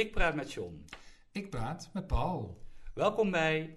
Ik 0.00 0.12
praat 0.12 0.34
met 0.34 0.52
John. 0.52 0.84
Ik 1.32 1.50
praat 1.50 1.90
met 1.92 2.06
Paul. 2.06 2.58
Welkom 2.94 3.30
bij. 3.30 3.76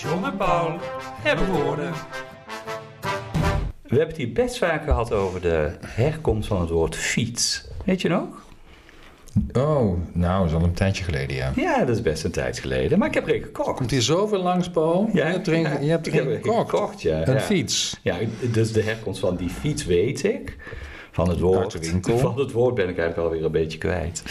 John 0.00 0.24
en 0.24 0.36
Paul 0.36 0.78
hebben 1.22 1.52
woorden. 1.52 1.92
We 3.82 3.88
hebben 3.88 4.08
het 4.08 4.16
hier 4.16 4.32
best 4.32 4.58
vaak 4.58 4.84
gehad 4.84 5.12
over 5.12 5.40
de 5.40 5.76
herkomst 5.80 6.48
van 6.48 6.60
het 6.60 6.70
woord 6.70 6.96
fiets. 6.96 7.68
Weet 7.84 8.00
je 8.00 8.08
nog? 8.08 8.53
Oh, 9.52 9.98
nou, 10.12 10.38
dat 10.40 10.48
is 10.48 10.54
al 10.62 10.62
een 10.64 10.74
tijdje 10.74 11.04
geleden, 11.04 11.36
ja. 11.36 11.52
Ja, 11.56 11.84
dat 11.84 11.96
is 11.96 12.02
best 12.02 12.24
een 12.24 12.30
tijd 12.30 12.58
geleden. 12.58 12.98
Maar 12.98 13.08
ik 13.08 13.14
heb 13.14 13.28
er 13.28 13.34
een 13.34 13.42
gekocht. 13.42 13.76
Komt 13.76 13.90
hier 13.90 14.02
zoveel 14.02 14.42
langs, 14.42 14.70
Paul? 14.70 15.08
Ja, 15.12 15.26
je 15.26 15.32
hebt 15.32 15.46
er 15.46 15.54
een, 15.54 15.60
ja, 15.60 15.78
je 15.80 15.90
hebt 15.90 16.06
er 16.06 16.12
heb 16.12 16.26
een 16.26 16.32
gekocht. 16.32 16.70
gekocht, 16.70 17.02
ja, 17.02 17.26
Een 17.28 17.34
ja. 17.34 17.40
fiets. 17.40 17.96
Ja, 18.02 18.16
dus 18.52 18.72
de 18.72 18.82
herkomst 18.82 19.20
van 19.20 19.36
die 19.36 19.48
fiets 19.48 19.84
weet 19.84 20.24
ik. 20.24 20.56
Van 21.10 21.28
het 21.28 21.40
woord. 21.40 21.78
Van 22.02 22.38
het 22.38 22.52
woord 22.52 22.74
ben 22.74 22.88
ik 22.88 22.98
eigenlijk 22.98 23.28
alweer 23.28 23.44
een 23.44 23.52
beetje 23.52 23.78
kwijt. 23.78 24.22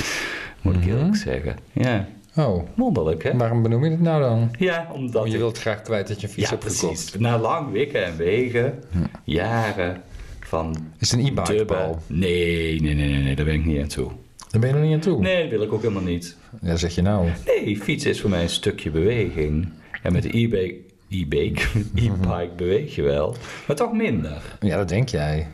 Moet 0.61 0.75
ik 0.75 0.85
Mhm. 0.85 0.89
eerlijk 0.89 1.15
zeggen. 1.15 1.55
Ja, 1.71 2.07
Oh, 2.37 2.63
wonderlijk 2.75 3.23
hè? 3.23 3.37
waarom 3.37 3.61
benoem 3.63 3.83
je 3.83 3.89
het 3.91 4.01
nou 4.01 4.21
dan? 4.21 4.51
Ja, 4.59 4.87
omdat 4.93 5.13
Want 5.13 5.27
je 5.27 5.33
ik- 5.33 5.39
wilt 5.39 5.57
graag 5.59 5.81
kwijt 5.81 6.07
dat 6.07 6.21
je 6.21 6.27
een 6.27 6.33
fiets 6.33 6.49
Ja, 6.49 6.49
hebt 6.55 6.65
precies. 6.65 7.03
gekocht. 7.05 7.19
Na 7.19 7.37
lang 7.39 7.71
wikken 7.71 8.05
en 8.05 8.17
wegen, 8.17 8.83
jaren 9.23 10.01
van 10.39 10.75
Is 10.99 11.11
het 11.11 11.19
een 11.19 11.25
e-bike, 11.25 11.53
dubben. 11.55 11.77
Paul? 11.77 11.99
Nee, 12.07 12.81
nee, 12.81 12.93
nee, 12.95 13.09
nee, 13.09 13.21
nee, 13.23 13.35
daar 13.35 13.45
ben 13.45 13.53
ik 13.53 13.65
niet 13.65 13.81
aan 13.81 13.87
toe. 13.87 14.11
Daar 14.53 14.61
ben 14.61 14.69
je 14.71 14.75
nog 14.75 14.85
niet 14.85 14.93
aan 14.93 14.99
toe. 14.99 15.19
Nee, 15.21 15.41
dat 15.41 15.49
wil 15.49 15.61
ik 15.61 15.73
ook 15.73 15.81
helemaal 15.81 16.03
niet. 16.03 16.37
Ja, 16.61 16.75
zeg 16.75 16.95
je 16.95 17.01
nou. 17.01 17.29
Nee, 17.45 17.77
fietsen 17.77 18.09
is 18.11 18.21
voor 18.21 18.29
mij 18.29 18.41
een 18.41 18.49
stukje 18.49 18.91
beweging. 18.91 19.69
En 20.01 20.13
met 20.13 20.23
de 20.23 20.37
e-bike, 20.37 20.75
e-bike, 21.09 21.61
e-bike 21.95 22.49
beweeg 22.55 22.95
je 22.95 23.01
wel, 23.01 23.35
maar 23.67 23.75
toch 23.75 23.93
minder. 23.93 24.41
Ja, 24.59 24.77
dat 24.77 24.89
denk 24.89 25.09
jij. 25.09 25.47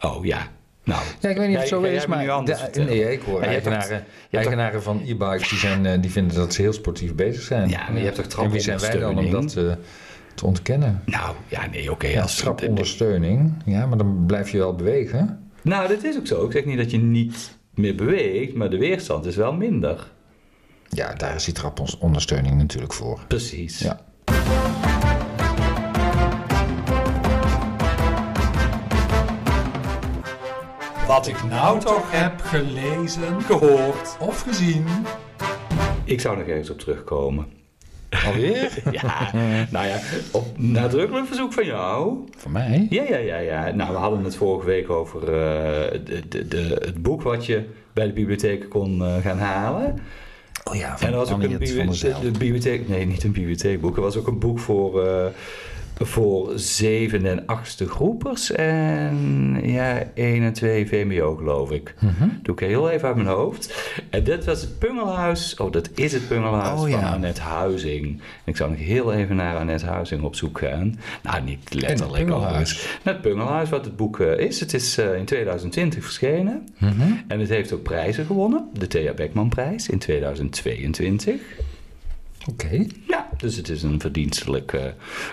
Oh 0.00 0.24
ja, 0.24 0.48
nou. 0.84 1.02
Ja, 1.20 1.28
ik 1.28 1.36
weet 1.36 1.46
niet 1.46 1.56
of 1.56 1.62
het 1.62 1.70
zo 1.70 1.82
is, 1.82 2.06
maar... 2.06 2.44
de- 2.44 2.80
nee, 2.80 3.12
ik 3.12 3.20
hoor 3.22 3.40
Maar 3.40 3.50
hebt 3.50 3.66
eigenaren, 3.66 3.96
hebt 3.96 4.06
eigenaren 4.30 4.82
van 4.82 5.02
e-bikes 5.06 5.48
die, 5.48 5.58
zijn, 5.58 5.86
eh, 5.86 6.00
die 6.00 6.10
vinden 6.10 6.36
dat 6.36 6.54
ze 6.54 6.62
heel 6.62 6.72
sportief 6.72 7.14
bezig 7.14 7.42
zijn. 7.42 7.68
Ja, 7.68 7.88
maar 7.90 7.98
je 7.98 8.04
hebt 8.04 8.30
toch 8.30 8.44
En 8.44 8.50
wie 8.50 8.60
zijn 8.60 8.78
wij 8.78 8.98
dan 8.98 9.18
om 9.18 9.30
dat 9.30 9.56
eh, 9.56 9.72
te 10.34 10.46
ontkennen? 10.46 11.02
Nou, 11.04 11.34
ja, 11.48 11.66
nee, 11.66 11.90
oké. 11.90 12.06
Ja, 12.06 12.22
als 12.22 12.36
trapondersteuning. 12.36 13.52
Ja, 13.64 13.86
maar 13.86 13.98
dan 13.98 14.24
blijf 14.26 14.50
je 14.50 14.58
wel 14.58 14.74
bewegen. 14.74 15.50
Nou, 15.62 15.88
dat 15.88 16.04
is 16.04 16.16
ook 16.18 16.26
zo. 16.26 16.44
Ik 16.44 16.52
zeg 16.52 16.64
niet 16.64 16.76
dat 16.78 16.90
je 16.90 16.98
niet 16.98 17.60
meer 17.74 17.94
beweegt, 17.94 18.54
maar 18.54 18.70
de 18.70 18.78
weerstand 18.78 19.26
is 19.26 19.36
wel 19.36 19.52
minder. 19.52 20.10
Ja, 20.88 21.14
daar 21.14 21.34
is 21.34 21.44
die 21.44 21.54
trapondersteuning 21.54 22.56
natuurlijk 22.56 22.92
voor. 22.92 23.20
Precies. 23.28 23.78
Ja. 23.78 24.00
Wat 31.06 31.26
ik 31.26 31.44
nou 31.44 31.80
toch 31.80 32.10
heb 32.10 32.40
gelezen 32.40 33.42
gehoord. 33.42 34.16
of 34.18 34.40
gezien. 34.40 34.86
Ik 36.04 36.20
zou 36.20 36.36
nog 36.36 36.46
ergens 36.46 36.70
op 36.70 36.78
terugkomen. 36.78 37.61
Alweer? 38.26 38.70
Ja, 38.90 39.30
nou 39.70 39.86
ja, 39.86 39.98
op 40.32 40.46
nadrukkelijk 40.58 41.26
verzoek 41.26 41.52
van 41.52 41.64
jou. 41.66 42.18
Voor 42.36 42.50
mij? 42.50 42.86
Ja, 42.90 43.02
ja, 43.02 43.16
ja, 43.16 43.38
ja. 43.38 43.70
Nou, 43.70 43.92
we 43.92 43.98
hadden 43.98 44.24
het 44.24 44.36
vorige 44.36 44.66
week 44.66 44.90
over 44.90 45.20
eh, 45.22 46.00
de, 46.04 46.22
de, 46.28 46.48
de, 46.48 46.76
het 46.84 47.02
boek 47.02 47.22
wat 47.22 47.46
je 47.46 47.64
bij 47.92 48.06
de 48.06 48.12
bibliotheek 48.12 48.68
kon 48.68 49.04
eh, 49.04 49.16
gaan 49.16 49.38
halen. 49.38 49.98
Oh 50.70 50.74
ja, 50.74 50.96
En 51.00 51.06
er 51.06 51.16
was 51.16 51.30
ook 51.32 51.42
een 51.42 51.52
Anniet 51.52 51.68
van 51.68 51.76
der 51.76 51.84
bibli- 51.84 51.94
Zijl. 51.96 52.20
de, 52.20 52.30
de 52.30 52.38
bibliotheek, 52.38 52.88
nee, 52.88 53.06
niet 53.06 53.24
een 53.24 53.32
bibliotheekboek. 53.32 53.96
Er 53.96 54.02
was 54.02 54.16
ook 54.16 54.26
een 54.26 54.38
boek 54.38 54.58
voor, 54.58 55.06
eh, 55.06 55.26
voor 55.98 56.52
zeven 56.54 57.26
en 57.26 57.46
achtste 57.46 57.88
groepers. 57.88 58.52
En 58.52 59.60
ja, 59.62 60.02
één 60.14 60.42
en 60.42 60.52
twee 60.52 60.86
VMBO, 60.86 61.36
geloof 61.36 61.70
ik. 61.70 61.94
Mhm. 62.00 62.28
Doe 62.42 62.54
ik 62.54 62.60
heel 62.60 62.90
even 62.90 63.08
uit 63.08 63.16
mijn 63.16 63.28
hoofd. 63.28 63.92
En 64.10 64.24
dit 64.24 64.44
was 64.44 64.60
het 64.60 64.78
Pungelhuis. 64.78 65.56
Oh, 65.56 65.72
dat 65.72 65.90
is 65.94 66.12
het 66.12 66.28
Pungelhuis 66.28 66.70
Oh, 66.72 66.80
van 66.80 66.90
ja. 66.90 67.12
Annette 67.12 67.40
Huizing. 67.40 68.04
En 68.04 68.20
ik 68.44 68.56
zou 68.56 68.70
nog 68.70 68.78
heel 68.78 69.12
even 69.12 69.36
naar 69.36 69.56
Annette 69.56 69.86
Huizing 69.86 70.22
op 70.22 70.34
zoek 70.34 70.58
gaan. 70.58 70.98
Nou, 71.22 71.42
niet 71.42 71.74
letterlijk. 71.74 72.30
Overigens. 72.30 72.98
Het 73.02 73.20
Pungelhuis, 73.20 73.68
wat 73.68 73.84
het 73.84 73.96
boek 73.96 74.20
eh, 74.20 74.38
is. 74.38 74.60
Het 74.60 74.74
is 74.74 74.98
eh, 74.98 75.14
in 75.14 75.24
2020 75.24 76.02
verschenen. 76.02 76.68
Mhm. 76.78 77.12
En 77.28 77.40
het 77.40 77.48
heeft 77.48 77.72
ook 77.72 77.82
prijzen 77.82 78.26
gewonnen. 78.26 78.68
De 78.72 78.86
Thea 78.86 79.12
Beckman 79.12 79.48
prijs 79.48 79.88
in 79.88 79.98
2022. 79.98 81.40
Oké. 82.48 82.86
Ja, 83.06 83.28
dus 83.36 83.56
het 83.56 83.68
is 83.68 83.82
een 83.82 84.00
verdienstelijk 84.00 84.72
eh, 84.72 84.84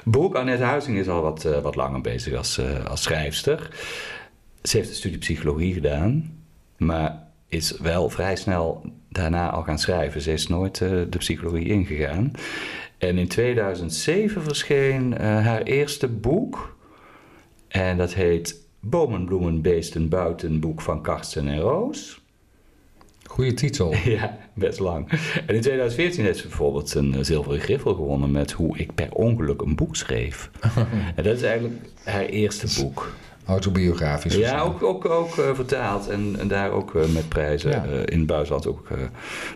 boek. 0.03 0.35
Annette 0.35 0.63
Huizing 0.63 0.97
is 0.97 1.07
al 1.07 1.21
wat, 1.21 1.45
eh, 1.45 1.61
wat 1.61 1.75
langer 1.75 2.01
bezig 2.01 2.33
als, 2.33 2.57
eh, 2.57 2.85
als 2.85 3.01
schrijfster. 3.01 3.69
Ze 4.63 4.77
heeft 4.77 4.89
een 4.89 4.95
studie 4.95 5.17
psychologie 5.17 5.73
gedaan, 5.73 6.37
maar 6.77 7.27
is 7.47 7.77
wel 7.79 8.09
vrij 8.09 8.35
snel 8.35 8.83
daarna 9.09 9.49
al 9.49 9.63
gaan 9.63 9.79
schrijven. 9.79 10.21
Ze 10.21 10.33
is 10.33 10.47
nooit 10.47 10.77
de 10.77 11.17
psychologie 11.17 11.67
ingegaan. 11.67 12.31
En 12.97 13.17
in 13.17 13.27
2007 13.27 14.43
verscheen 14.43 15.17
haar 15.17 15.61
eerste 15.61 16.07
boek. 16.07 16.77
En 17.67 17.97
dat 17.97 18.13
heet 18.13 18.67
Bomen, 18.81 19.25
bloemen, 19.25 19.61
beesten, 19.61 20.09
buiten, 20.09 20.59
boek 20.59 20.81
van 20.81 21.01
Karsten 21.01 21.47
en 21.47 21.59
Roos. 21.59 22.18
Goeie 23.29 23.53
titel. 23.53 23.93
Ja, 24.05 24.37
best 24.53 24.79
lang. 24.79 25.09
En 25.47 25.55
in 25.55 25.61
2014 25.61 26.23
heeft 26.23 26.37
ze 26.39 26.47
bijvoorbeeld 26.47 26.93
een 26.93 27.13
eh, 27.13 27.23
zilveren 27.23 27.59
griffel 27.59 27.93
gewonnen 27.95 28.31
met 28.31 28.51
hoe 28.51 28.77
ik 28.77 28.95
per 28.95 29.11
ongeluk 29.13 29.61
een 29.61 29.75
boek 29.75 29.95
schreef. 29.95 30.49
en 31.15 31.23
dat 31.23 31.35
is 31.35 31.41
eigenlijk 31.41 31.75
haar 32.03 32.25
eerste 32.25 32.81
boek. 32.81 33.13
Autobiografisch. 33.45 34.35
Ja, 34.35 34.61
ook, 34.61 34.83
ook, 34.83 35.05
ook 35.09 35.37
eh, 35.37 35.53
vertaald 35.53 36.07
en, 36.07 36.35
en 36.39 36.47
daar 36.47 36.71
ook 36.71 36.95
eh, 36.95 37.07
met 37.13 37.29
prijzen 37.29 37.71
Ja. 37.71 37.83
in 38.05 38.17
het 38.17 38.27
buitenland 38.27 38.67
ook 38.67 38.87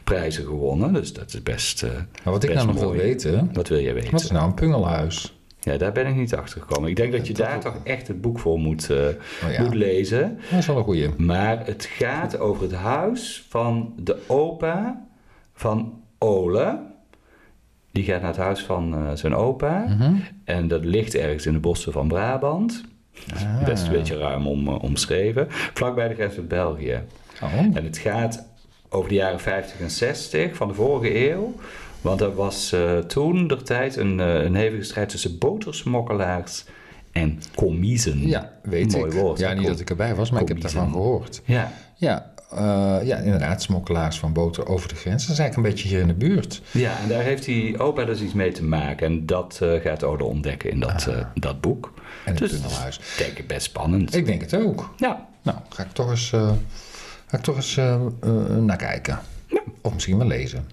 prijzen 0.03 0.45
gewonnen. 0.45 0.93
Dus 0.93 1.13
dat 1.13 1.33
is 1.33 1.43
best. 1.43 1.83
Maar 2.23 2.33
wat 2.33 2.43
ik 2.43 2.53
nou 2.53 2.67
nog 2.67 2.79
wil 2.79 2.91
weten, 2.91 3.49
Wat 3.53 3.67
wil 3.67 3.79
jij 3.79 3.93
weten? 3.93 4.11
wat 4.11 4.21
is 4.23 4.31
nou 4.31 4.45
een 4.45 4.53
pungelhuis? 4.53 5.37
Ja, 5.63 5.77
daar 5.77 5.91
ben 5.91 6.07
ik 6.07 6.15
niet 6.15 6.35
achter 6.35 6.61
gekomen. 6.61 6.89
Ik 6.89 6.95
denk 6.95 7.11
dat 7.11 7.27
je 7.27 7.33
daar 7.33 7.59
toch 7.59 7.75
echt 7.83 8.07
het 8.07 8.21
boek 8.21 8.39
voor 8.39 8.59
moet, 8.59 8.89
eh, 8.89 8.97
Oh 8.97 9.51
ja, 9.51 9.61
moet 9.61 9.73
lezen. 9.75 10.39
dat 10.49 10.59
is 10.59 10.67
wel 10.67 10.77
een 10.77 10.83
goeie. 10.83 11.09
Maar 11.17 11.65
het 11.65 11.85
gaat 11.85 12.39
over 12.39 12.63
het 12.63 12.73
huis 12.73 13.45
van 13.49 13.93
de 13.99 14.17
opa 14.27 15.05
van 15.53 16.01
Ole. 16.17 16.79
Die 17.91 18.03
gaat 18.03 18.21
naar 18.21 18.29
het 18.29 18.39
huis 18.39 18.63
van 18.63 18.93
eh, 18.93 19.11
zijn 19.13 19.35
opa. 19.35 19.85
Mhm. 19.89 20.13
En 20.43 20.67
dat 20.67 20.85
ligt 20.85 21.15
ergens 21.15 21.45
in 21.45 21.53
de 21.53 21.59
bossen 21.59 21.91
van 21.91 22.07
Brabant. 22.07 22.83
Ah. 23.33 23.63
Best 23.65 23.85
een 23.85 23.91
beetje 23.91 24.17
ruim 24.17 24.47
om, 24.47 24.67
eh, 24.67 24.83
omschreven. 24.83 25.45
Vlakbij 25.49 26.07
de 26.07 26.13
grens 26.13 26.35
met 26.35 26.47
België. 26.47 27.01
Oh. 27.43 27.53
En 27.53 27.83
het 27.83 27.97
gaat 27.97 28.47
over 28.89 29.09
de 29.09 29.15
jaren 29.15 29.39
50 29.39 29.79
en 29.79 29.89
60 29.91 30.55
van 30.55 30.67
de 30.67 30.73
vorige 30.73 31.31
eeuw. 31.31 31.53
Want 32.03 32.21
er 32.21 32.35
was 32.35 32.71
eh, 32.71 32.97
toen 32.97 33.47
der 33.47 33.63
tijd 33.63 33.95
een, 33.95 34.19
eh, 34.19 34.43
een 34.43 34.55
hevige 34.55 34.83
strijd 34.83 35.09
tussen 35.09 35.37
botersmokkelaars 35.37 36.65
en 37.11 37.41
commiezen. 37.55 38.27
Ja, 38.27 38.51
weet 38.63 38.91
Mooi 38.91 39.11
ik. 39.11 39.19
woord, 39.19 39.39
ja, 39.39 39.53
niet 39.53 39.67
dat 39.67 39.79
ik 39.79 39.89
erbij 39.89 40.15
was, 40.15 40.31
maar 40.31 40.41
ik 40.41 40.47
heb 40.47 40.61
daarvan 40.61 40.91
gehoord. 40.91 41.41
Ja, 41.45 41.71
Ja, 41.95 42.31
eh, 42.51 42.97
ja, 43.03 43.17
inderdaad, 43.17 43.61
smokkelaars 43.61 44.19
van 44.19 44.33
boter 44.33 44.67
over 44.67 44.87
de 44.89 44.95
grens. 44.95 45.25
Dat 45.25 45.33
is 45.33 45.39
eigenlijk 45.39 45.55
een 45.67 45.73
beetje 45.75 45.89
hier 45.89 45.99
in 45.99 46.07
de 46.07 46.13
buurt. 46.13 46.61
Ja, 46.71 46.99
en 46.99 47.09
daar 47.09 47.21
heeft 47.23 47.45
die 47.45 47.79
opa 47.79 48.05
dus 48.05 48.21
iets 48.21 48.33
mee 48.33 48.51
te 48.51 48.63
maken. 48.63 49.07
En 49.07 49.25
dat 49.25 49.61
gaat 49.83 50.03
Ode 50.03 50.23
ontdekken 50.23 50.69
in 50.69 50.79
dat, 50.79 51.07
eh, 51.07 51.25
dat 51.35 51.61
boek. 51.61 51.93
En 52.25 52.31
het 52.31 52.37
Dus 52.37 52.51
tunnelhuis. 52.51 52.99
denk 53.17 53.37
ik 53.37 53.47
best 53.47 53.63
spannend. 53.65 54.15
Ik 54.15 54.25
denk 54.25 54.41
het 54.41 54.55
ook. 54.55 54.93
Ja, 54.97 55.27
Nou, 55.41 55.57
ga 55.69 55.83
ik 55.83 55.91
toch 55.91 56.09
eens, 56.09 56.29
ga 57.27 57.37
ik 57.37 57.43
toch 57.43 57.55
eens 57.55 57.75
naar 58.59 58.77
kijken. 58.77 59.19
Of 59.81 59.93
misschien 59.93 60.17
wel 60.17 60.27
lezen. 60.27 60.65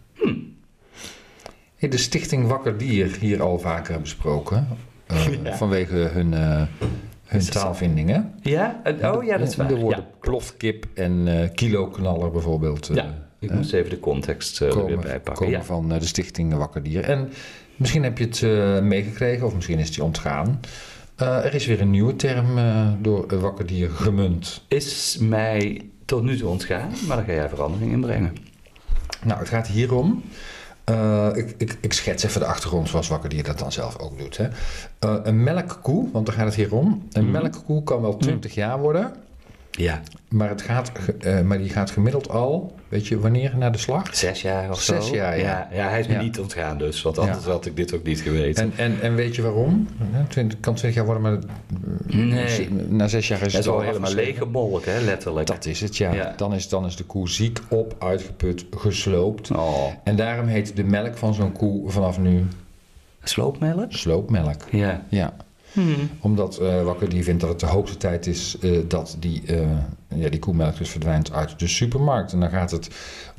De 1.89 1.97
stichting 1.97 2.47
Wakker 2.47 2.79
Dier, 2.79 3.17
hier 3.21 3.43
al 3.43 3.59
vaker 3.59 4.01
besproken. 4.01 4.69
eh, 5.07 5.27
Ja. 5.45 5.57
Vanwege 5.57 5.95
hun, 5.95 6.35
eh, 6.35 6.63
hun 7.27 7.41
taalvindingen. 7.45 8.35
ja? 8.43 8.83
oh 9.03 9.25
ja, 9.25 9.37
dat 9.39 9.49
is 9.49 9.57
waar. 9.57 9.69
De 9.69 9.77
woorden 9.77 10.05
Ja, 10.11 10.17
plofkip 10.21 10.87
en 10.95 11.29
eh 11.43 11.49
kiloknaller 11.55 12.31
bijvoorbeeld. 12.31 12.91
ja, 12.95 13.15
ik 13.39 13.51
moest 13.53 13.73
even 13.73 13.91
de 13.91 14.01
context 14.01 14.61
er 14.61 14.67
weer 14.75 14.85
komen, 14.85 15.01
bij 15.01 15.21
pakken. 15.21 15.35
komen 15.45 15.59
Ja. 15.59 15.65
van 15.65 15.89
de 15.89 16.07
stichting 16.07 16.55
Wakker 16.55 16.83
Dier. 16.83 17.05
En 17.05 17.33
misschien 17.77 18.03
heb 18.03 18.19
je 18.19 18.25
het 18.25 18.83
meegekregen, 18.85 19.47
of 19.47 19.55
misschien 19.55 19.79
is 19.79 19.87
het 19.87 19.95
je 19.95 20.05
ontgaan. 20.05 20.61
Er 21.17 21.55
is 21.55 21.67
weer 21.67 21.81
een 21.81 21.91
nieuwe 21.91 22.17
term 22.17 22.47
door 23.03 23.41
Wakker 23.41 23.67
Dier 23.67 23.91
gemunt. 23.91 24.65
Is 24.69 25.19
mij 25.21 25.81
tot 26.05 26.23
nu 26.23 26.37
toe 26.37 26.49
ontgaan, 26.49 26.91
maar 27.07 27.17
daar 27.17 27.27
ga 27.27 27.33
jij 27.33 27.49
verandering 27.49 27.93
in 27.93 28.01
brengen. 28.01 28.33
Nou, 29.25 29.39
het 29.39 29.49
gaat 29.49 29.67
hierom. 29.67 30.23
Eh, 30.91 31.37
ik, 31.37 31.55
ik, 31.59 31.79
ik 31.81 31.93
schets 31.93 32.23
even 32.25 32.41
de 32.41 32.47
achtergrond 32.47 32.89
zoals 32.89 33.09
Wakker 33.09 33.29
Dier 33.29 33.45
dat 33.45 33.59
dan 33.59 33.73
zelf 33.73 33.99
ook 33.99 34.19
doet. 34.19 34.37
Hè. 34.37 34.49
Eh, 34.99 35.15
een 35.23 35.43
melkkoe, 35.43 36.09
want 36.13 36.27
daar 36.27 36.35
gaat 36.35 36.45
het 36.47 36.55
hier 36.55 36.75
om. 36.75 37.07
Een 37.13 37.23
Mhm. 37.23 37.33
melkkoe 37.33 37.83
kan 37.83 38.01
wel 38.01 38.17
20 38.17 38.55
jaar 38.55 38.79
worden. 38.79 39.13
Ja, 39.71 40.01
Maar, 40.29 40.49
het 40.49 40.63
gaat, 40.63 40.93
eh, 41.21 41.41
maar 41.41 41.59
die 41.59 41.69
gaat 41.69 41.91
gemiddeld 41.91 42.29
al, 42.29 42.75
weet 42.89 43.07
je 43.07 43.19
wanneer, 43.21 43.53
naar 43.59 43.73
de 43.73 43.79
slag? 43.79 44.15
zes 44.17 44.43
jaar 44.43 44.71
of 44.71 44.81
Zes 44.83 45.07
zo. 45.07 45.15
jaar, 45.15 45.39
ja. 45.39 45.45
ja. 45.45 45.77
ja, 45.83 45.89
hij 45.89 46.01
is 46.01 46.07
me 46.07 46.13
Ja. 46.13 46.21
niet 46.21 46.39
ontgaan 46.41 46.79
dus, 46.79 47.03
want 47.03 47.19
anders 47.19 47.45
had 47.45 47.67
ik 47.67 47.77
dit 47.77 47.95
ook 47.95 48.03
niet 48.03 48.21
geweten. 48.21 48.63
En, 48.65 48.73
en, 48.77 49.01
en 49.01 49.15
weet 49.15 49.37
je 49.37 49.43
waarom? 49.43 49.89
Twintig- 50.29 50.57
Het 50.57 50.61
kan 50.61 50.75
20 50.75 50.95
jaar 50.95 51.05
worden, 51.05 51.23
maar 51.23 51.33
eh, 51.33 52.17
Nee. 52.17 52.69
na 52.89 53.09
zes 53.09 53.29
jaar 53.29 53.39
is 53.39 53.45
Het 53.45 53.53
het 53.53 53.63
is 53.65 53.69
al 53.71 53.75
al 53.77 53.81
helemaal 53.83 54.13
lege 54.15 54.47
hè, 54.85 55.01
letterlijk. 55.01 55.47
Dat 55.47 55.67
is 55.67 55.81
het, 55.81 55.97
ja. 55.97 56.13
Ja. 56.13 56.33
Dan, 56.37 56.55
is, 56.55 56.69
dan 56.69 56.87
is 56.87 56.97
de 56.97 57.05
koe 57.05 57.29
ziek 57.29 57.61
op, 57.69 57.95
uitgeput, 57.99 58.65
gesloopt. 58.77 59.51
Oh, 59.51 59.87
En 60.05 60.17
daarom 60.17 60.47
heet 60.47 60.77
de 60.77 60.85
melk 60.85 61.17
van 61.17 61.35
zo'n 61.35 61.53
koe 61.53 61.91
vanaf 61.91 62.19
nu 62.19 62.47
sloopmelk? 63.23 63.93
sloopmelk. 63.93 64.63
Ja. 64.71 65.03
Ja, 65.09 65.33
Hmm. 65.73 66.11
omdat 66.21 66.59
eh 66.59 66.83
Wakker 66.83 67.09
die 67.09 67.25
vindt 67.25 67.41
dat 67.41 67.51
het 67.51 67.61
de 67.61 67.67
hoogste 67.67 67.97
tijd 67.97 68.27
is 68.27 68.57
eh, 68.61 68.79
dat 68.89 69.17
die, 69.19 69.43
eh, 69.47 69.61
ja, 70.15 70.29
die 70.29 70.39
koemelk 70.39 70.77
dus 70.77 70.91
verdwijnt 70.91 71.33
uit 71.33 71.59
de 71.59 71.67
supermarkt. 71.67 72.33
En 72.33 72.41
dan 72.41 72.51
gaat 72.51 72.71
het 72.71 72.89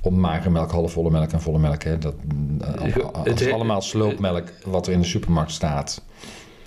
om 0.01 0.19
magere 0.19 0.49
melk, 0.49 0.71
halfvolle 0.71 1.09
melk 1.11 1.31
en 1.31 1.41
volle 1.41 1.59
melk. 1.59 1.83
Hè. 1.83 1.97
Dat, 1.97 2.13
eh, 2.61 2.83
Het- 3.23 3.39
het- 3.39 3.51
allemaal 3.51 3.81
sloopmelk 3.81 4.51
wat 4.65 4.87
er 4.87 4.93
in 4.93 4.99
de 5.01 5.07
supermarkt 5.07 5.51
staat. 5.51 6.03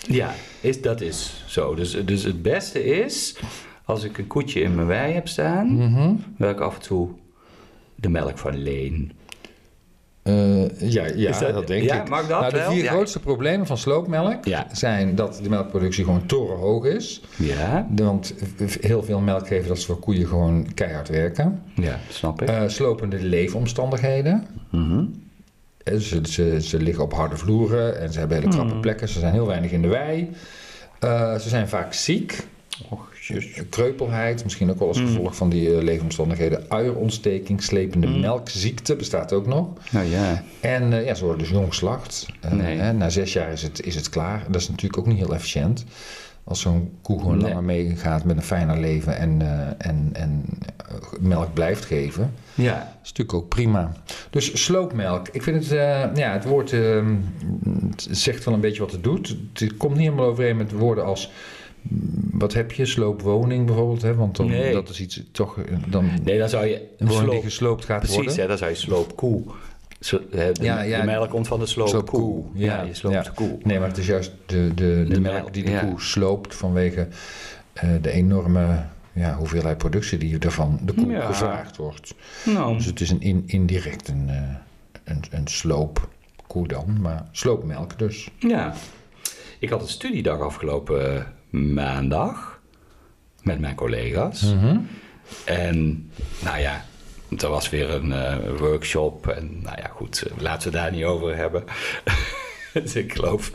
Ja, 0.08 0.34
is, 0.61 0.82
dat 0.82 1.00
is 1.00 1.44
zo. 1.46 1.75
Dus, 1.75 1.96
dus 2.05 2.22
het 2.22 2.43
beste 2.43 2.84
is, 2.84 3.37
als 3.84 4.05
ik 4.05 4.19
een 4.19 4.26
koetje 4.26 4.60
in 4.60 4.75
mijn 4.75 4.87
wei 4.87 5.12
heb 5.12 5.28
staan, 5.28 6.22
wil 6.37 6.50
ik 6.50 6.60
af 6.60 6.75
en 6.75 6.81
toe 6.82 7.08
de 7.94 8.08
melk 8.08 8.38
van 8.38 8.56
leen. 8.62 9.12
Eh, 10.25 10.81
ja, 10.91 11.06
ja 11.15 11.31
Is 11.31 11.38
dat, 11.38 11.67
denk 11.67 11.82
ja, 11.82 12.03
ik. 12.03 12.09
mag 12.09 12.26
dat 12.26 12.41
nou, 12.41 12.53
de 12.53 12.59
wel? 12.59 12.71
vier 12.71 12.82
Ja. 12.82 12.91
grootste 12.91 13.21
problemen 13.21 13.67
van 13.67 13.79
sloopmelk 13.79 14.44
Ja. 14.44 14.67
zijn 14.73 15.15
dat 15.15 15.41
de 15.43 15.49
melkproductie 15.49 16.05
gewoon 16.05 16.26
torenhoog 16.26 16.85
is. 16.85 17.21
Ja, 17.37 17.87
Want 17.97 18.35
heel 18.81 19.03
veel 19.03 19.21
melk 19.21 19.47
geven 19.47 19.69
dat 19.69 19.79
ze 19.79 19.87
voor 19.87 19.99
koeien 19.99 20.26
gewoon 20.26 20.75
keihard 20.75 21.09
werken. 21.09 21.62
ja 21.75 21.99
snap 22.11 22.43
ik. 22.43 22.49
Eh, 22.49 22.62
slopende 22.67 23.23
leefomstandigheden. 23.23 24.47
Mhm. 24.71 25.05
Eh, 25.85 25.94
Ze, 25.97 26.21
ze, 26.23 26.56
ze 26.61 26.79
liggen 26.82 27.05
op 27.05 27.12
harde 27.12 27.37
vloeren 27.37 28.00
en 28.00 28.12
ze 28.12 28.19
hebben 28.19 28.37
hele 28.38 28.49
krappe 28.50 28.75
Mm. 28.75 28.81
plekken. 28.81 29.09
Ze 29.09 29.19
zijn 29.19 29.32
heel 29.32 29.47
weinig 29.47 29.70
in 29.70 29.82
de 29.82 29.88
wei. 29.88 30.31
Eh, 31.00 31.35
ze 31.38 31.49
zijn 31.49 31.69
vaak 31.69 31.93
ziek. 31.94 32.47
Och, 32.91 33.00
Kreupelheid, 33.71 34.44
misschien 34.44 34.71
ook 34.71 34.79
wel 34.79 34.88
als 34.88 35.00
Mm. 35.00 35.06
gevolg 35.06 35.37
van 35.37 35.49
die 35.49 35.76
eh, 35.76 35.82
leefomstandigheden. 35.82 36.65
Uierontsteking, 36.69 37.62
slepende 37.62 38.06
Mm. 38.06 38.21
melkziekte 38.21 38.97
bestaat 38.97 39.32
ook 39.32 39.47
nog. 39.47 39.69
Nou 39.91 40.06
ja, 40.06 40.43
En 40.61 40.93
eh, 40.93 41.05
ja, 41.06 41.15
ze 41.15 41.23
worden 41.25 41.43
dus 41.43 41.50
jong 41.50 41.69
geslacht. 41.69 42.26
Eh, 42.41 42.53
Nee. 42.53 42.93
na 42.93 43.09
zes 43.11 43.32
jaar 43.32 43.53
is 43.53 43.62
het, 43.62 43.82
is 43.87 43.94
het 43.94 44.09
klaar. 44.09 44.44
Dat 44.50 44.61
is 44.61 44.69
natuurlijk 44.69 44.99
ook 44.99 45.06
niet 45.06 45.19
heel 45.19 45.35
efficiënt. 45.35 45.85
Als 46.44 46.61
zo'n 46.61 46.91
koe 47.03 47.19
gewoon 47.19 47.37
Nee. 47.37 47.49
langer 47.49 47.65
meegaat 47.65 48.25
met 48.25 48.37
een 48.37 48.43
fijner 48.43 48.79
leven 48.79 49.17
en, 49.19 49.43
en, 49.79 50.11
en 50.12 50.44
melk 51.20 51.55
blijft 51.55 51.85
geven. 51.85 52.32
ja. 52.55 52.73
Dat 52.75 52.82
is 53.03 53.09
natuurlijk 53.09 53.35
ook 53.35 53.49
prima. 53.49 53.93
Dus 54.31 54.65
sloopmelk. 54.65 55.29
Ik 55.29 55.43
vind 55.43 55.56
het, 55.56 55.69
ja, 56.19 56.32
het 56.32 56.44
woord 56.44 56.73
eh, 56.73 57.06
het 57.91 58.09
zegt 58.11 58.44
wel 58.44 58.55
een 58.55 58.61
beetje 58.61 58.82
wat 58.82 58.93
het 58.93 59.03
doet. 59.05 59.37
Het 59.53 59.77
komt 59.77 59.93
niet 59.94 60.03
helemaal 60.03 60.27
overeen 60.27 60.56
met 60.56 60.73
woorden 60.73 61.05
als, 61.05 61.31
wat 62.31 62.52
heb 62.52 62.72
je, 62.72 62.86
sloopwoning 62.86 63.66
bijvoorbeeld. 63.66 64.02
Hè? 64.02 64.14
Want 64.14 64.36
dan, 64.36 64.46
Nee. 64.46 64.72
dat 64.72 64.88
is 64.88 65.00
iets, 65.00 65.22
toch, 65.32 65.58
eh, 65.58 65.76
dan 65.86 66.10
Nee, 66.25 66.38
dan 66.38 66.48
zou 66.48 66.66
je 66.66 66.88
een 66.98 67.06
woning 67.06 67.20
die 67.22 67.31
sloop... 67.31 67.42
gesloopt 67.44 67.84
gaat 67.84 67.98
Precies, 67.98 68.16
worden. 68.16 68.36
hè, 68.36 68.46
dan 68.46 68.58
zou 68.58 68.70
je 68.70 68.76
sloopkoe. 68.76 69.42
Zo, 70.00 70.20
hè, 70.31 70.52
de, 70.52 70.64
Ja, 70.64 70.81
ja, 70.82 71.00
de 71.00 71.06
melk 71.06 71.31
komt 71.31 71.46
van 71.48 71.58
de 71.58 71.66
sloopkoe. 71.66 72.00
sloopkoe, 72.00 72.44
Ja, 72.54 72.75
ja, 72.76 72.82
je 72.82 72.94
sloopt 72.94 73.14
ja. 73.14 73.22
de 73.22 73.31
koe. 73.32 73.58
Nee, 73.62 73.78
maar 73.78 73.88
het 73.88 73.98
is 73.98 74.06
juist 74.06 74.32
de, 74.46 74.70
de, 74.75 75.04
de, 75.08 75.14
De 75.14 75.20
melk 75.20 75.52
die 75.54 75.64
de 75.64 75.78
koe 75.81 76.00
sloopt 76.00 76.54
vanwege 76.54 77.08
eh, 77.72 77.88
de 78.02 78.10
enorme 78.10 78.84
ja, 79.12 79.36
hoeveelheid 79.36 79.78
productie 79.78 80.19
die 80.19 80.38
ervan 80.38 80.78
de 80.82 80.92
koe 80.92 81.20
gevraagd 81.20 81.76
wordt. 81.76 82.14
Nou, 82.44 82.76
Dus 82.76 82.84
het 82.86 83.00
is 83.00 83.10
een 83.10 83.20
in, 83.20 83.42
indirect 83.46 84.08
een, 84.08 84.28
eh, 84.28 84.42
een, 85.04 85.22
een 85.31 85.46
sloopkoe 85.48 86.69
dan, 86.69 87.00
maar 87.00 87.28
sloopmelk 87.31 87.98
dus. 87.98 88.31
ja. 88.38 88.75
Ik 89.58 89.70
had 89.70 89.82
een 89.82 89.88
studiedag 89.88 90.40
afgelopen 90.40 91.16
eh, 91.16 91.22
maandag 91.55 92.61
met 93.43 93.61
mijn 93.61 93.75
collega's. 93.75 94.43
Mhm. 94.43 94.79
En 95.45 96.11
nou 96.43 96.59
ja, 96.59 96.85
er 97.39 97.49
was 97.49 97.71
weer 97.71 97.91
een 97.91 98.12
eh, 98.12 98.37
workshop. 98.59 99.29
En 99.29 99.61
nou 99.62 99.77
ja, 99.77 99.89
goed, 99.89 100.23
eh, 100.23 100.39
laten 100.39 100.71
we 100.71 100.77
daar 100.77 100.91
niet 100.91 101.05
over 101.05 101.37
hebben. 101.37 101.65
dus 102.73 102.95
ik 102.95 103.12
geloof 103.12 103.53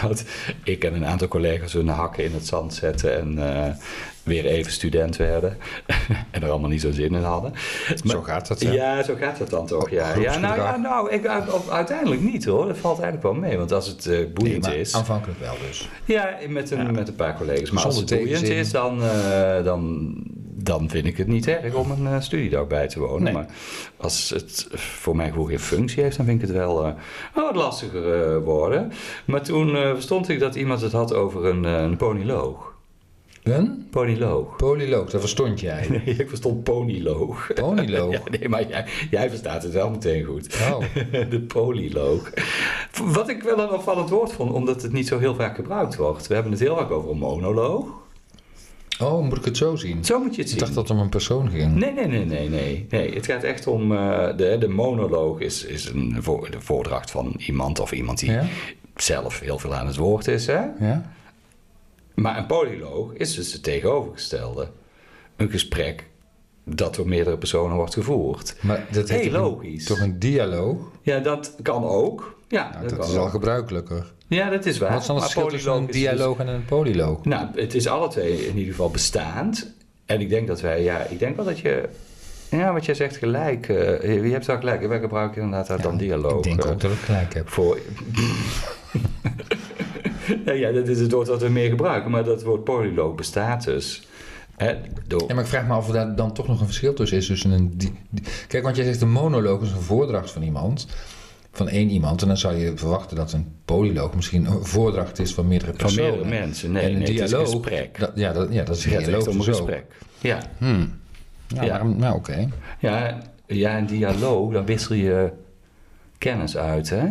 dat 0.00 0.24
ik 0.64 0.84
en 0.84 0.94
een 0.94 1.06
aantal 1.06 1.28
collega's 1.28 1.72
hun 1.72 1.88
hakken 1.88 2.24
in 2.24 2.32
het 2.32 2.46
zand 2.46 2.74
zetten 2.74 3.18
en 3.18 3.54
eh, 3.54 3.74
weer 4.24 4.44
even 4.46 4.72
student 4.72 5.16
werden. 5.16 5.56
en 6.30 6.42
er 6.42 6.50
allemaal 6.50 6.70
niet 6.70 6.80
zo 6.80 6.92
zin 6.92 7.14
in 7.14 7.22
hadden. 7.22 7.52
Zo 8.04 8.22
gaat 8.22 8.48
dat, 8.48 8.60
ja. 8.60 8.72
Ja, 8.72 9.02
zo 9.02 9.14
gaat 9.14 9.38
het 9.38 9.50
dan 9.50 9.66
toch. 9.66 9.90
Ja, 9.90 10.14
ja 10.18 10.38
nou, 10.38 10.56
ja, 10.56 10.76
nou 10.76 11.10
ik, 11.10 11.26
uiteindelijk 11.70 12.20
niet 12.20 12.44
hoor. 12.44 12.66
Dat 12.66 12.78
valt 12.78 13.00
eigenlijk 13.00 13.22
wel 13.22 13.48
mee. 13.48 13.58
Want 13.58 13.72
als 13.72 13.86
het 13.86 14.06
eh, 14.06 14.24
Nee, 14.24 14.32
boeiend 14.32 14.62
maar 14.62 14.76
is. 14.76 14.94
aanvankelijk 14.94 15.40
wel 15.40 15.54
dus. 15.66 15.88
Ja, 16.04 16.36
met 16.48 16.70
een, 16.70 16.92
met 16.92 17.08
een 17.08 17.14
paar 17.14 17.36
collega's. 17.36 17.70
Maar 17.70 17.84
als 17.84 17.96
het 17.96 18.06
boeiend 18.06 18.48
is, 18.48 18.70
dan, 18.70 19.02
eh, 19.02 19.64
dan, 19.64 20.12
dan 20.54 20.90
vind 20.90 21.06
ik 21.06 21.16
het 21.16 21.26
niet 21.26 21.48
erg 21.48 21.74
om 21.74 21.90
een 21.90 22.06
eh, 22.06 22.20
studiedag 22.20 22.66
bij 22.66 22.88
te 22.88 23.00
wonen. 23.00 23.22
Nee. 23.22 23.32
Maar 23.32 23.46
als 23.96 24.30
het 24.30 24.66
voor 24.70 25.16
mij 25.16 25.30
gewoon 25.30 25.48
geen 25.48 25.60
functie 25.60 26.02
heeft, 26.02 26.16
dan 26.16 26.26
vind 26.26 26.42
ik 26.42 26.48
het 26.48 26.56
wel, 26.56 26.94
wat 27.34 27.56
lastiger 27.56 28.40
worden. 28.40 28.92
Maar 29.24 29.42
toen 29.42 29.70
verstond 29.70 30.28
ik 30.28 30.38
dat 30.38 30.54
iemand 30.54 30.80
het 30.80 30.92
had 30.92 31.14
over 31.14 31.44
een, 31.44 31.64
een 31.64 31.96
ponyloog. 31.96 32.73
Een 33.44 33.86
Ponyloog. 33.90 34.56
polyloog, 34.56 35.10
dat 35.10 35.20
verstond 35.20 35.60
jij. 35.60 35.86
Nee, 36.04 36.16
ik 36.16 36.28
verstond 36.28 36.62
ponyloog. 36.64 37.50
Ponyloog? 37.54 38.12
Ja, 38.12 38.20
nee, 38.38 38.48
maar 38.48 38.68
jij, 38.68 38.84
jij 39.10 39.28
verstaat 39.28 39.62
het 39.62 39.72
wel 39.72 39.90
meteen 39.90 40.24
goed. 40.24 40.56
Oh, 40.72 40.80
De 41.30 41.40
polyloog. 41.40 42.30
Wat 43.04 43.28
ik 43.28 43.42
wel 43.42 43.58
een 43.58 43.70
opvallend 43.70 44.10
woord 44.10 44.32
vond, 44.32 44.52
omdat 44.52 44.82
het 44.82 44.92
niet 44.92 45.06
zo 45.08 45.18
heel 45.18 45.34
vaak 45.34 45.54
gebruikt 45.54 45.96
wordt. 45.96 46.26
We 46.26 46.34
hebben 46.34 46.52
het 46.52 46.60
heel 46.60 46.76
vaak 46.76 46.90
over 46.90 47.10
een 47.10 47.18
monoloog. 47.18 47.86
oh 49.00 49.22
moet 49.24 49.38
ik 49.38 49.44
het 49.44 49.56
zo 49.56 49.76
zien? 49.76 50.04
Zo 50.04 50.18
moet 50.18 50.34
je 50.34 50.40
het 50.42 50.44
Ik 50.44 50.48
zien. 50.48 50.58
dacht 50.58 50.74
dat 50.74 50.88
het 50.88 50.96
om 50.96 51.02
een 51.02 51.08
persoon 51.10 51.50
ging. 51.50 51.74
Nee, 51.74 51.92
nee, 51.92 52.06
nee, 52.06 52.24
nee, 52.24 52.48
nee. 52.48 52.86
nee 52.90 53.14
het 53.14 53.26
gaat 53.26 53.42
echt 53.42 53.66
om. 53.66 53.92
eh, 53.92 54.36
de, 54.36 54.56
de 54.60 54.68
monoloog 54.68 55.40
is, 55.40 55.64
is 55.64 55.88
een 55.88 56.16
voor, 56.20 56.50
de 56.50 56.60
voordracht 56.60 57.10
van 57.10 57.34
iemand 57.38 57.80
of 57.80 57.92
iemand 57.92 58.18
die 58.18 58.30
Ja? 58.30 58.44
zelf 58.96 59.40
heel 59.40 59.58
veel 59.58 59.74
aan 59.74 59.86
het 59.86 59.96
woord 59.96 60.26
is. 60.28 60.46
Hè? 60.46 60.60
Ja? 60.80 61.12
Maar 62.14 62.38
een 62.38 62.46
polyloog 62.46 63.12
is 63.12 63.34
dus 63.34 63.52
het 63.52 63.62
tegenovergestelde. 63.62 64.68
Een 65.36 65.50
gesprek 65.50 66.06
dat 66.64 66.94
door 66.94 67.08
meerdere 67.08 67.38
personen 67.38 67.76
wordt 67.76 67.94
gevoerd. 67.94 68.56
Maar 68.60 68.86
dat 68.90 69.08
heet 69.08 69.20
Heel 69.20 69.30
toch 69.32 69.42
een- 69.42 69.48
logisch. 69.50 69.84
Toch 69.84 70.00
een 70.00 70.18
dialoog? 70.18 70.76
Ja, 71.02 71.18
dat 71.20 71.54
kan 71.62 71.84
ook. 71.84 72.38
Ja, 72.48 72.70
Nou, 72.74 72.88
dat, 72.96 73.08
is 73.08 73.16
al 73.16 73.28
gebruikelijker. 73.28 74.12
Ja, 74.26 74.50
dat 74.50 74.66
is 74.66 74.78
waar. 74.78 74.92
Wat 74.92 75.00
is 75.00 75.06
dan 75.06 75.16
het 75.16 75.24
verschil 75.24 75.48
tussen 75.48 75.72
een 75.72 75.86
dus- 75.86 75.96
dialoog 75.96 76.38
en 76.38 76.48
een 76.48 76.64
polyloog? 76.64 77.24
Nou, 77.24 77.46
het 77.54 77.74
is 77.74 77.86
alle 77.86 78.08
twee 78.08 78.46
in 78.46 78.56
ieder 78.56 78.70
geval 78.72 78.90
bestaand. 78.90 79.74
En 80.06 80.20
ik 80.20 80.28
denk 80.28 80.46
dat 80.46 80.60
wij, 80.60 80.82
ja, 80.82 80.98
ik 81.06 81.18
denk 81.18 81.36
wel 81.36 81.44
dat 81.44 81.58
je, 81.58 81.88
ja, 82.50 82.72
wat 82.72 82.84
jij 82.84 82.94
zegt 82.94 83.16
gelijk. 83.16 83.68
eh, 83.68 84.22
je 84.24 84.30
hebt 84.30 84.46
wel 84.46 84.58
gelijk. 84.58 84.86
Wij 84.86 85.00
gebruiken 85.00 85.42
inderdaad 85.42 85.66
daar 85.66 85.82
dan 85.82 85.96
dialoog. 85.96 86.36
Ik 86.36 86.42
denk 86.42 86.64
eh, 86.64 86.70
ook 86.70 86.80
dat 86.80 86.90
ik 86.90 86.98
gelijk 86.98 87.34
heb. 87.34 87.48
Voor. 87.48 87.78
ja, 90.44 90.52
ja, 90.62 90.72
dat 90.72 90.88
is 90.88 91.00
het 91.00 91.12
woord 91.12 91.26
dat 91.26 91.42
we 91.42 91.48
meer 91.48 91.68
gebruiken, 91.68 92.10
maar 92.10 92.24
dat 92.24 92.42
woord 92.42 92.64
polyloog 92.64 93.14
bestaat 93.14 93.64
dus. 93.64 94.06
Hè, 94.56 94.74
door... 95.06 95.24
Ja, 95.28 95.34
maar 95.34 95.44
ik 95.44 95.50
vraag 95.50 95.66
me 95.66 95.72
af 95.72 95.86
of 95.86 95.92
daar 95.92 96.16
dan 96.16 96.32
toch 96.32 96.46
nog 96.46 96.60
een 96.60 96.66
verschil 96.66 96.94
tussen 96.94 97.18
is. 97.18 97.26
Tussen 97.26 97.50
een 97.50 97.78
Kijk, 98.48 98.62
want 98.62 98.76
jij 98.76 98.84
zegt 98.84 99.00
een 99.00 99.10
monoloog 99.12 99.62
is 99.62 99.70
een 99.70 99.80
voordracht 99.80 100.30
van 100.30 100.42
iemand. 100.42 100.86
Van 101.52 101.68
één 101.68 101.90
iemand. 101.90 102.22
En 102.22 102.28
dan 102.28 102.36
zou 102.36 102.54
je 102.54 102.72
verwachten 102.76 103.16
dat 103.16 103.32
een 103.32 103.46
polyloog 103.64 104.14
misschien 104.14 104.44
een 104.44 104.64
voordracht 104.64 105.18
is 105.18 105.34
van 105.34 105.48
meerdere 105.48 105.70
van 105.70 105.80
personen. 105.80 106.10
meerdere 106.10 106.28
mensen. 106.28 106.72
Nee, 106.72 106.82
en 106.82 106.88
een 106.88 106.98
nee, 106.98 107.02
het 107.12 107.20
is 107.20 107.30
dialoog, 107.30 107.52
een 107.52 107.52
gesprek. 107.62 107.98
Dat, 107.98 108.12
ja, 108.14 108.32
dat, 108.32 108.52
ja, 108.52 108.64
dat 108.64 108.76
is 108.76 108.84
Het 108.84 108.92
een 108.94 108.98
dialoog 108.98 109.18
echt 109.18 109.28
om 109.28 109.40
een 109.40 109.46
dus 109.46 109.56
gesprek. 109.56 109.84
Ja. 110.20 110.38
Hmm. 110.58 110.98
Ja, 111.46 111.62
Ja. 111.62 111.82
nou 111.82 112.16
oké. 112.16 112.48
Ja, 112.78 113.18
ja, 113.46 113.78
een 113.78 113.86
dialoog, 113.86 114.52
dan 114.52 114.66
wissel 114.66 114.94
je 114.94 115.32
kennis 116.18 116.56
uit, 116.56 116.90
hè? 116.90 117.02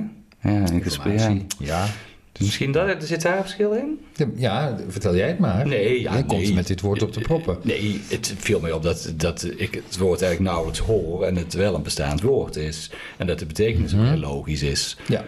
Ja, 0.42 0.70
een 0.70 0.82
gesprek. 0.82 1.42
Ja. 1.60 1.86
Ja. 2.34 2.46
Misschien 2.46 2.72
dat, 2.72 2.88
er 2.88 3.02
zit 3.02 3.22
daar 3.22 3.36
een 3.38 3.42
verschil 3.44 3.72
in? 3.72 4.00
ja, 4.36 4.78
vertel 4.88 5.16
jij 5.16 5.28
het 5.28 5.40
maar. 5.40 5.68
Nee, 5.68 6.02
ja, 6.02 6.14
Jij 6.14 6.24
komt 6.24 6.42
nee. 6.42 6.54
met 6.54 6.68
dit 6.68 6.82
woord 6.82 7.02
op 7.02 7.14
de 7.14 7.22
proppen. 7.22 7.58
Nee, 7.62 8.02
het 8.08 8.34
viel 8.38 8.60
mij 8.60 8.72
op 8.72 8.84
dat, 8.84 9.14
dat 9.16 9.44
ik 9.56 9.82
het 9.88 9.98
woord 9.98 10.22
eigenlijk 10.22 10.52
nauwelijks 10.54 10.80
hoor 10.86 11.24
en 11.26 11.36
het 11.36 11.54
wel 11.54 11.76
een 11.76 11.84
bestaand 11.84 12.22
woord 12.22 12.56
is. 12.56 12.90
En 13.18 13.28
dat 13.28 13.40
de 13.40 13.46
betekenis 13.46 13.94
ook 13.94 14.00
Mhm. 14.00 14.10
heel 14.10 14.20
logisch 14.20 14.62
is. 14.64 14.98
Ja. 15.08 15.26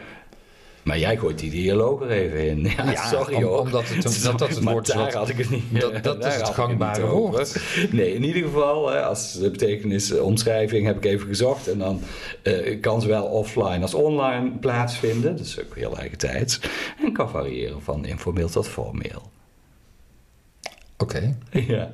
Maar 0.85 0.99
jij 0.99 1.17
gooit 1.17 1.39
die 1.39 1.49
dialoog 1.51 2.01
er 2.01 2.09
even 2.09 2.47
in. 2.47 2.59
Ja, 2.77 2.91
Ja, 2.91 3.07
sorry 3.07 3.35
om- 3.35 3.43
hoor. 3.43 3.59
omdat 3.59 3.87
het 3.89 4.05
een- 4.05 4.21
dat 4.31 4.39
dat 4.39 4.49
het 4.49 4.63
woord 4.63 4.87
is 4.87 4.93
daar 4.93 5.03
wat- 5.03 5.13
had 5.13 5.29
ik 5.29 5.37
het 5.37 5.49
niet 5.49 5.81
dat- 5.81 6.03
dat 6.03 6.25
is 6.25 6.35
het 6.35 6.49
gangbare 6.49 7.05
woord. 7.05 7.61
Nee, 7.91 8.13
in 8.13 8.23
ieder 8.23 8.41
geval, 8.43 8.89
hè, 8.89 9.01
als 9.03 9.33
de 9.33 9.51
betekenis 9.51 10.17
omschrijving 10.19 10.85
heb 10.85 10.95
ik 10.97 11.05
even 11.05 11.27
gezocht. 11.27 11.67
En 11.67 11.77
dan 11.77 12.01
eh, 12.41 12.81
kan 12.81 13.01
zowel 13.01 13.23
offline 13.25 13.81
als 13.81 13.93
online 13.93 14.51
plaatsvinden. 14.51 15.35
Dat 15.37 15.45
is 15.45 15.59
ook 15.63 15.75
heel 15.75 15.97
eigen 15.97 16.17
tijd. 16.17 16.59
En 17.03 17.13
kan 17.13 17.29
variëren 17.29 17.81
van 17.81 18.05
informeel 18.05 18.49
tot 18.49 18.67
formeel. 18.67 19.21
Oké. 20.97 21.37
Ja. 21.51 21.93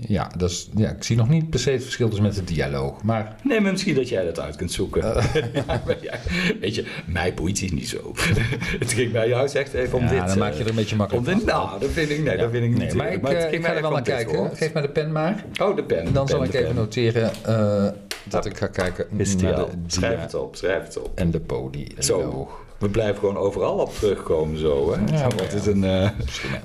Ja, 0.00 0.30
dat 0.36 0.50
is, 0.50 0.68
ja, 0.76 0.90
ik 0.90 1.02
zie 1.02 1.16
nog 1.16 1.28
niet 1.28 1.50
per 1.50 1.58
se 1.58 1.70
het 1.70 1.82
verschil 1.82 2.08
dus 2.08 2.20
met 2.20 2.34
de 2.34 2.44
dialoog. 2.44 3.02
Maar 3.02 3.36
Nee, 3.42 3.60
maar 3.60 3.70
misschien 3.70 3.94
dat 3.94 4.08
jij 4.08 4.24
dat 4.24 4.40
uit 4.40 4.56
kunt 4.56 4.72
zoeken. 4.72 5.02
ja, 5.54 5.82
maar 5.86 5.96
ja, 6.00 6.18
weet 6.60 6.74
je, 6.74 6.86
mij 7.06 7.34
boeit 7.34 7.60
het 7.60 7.72
niet 7.72 7.88
zo. 7.88 8.12
het 8.82 8.92
ging 8.92 9.12
bij 9.12 9.28
jou 9.28 9.48
echt 9.48 9.74
even 9.74 9.98
om 9.98 10.04
ja, 10.04 10.10
dit. 10.10 10.18
dan 10.18 10.28
eh, 10.28 10.36
maak 10.36 10.52
je 10.54 10.62
er 10.62 10.68
een 10.68 10.74
beetje 10.74 10.92
om 10.92 10.98
makkelijk 10.98 11.26
dit, 11.26 11.34
van. 11.34 11.44
nou, 11.46 11.80
dat 11.80 11.90
vind 11.90 12.10
ik, 12.10 12.22
nee, 12.22 12.36
dat 12.36 12.50
vind 12.50 12.64
ik 12.64 12.70
niet. 12.70 12.78
Nee, 12.78 12.94
maar 12.94 13.12
ik, 13.12 13.20
het 13.22 13.32
eh, 13.32 13.40
ging 13.40 13.52
ik 13.52 13.60
mij 13.60 13.70
ga 13.70 13.76
er 13.76 13.82
wel 13.82 13.90
naar 13.90 13.98
om 13.98 14.04
dit 14.04 14.14
kijken. 14.14 14.36
woord. 14.36 14.56
Geef 14.58 14.72
mij 14.72 14.82
de 14.82 14.88
pen 14.88 15.12
maar. 15.12 15.44
Oh, 15.62 15.76
de 15.76 15.84
pen. 15.84 16.12
Dan 16.12 16.24
de 16.24 16.30
zal 16.30 16.40
pen, 16.40 16.48
ik 16.48 16.54
even 16.54 16.66
pen. 16.66 16.76
noteren 16.76 17.32
eh, 17.42 17.88
dat 18.24 18.46
ik 18.46 18.56
ga 18.56 18.66
kijken 18.66 19.06
Is 19.16 19.36
naar 19.36 19.54
de 19.54 19.66
Schrijf 19.86 20.14
dia 20.14 20.22
het 20.22 20.34
op, 20.34 20.56
schrijf 20.56 20.84
het 20.84 20.98
op. 20.98 21.18
en 21.18 21.30
de 21.30 21.40
podialoog. 21.40 22.63
We 22.78 22.88
blijven 22.88 23.18
gewoon 23.18 23.36
overal 23.36 23.74
op 23.78 23.94
terugkomen 23.94 24.58
zo, 24.58 24.92
hè? 24.92 25.16
Ja, 25.16 25.20
Want 25.28 25.40
het 25.40 25.52
is 25.52 25.66
een... 25.66 25.84
eh, 25.84 25.90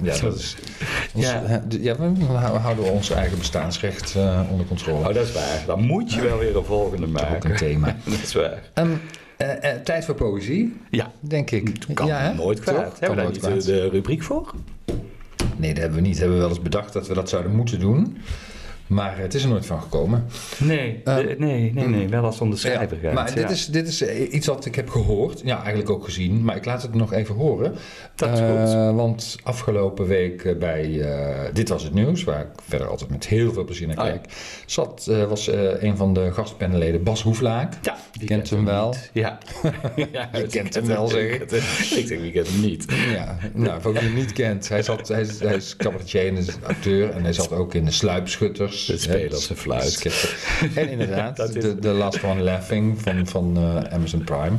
Ja, 0.01 0.17
dat 0.21 0.35
is, 0.35 0.55
ons, 1.13 1.25
Ja. 1.25 1.61
ja. 1.69 1.95
we 1.95 2.27
houden 2.33 2.83
we 2.83 2.89
ons 2.89 3.09
eigen 3.09 3.37
bestaansrecht 3.37 4.15
eh, 4.15 4.41
onder 4.51 4.65
controle. 4.65 4.97
Oh, 5.07 5.13
dat 5.13 5.15
is 5.27 5.31
waar. 5.33 5.63
Dan 5.65 5.81
moet 5.85 6.13
je 6.13 6.21
wel 6.21 6.37
weer 6.37 6.57
een 6.57 6.65
volgende 6.65 7.05
ook 7.05 7.11
maken. 7.11 7.49
een 7.51 7.55
thema. 7.57 7.87
dat 8.05 8.21
is 8.23 8.33
waar. 8.33 8.61
Ehm, 8.73 8.89
eh, 9.37 9.71
tijd 9.83 10.05
voor 10.05 10.15
poëzie, 10.15 10.77
Ja, 10.89 11.11
denk 11.19 11.51
ik. 11.51 11.85
kan 11.93 12.07
ja, 12.07 12.33
nooit 12.33 12.65
Toch? 12.65 12.65
kwaad. 12.75 12.83
Kan 12.83 12.91
Hebben 12.99 13.09
we 13.25 13.31
daar 13.39 13.41
nooit 13.49 13.55
niet 13.55 13.65
de 13.65 13.89
rubriek 13.89 14.23
voor? 14.23 14.53
Nee, 15.55 15.69
dat 15.73 15.81
hebben 15.83 16.01
we 16.01 16.07
niet. 16.07 16.17
Hebben 16.17 16.35
we 16.35 16.41
wel 16.41 16.49
eens 16.51 16.61
bedacht 16.61 16.93
dat 16.93 17.07
we 17.07 17.13
dat 17.13 17.29
zouden 17.29 17.55
moeten 17.55 17.79
doen. 17.79 18.17
Maar 18.89 19.17
het 19.17 19.34
is 19.34 19.43
er 19.43 19.50
nooit 19.50 19.65
van 19.65 19.81
gekomen. 19.81 20.25
Nee, 20.58 21.01
Eh, 21.03 21.15
nee, 21.15 21.72
nee, 21.74 21.88
nee. 21.88 22.08
Wel 22.08 22.24
als 22.24 22.41
om 22.41 22.50
de 22.50 22.58
schrijver 22.58 22.98
Ja, 23.01 23.13
maar 23.13 23.36
dit, 23.36 23.50
is, 23.50 23.65
dit 23.65 23.88
is 23.88 24.01
eh, 24.01 24.34
iets 24.34 24.48
wat 24.48 24.65
ik 24.65 24.75
heb 24.75 24.89
gehoord. 24.89 25.41
Ja, 25.43 25.58
eigenlijk 25.58 25.89
ook 25.89 26.03
gezien. 26.03 26.43
Maar 26.43 26.55
ik 26.55 26.65
laat 26.65 26.81
het 26.81 26.93
nog 26.93 27.13
even 27.13 27.36
horen. 27.36 27.75
Dat 28.15 28.29
is 28.34 28.39
Eh, 28.39 28.48
goed. 28.88 28.96
want 28.96 29.36
afgelopen 29.43 30.08
week 30.08 30.60
bij 30.60 31.05
Dit 31.53 31.69
Was 31.69 31.84
Het 31.84 31.93
Nieuws... 31.93 32.24
waar 32.24 32.39
ik 32.41 32.48
verder 32.67 32.88
altijd 32.88 33.10
met 33.10 33.27
heel 33.27 33.53
veel 33.53 33.63
plezier 33.63 33.88
naar 33.88 33.98
Oh, 33.98 34.03
kijk... 34.03 34.25
Zat, 34.65 35.12
was 35.27 35.48
een 35.79 35.98
van 35.98 36.13
de 36.13 36.31
gastpanelleden 36.34 37.03
Bas 37.03 37.22
Hoeflaak. 37.24 37.74
Ja, 37.81 37.98
die 38.12 38.27
Kent 38.27 38.50
hem 38.50 38.65
wel. 38.65 38.88
niet. 38.89 39.10
Ja. 39.13 39.38
ja 40.12 40.29
Je 40.34 40.48
kent 40.48 40.75
hem 40.75 40.86
wel, 40.86 41.08
zeg 41.08 41.31
ik. 41.31 41.51
Ik 41.96 42.08
denk, 42.08 42.22
wie 42.22 42.31
kent 42.31 42.48
hem 42.48 42.62
niet? 42.62 42.86
Ja, 43.13 43.38
nou, 43.53 43.81
voor 43.81 43.93
wie 43.93 44.01
hem 44.01 44.13
niet 44.13 44.34
kent. 44.34 44.69
Hij, 44.69 44.84
zat, 44.84 45.08
hij, 45.08 45.22
is, 45.22 45.39
hij 45.39 45.55
is 45.55 45.75
cabaretier 45.75 46.27
en 46.27 46.38
is 46.38 46.48
acteur. 46.63 47.10
En 47.10 47.24
hij 47.24 47.34
zat 47.34 47.51
ook 47.51 47.74
in 47.74 47.86
de 47.86 47.91
Sluipschutters. 47.91 48.78
Hè, 48.88 48.98
spelen 48.98 49.36
op 49.36 49.41
zijn 49.41 49.57
fluit. 49.57 50.05
En 50.75 50.89
inderdaad, 50.89 51.36
Dat 51.38 51.55
is- 51.55 51.63
de, 51.63 51.79
de 51.79 51.89
Last 51.89 52.24
One 52.24 52.41
Laughing 52.41 53.01
van, 53.01 53.27
van 53.27 53.57
eh, 53.57 53.93
Amazon 53.93 54.24
Prime. 54.24 54.57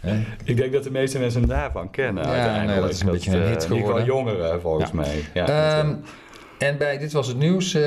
Hè. 0.00 0.22
Ik 0.44 0.56
denk 0.56 0.72
dat 0.72 0.82
de 0.84 0.90
meeste 0.90 1.18
mensen 1.18 1.40
hem 1.40 1.48
daarvan 1.48 1.90
kennen. 1.90 2.22
Ja, 2.24 2.30
uiteindelijk. 2.30 2.70
nee, 2.70 2.80
dat 2.80 2.90
is 2.90 3.00
een 3.00 3.10
beetje 3.10 3.30
een 3.36 3.42
eh, 3.42 3.48
hit 3.48 3.64
geworden. 3.64 4.04
jongeren, 4.04 4.60
volgens 4.60 4.90
Ja. 4.90 4.96
mij. 4.96 5.24
Ja, 5.34 5.78
Ehm, 5.78 5.86
dat, 5.88 5.96
en 6.58 6.78
bij 6.78 6.98
Dit 6.98 7.12
Was 7.12 7.26
Het 7.26 7.36
Nieuws 7.38 7.74
eh, 7.74 7.82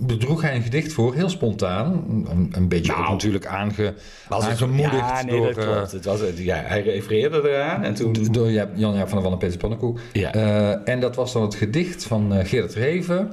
bedroeg 0.00 0.42
hij 0.42 0.54
een 0.54 0.62
gedicht 0.62 0.92
voor, 0.92 1.14
heel 1.14 1.28
spontaan. 1.28 2.04
Een, 2.30 2.48
een 2.52 2.68
beetje 2.68 2.92
Nou, 2.92 3.04
ook 3.04 3.10
natuurlijk 3.10 3.46
aange, 3.46 3.72
eh, 3.84 3.84
het- 4.28 4.44
aangemoedigd 4.48 4.94
Ja, 4.96 5.22
nee, 5.22 5.36
door, 5.36 5.54
dat 5.54 5.64
klopt. 5.64 5.92
Het 5.92 6.04
was, 6.04 6.20
ja, 6.36 6.62
hij 6.66 6.82
refereerde 6.82 7.48
eraan 7.50 7.82
en 7.84 7.94
toen... 7.94 8.14
eh, 8.14 8.26
door 8.30 8.50
ja, 8.50 8.68
Jan-Jaap 8.74 9.08
van 9.08 9.12
der 9.18 9.22
Wal 9.22 9.32
en 9.32 9.38
Peter 9.38 9.58
Pannenkoek. 9.58 9.98
Ja. 10.12 10.32
Eh, 10.32 10.88
en 10.92 11.00
dat 11.00 11.16
was 11.16 11.32
dan 11.32 11.42
het 11.42 11.54
gedicht 11.54 12.04
van 12.04 12.34
eh, 12.34 12.46
Gerrit 12.46 12.74
Reven. 12.74 13.32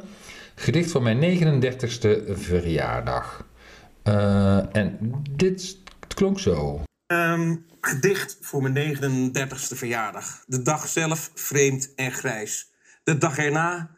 Gedicht 0.59 0.91
voor 0.91 1.01
mijn 1.01 1.19
39ste 1.19 2.23
verjaardag. 2.27 3.47
Eh, 4.03 4.75
en 4.75 4.97
dit 5.31 5.77
klonk 6.07 6.39
zo. 6.39 6.81
Ehm, 7.07 7.55
gedicht 7.81 8.37
voor 8.41 8.61
mijn 8.61 8.73
39ste 8.73 9.75
verjaardag. 9.75 10.43
De 10.47 10.61
dag 10.61 10.87
zelf 10.87 11.31
vreemd 11.33 11.93
en 11.95 12.11
grijs. 12.11 12.71
De 13.03 13.17
dag 13.17 13.37
erna, 13.37 13.89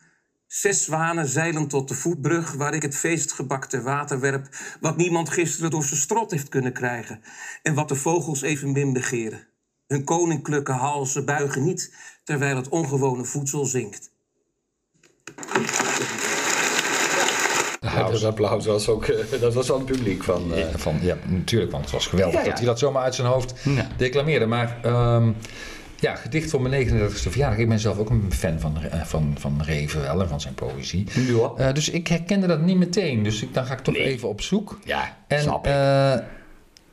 zes 0.47 0.83
zwanen 0.83 1.27
zeilen 1.27 1.67
tot 1.67 1.87
de 1.87 1.95
voetbrug... 1.95 2.51
waar 2.51 2.73
ik 2.73 2.81
het 2.81 2.95
feestgebak 2.95 3.65
ter 3.65 3.83
water 3.83 4.19
werp... 4.19 4.47
wat 4.79 4.97
niemand 4.97 5.29
gisteren 5.29 5.71
door 5.71 5.83
zijn 5.83 5.99
strot 5.99 6.31
heeft 6.31 6.49
kunnen 6.49 6.73
krijgen... 6.73 7.21
en 7.63 7.73
wat 7.73 7.87
de 7.87 7.95
vogels 7.95 8.41
evenmin 8.41 8.93
begeren. 8.93 9.47
Hun 9.87 10.03
koninklijke 10.03 10.71
halzen 10.71 11.25
buigen 11.25 11.63
niet... 11.63 11.93
terwijl 12.23 12.55
het 12.55 12.69
ongewone 12.69 13.25
voedsel 13.25 13.65
zinkt. 13.65 14.11
Ja, 17.79 18.09
dat 18.09 18.23
applaus 18.23 18.65
was 18.65 18.87
ook... 18.89 19.05
eh, 19.05 19.41
dat 19.41 19.53
was 19.53 19.65
van 19.67 19.77
het 19.77 19.85
publiek 19.85 20.23
van... 20.23 20.53
eh, 20.53 20.59
Ja, 20.59 20.77
van, 20.77 20.97
ja, 21.01 21.17
natuurlijk, 21.27 21.71
want 21.71 21.83
het 21.83 21.93
was 21.93 22.07
geweldig 22.07 22.43
dat 22.43 22.57
hij 22.57 22.65
dat 22.65 22.79
zomaar 22.79 23.03
uit 23.03 23.15
zijn 23.15 23.27
hoofd 23.27 23.53
declameerde. 23.97 24.45
Maar 24.45 24.77
ehm, 24.81 25.31
ja, 25.99 26.15
gedicht 26.15 26.49
voor 26.49 26.61
mijn 26.61 26.87
39ste 26.87 27.29
verjaardag. 27.29 27.59
Ik 27.59 27.69
ben 27.69 27.79
zelf 27.79 27.97
ook 27.97 28.09
een 28.09 28.31
fan 28.33 28.59
van, 28.59 28.81
eh, 28.81 29.01
van, 29.03 29.35
van 29.39 29.61
Reven 29.61 30.01
wel 30.01 30.21
en 30.21 30.27
van 30.27 30.41
zijn 30.41 30.53
poëzie. 30.53 31.07
Ja. 31.13 31.51
Eh, 31.67 31.73
dus 31.73 31.89
ik 31.89 32.07
herkende 32.07 32.47
dat 32.47 32.61
niet 32.61 32.77
meteen. 32.77 33.23
Dus 33.23 33.41
ik, 33.41 33.53
dan 33.53 33.65
ga 33.65 33.73
ik 33.73 33.79
toch 33.79 33.93
Nee. 33.93 34.03
even 34.03 34.29
op 34.29 34.41
zoek. 34.41 34.79
ja, 34.85 35.17
En 35.27 35.41
snap 35.41 35.65
ik. 35.67 35.71
eh, 35.73 36.13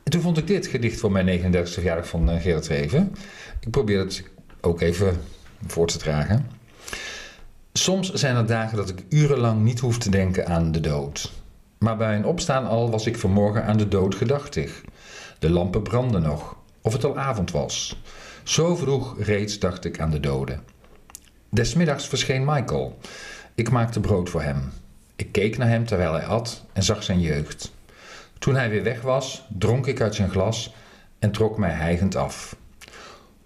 toen 0.03 0.21
vond 0.21 0.37
ik 0.37 0.47
dit 0.47 0.67
gedicht 0.67 0.99
voor 0.99 1.11
mijn 1.11 1.25
39ste 1.25 1.73
verjaardag 1.73 2.07
van 2.07 2.29
eh, 2.29 2.41
Gerard 2.41 2.67
Reven. 2.67 3.15
Ik 3.59 3.69
probeer 3.71 3.99
het 3.99 4.23
ook 4.61 4.81
even 4.81 5.17
voor 5.67 5.87
te 5.87 5.97
dragen. 5.97 6.47
Soms 7.77 8.13
zijn 8.13 8.35
er 8.35 8.45
dagen 8.45 8.77
dat 8.77 8.89
ik 8.89 9.03
urenlang 9.09 9.63
niet 9.63 9.79
hoef 9.79 9.97
te 9.97 10.09
denken 10.09 10.47
aan 10.47 10.71
de 10.71 10.79
dood. 10.79 11.31
Maar 11.77 11.97
bij 11.97 12.15
een 12.15 12.25
opstaan 12.25 12.67
al 12.67 12.89
was 12.89 13.05
ik 13.05 13.17
vanmorgen 13.17 13.65
aan 13.65 13.77
de 13.77 13.87
dood 13.87 14.15
gedachtig. 14.15 14.83
De 15.39 15.49
lampen 15.49 15.83
brandden 15.83 16.21
nog, 16.21 16.55
of 16.81 16.93
het 16.93 17.03
al 17.03 17.17
avond 17.17 17.51
was. 17.51 18.01
Zo 18.43 18.75
vroeg 18.75 19.15
reeds 19.19 19.59
dacht 19.59 19.85
ik 19.85 19.99
aan 19.99 20.09
de 20.09 20.19
doden. 20.19 20.63
Desmiddags 21.49 22.07
verscheen 22.07 22.45
Michael. 22.45 22.97
Ik 23.55 23.69
maakte 23.69 23.99
brood 23.99 24.29
voor 24.29 24.41
hem. 24.41 24.71
Ik 25.15 25.31
keek 25.31 25.57
naar 25.57 25.69
hem 25.69 25.85
terwijl 25.85 26.13
hij 26.13 26.25
at 26.25 26.65
en 26.73 26.83
zag 26.83 27.03
zijn 27.03 27.19
jeugd. 27.19 27.73
Toen 28.39 28.55
hij 28.55 28.69
weer 28.69 28.83
weg 28.83 29.01
was, 29.01 29.45
dronk 29.57 29.87
ik 29.87 30.01
uit 30.01 30.15
zijn 30.15 30.29
glas 30.29 30.73
en 31.19 31.31
trok 31.31 31.57
mij 31.57 31.71
hijgend 31.71 32.15
af. 32.15 32.55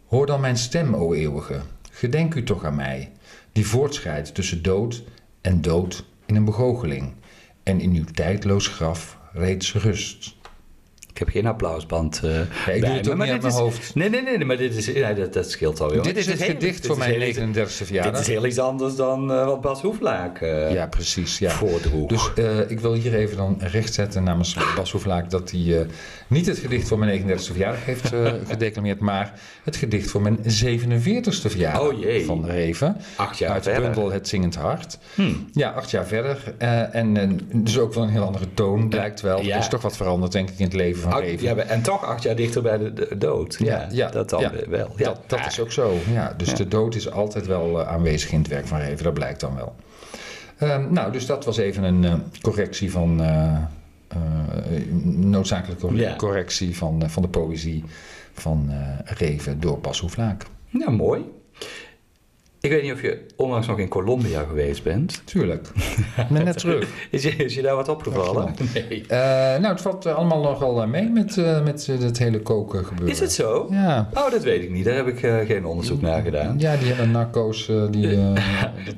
Hoor 0.07 0.25
dan 0.25 0.41
mijn 0.41 0.57
stem, 0.57 0.95
o 0.95 1.13
eeuwige, 1.13 1.61
gedenk 1.91 2.35
u 2.35 2.43
toch 2.43 2.63
aan 2.65 2.75
mij, 2.75 3.11
die 3.51 3.67
voortschrijdt 3.67 4.35
tussen 4.35 4.63
dood 4.63 5.03
en 5.41 5.61
dood 5.61 6.05
in 6.25 6.35
een 6.35 6.45
begoocheling, 6.45 7.13
en 7.63 7.79
in 7.79 7.95
uw 7.95 8.03
tijdloos 8.03 8.67
graf 8.67 9.17
reeds 9.33 9.73
rust. 9.73 10.35
Ik 11.13 11.17
heb 11.17 11.29
geen 11.29 11.45
applausband 11.45 12.19
Ja, 12.23 12.29
ik 12.31 12.45
bij 12.65 12.79
doe 12.79 12.89
het 12.89 13.05
me, 13.05 13.11
ook 13.11 13.17
maar 13.17 13.25
niet 13.27 13.33
uit 13.35 13.41
dit 13.41 13.41
mijn 13.41 13.53
is- 13.53 13.59
hoofd. 13.59 13.95
Nee, 13.95 14.09
nee, 14.09 14.21
nee, 14.21 14.37
nee, 14.37 14.45
maar 14.45 14.57
dit 14.57 14.75
is, 14.75 14.85
ja, 14.85 15.13
dat, 15.13 15.33
dat 15.33 15.49
scheelt 15.51 15.79
alweer. 15.81 16.01
Dit 16.01 16.17
is 16.17 16.25
het 16.25 16.41
gedicht 16.43 16.77
dit 16.77 16.85
voor 16.85 16.97
mijn 16.97 17.09
heel- 17.21 17.33
39e 17.33 17.53
Dit 17.53 17.71
verjaardag. 17.87 18.21
is 18.21 18.27
heel 18.27 18.45
iets 18.45 18.59
anders 18.59 18.95
dan 18.95 19.31
eh, 19.31 19.45
wat 19.45 19.61
Bas 19.61 19.81
Hoeflaak 19.81 20.41
eh 20.41 20.73
Ja, 20.73 20.87
precies. 20.87 21.37
Ja. 21.39 21.49
voordroeg. 21.49 22.07
Dus 22.09 22.29
ik 22.67 22.79
wil 22.79 22.93
hier 22.93 23.13
even 23.13 23.37
dan 23.37 23.55
rechtzetten 23.59 24.23
namens 24.23 24.55
Bas 24.75 24.91
Hoeflaak 24.91 25.29
dat 25.29 25.51
hij 25.51 25.85
niet 26.27 26.45
het 26.45 26.57
gedicht 26.57 26.87
voor 26.87 26.99
mijn 26.99 27.23
39e 27.27 27.35
verjaardag 27.51 27.85
heeft 27.85 28.11
gedeclameerd, 28.51 28.99
maar 28.99 29.39
het 29.63 29.75
gedicht 29.75 30.09
voor 30.11 30.21
mijn 30.21 30.37
47e 30.37 31.49
verjaardag 31.49 31.81
Oh 31.81 31.99
jee. 31.99 32.25
van 32.25 32.45
Reven. 32.45 32.97
Acht 33.15 33.37
jaar 33.37 33.51
uit 33.51 33.63
de 33.63 33.69
verder. 33.71 33.89
bundel 33.91 34.11
Het 34.11 34.27
Zingend 34.27 34.55
Hart. 34.55 34.97
Hmm. 35.15 35.49
Ja, 35.53 35.69
acht 35.69 35.91
jaar 35.91 36.05
verder. 36.05 36.53
En 36.91 37.17
eh, 37.17 37.29
dus 37.53 37.77
ook 37.79 37.93
wel 37.93 38.03
een 38.03 38.09
heel 38.09 38.23
andere 38.23 38.45
toon, 38.53 38.89
blijkt 38.89 39.21
wel. 39.21 39.41
Ja. 39.41 39.53
Er 39.53 39.59
is 39.61 39.67
toch 39.67 39.81
wat 39.81 39.97
veranderd, 39.97 40.31
denk 40.31 40.49
ik, 40.49 40.57
in 40.59 40.65
het 40.65 40.73
leven 40.73 41.00
van 41.01 41.11
Acht- 41.11 41.21
Reven. 41.21 41.55
ja, 41.55 41.63
en 41.63 41.81
toch 41.81 42.05
acht 42.05 42.23
jaar 42.23 42.35
dichter 42.35 42.61
bij 42.61 42.77
de, 42.77 42.93
de 42.93 43.17
dood. 43.17 43.55
Ja, 43.91 44.09
dat 44.09 44.29
dan 44.29 44.39
ja. 44.41 44.51
weer 44.51 44.69
wel. 44.69 44.93
Ja. 44.95 45.03
Dat, 45.05 45.19
dat 45.27 45.45
is 45.47 45.59
ook 45.59 45.71
zo. 45.71 45.93
Ja, 46.13 46.33
dus 46.37 46.55
de 46.55 46.67
dood 46.67 46.95
is 46.95 47.11
altijd 47.11 47.47
wel 47.47 47.79
eh, 47.81 47.87
aanwezig 47.87 48.31
in 48.31 48.39
het 48.39 48.47
werk 48.47 48.67
van 48.67 48.79
Reven, 48.79 49.03
dat 49.03 49.13
blijkt 49.13 49.39
dan 49.39 49.55
wel. 49.55 49.75
Ehm, 50.57 50.93
nou, 50.93 51.11
dus 51.11 51.25
dat 51.25 51.45
was 51.45 51.57
even 51.57 51.83
een 51.83 52.03
eh, 52.05 52.13
correctie 52.41 52.91
van. 52.91 53.21
eh, 53.23 53.57
noodzakelijke 55.03 56.13
correctie 56.17 56.77
van, 56.77 57.03
van 57.09 57.21
de 57.21 57.27
poëzie 57.27 57.83
van 58.33 58.71
Reven 59.05 59.59
door 59.59 59.79
Bas 59.79 59.99
Hoeflaak. 59.99 60.45
Ja, 60.69 60.89
mooi. 60.89 61.25
Ik 62.61 62.69
weet 62.69 62.83
niet 62.83 62.91
of 62.91 63.01
je 63.01 63.25
onlangs 63.35 63.67
nog 63.67 63.79
in 63.79 63.87
Colombia 63.87 64.43
geweest 64.43 64.83
bent. 64.83 65.21
Tuurlijk. 65.25 65.67
Ik 66.17 66.27
ben 66.29 66.45
net 66.45 66.57
terug. 66.57 66.89
Is 67.11 67.23
je, 67.23 67.35
is 67.35 67.55
je 67.55 67.61
daar 67.61 67.75
wat 67.75 67.89
opgevallen? 67.89 68.53
Nee. 68.73 69.03
Eh, 69.07 69.17
nou, 69.59 69.65
het 69.67 69.81
valt 69.81 70.05
eh, 70.05 70.15
allemaal 70.15 70.41
nogal 70.41 70.81
eh, 70.81 70.87
mee 70.87 71.09
met, 71.09 71.37
eh, 71.37 71.63
met 71.63 71.85
het 71.85 72.17
hele 72.17 72.39
koken 72.39 72.85
gebeuren. 72.85 73.13
Is 73.13 73.19
het 73.19 73.31
zo? 73.31 73.67
Ja. 73.69 74.09
Oh, 74.13 74.31
dat 74.31 74.43
weet 74.43 74.63
ik 74.63 74.69
niet. 74.71 74.85
Daar 74.85 74.95
heb 74.95 75.07
ik 75.07 75.19
geen 75.47 75.65
onderzoek 75.65 76.01
naar 76.01 76.21
gedaan. 76.21 76.59
Ja, 76.59 76.75
die 76.75 76.87
hebben 76.87 77.11
narco's. 77.11 77.71
die, 77.89 78.07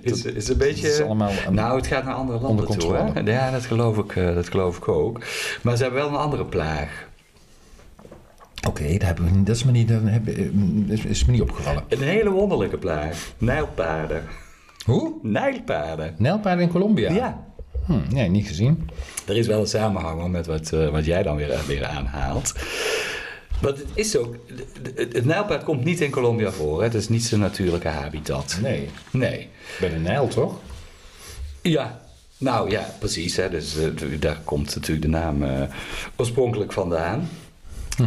Is, 0.01 0.25
is 0.25 0.48
een 0.48 0.58
beetje... 0.58 0.88
is 0.88 1.01
allemaal, 1.01 1.32
nou, 1.51 1.75
het 1.77 1.88
gaat 1.88 2.03
naar 2.03 2.13
andere 2.13 2.39
landen 2.39 2.67
onder 2.67 2.79
toe. 2.79 2.96
Hè? 2.96 3.03
controle. 3.03 3.32
Ja, 3.32 3.51
dat 3.51 3.65
geloof, 3.65 3.98
ik, 3.98 4.13
dat 4.15 4.50
geloof 4.50 4.77
ik 4.77 4.88
ook. 4.88 5.20
Maar 5.62 5.77
ze 5.77 5.84
hebben 5.84 6.01
wel 6.01 6.10
een 6.10 6.17
andere 6.17 6.46
plaag. 6.46 7.08
Oké, 8.67 8.98
dat, 8.98 9.17
dat 9.46 9.55
is, 9.55 9.63
me 9.63 9.72
niet, 9.72 9.88
dat 9.88 10.01
eh, 10.25 11.05
is, 11.05 11.25
me 11.25 11.32
niet 11.32 11.41
opgevallen. 11.41 11.84
Een 11.89 12.01
hele 12.01 12.29
wonderlijke 12.29 12.77
plaag. 12.77 13.34
Nijlpaarden. 13.38 14.24
Hoe? 14.86 15.13
Nijlpaarden. 15.22 16.15
Nijlpaarden 16.17 16.65
in 16.65 16.72
Colombia? 16.72 17.12
Ja. 17.12 17.46
Hm, 17.86 18.13
nee, 18.13 18.29
niet 18.29 18.48
gezien. 18.48 18.89
Er 19.25 19.38
is 19.38 19.48
wel 19.48 19.60
een 19.60 19.67
samenhang 19.67 20.32
met 20.32 20.46
wat, 20.46 20.72
eh, 20.72 20.89
wat 20.89 21.05
jij 21.05 21.24
dan 21.24 21.36
weer, 21.36 21.60
weer 21.67 21.86
aanhaalt. 21.86 22.53
Want 23.62 23.77
het 23.77 23.88
is 23.93 24.17
ook... 24.17 24.36
Het, 24.96 25.13
het 25.13 25.25
nijlpaard 25.25 25.63
komt 25.63 25.84
niet 25.84 26.01
in 26.01 26.12
Colombia 26.12 26.51
voor. 26.51 26.77
Hè? 26.77 26.84
Het 26.84 26.93
is 26.93 27.10
niet 27.10 27.24
zijn 27.24 27.41
natuurlijke 27.41 27.88
habitat. 27.88 28.58
Nee. 28.62 28.89
Nee. 29.12 29.50
Bij 29.79 29.89
de 29.89 29.96
Nijl, 29.96 30.27
toch? 30.27 30.60
Ja, 31.62 32.01
nou 32.38 32.70
ja, 32.70 32.96
precies. 33.00 33.36
Hè. 33.36 33.50
Dus 33.50 33.77
eh, 33.77 34.20
daar 34.20 34.39
komt 34.43 34.75
natuurlijk 34.75 35.01
de 35.01 35.12
naam 35.12 35.43
eh, 35.43 35.62
oorspronkelijk 36.15 36.72
vandaan. 36.72 37.29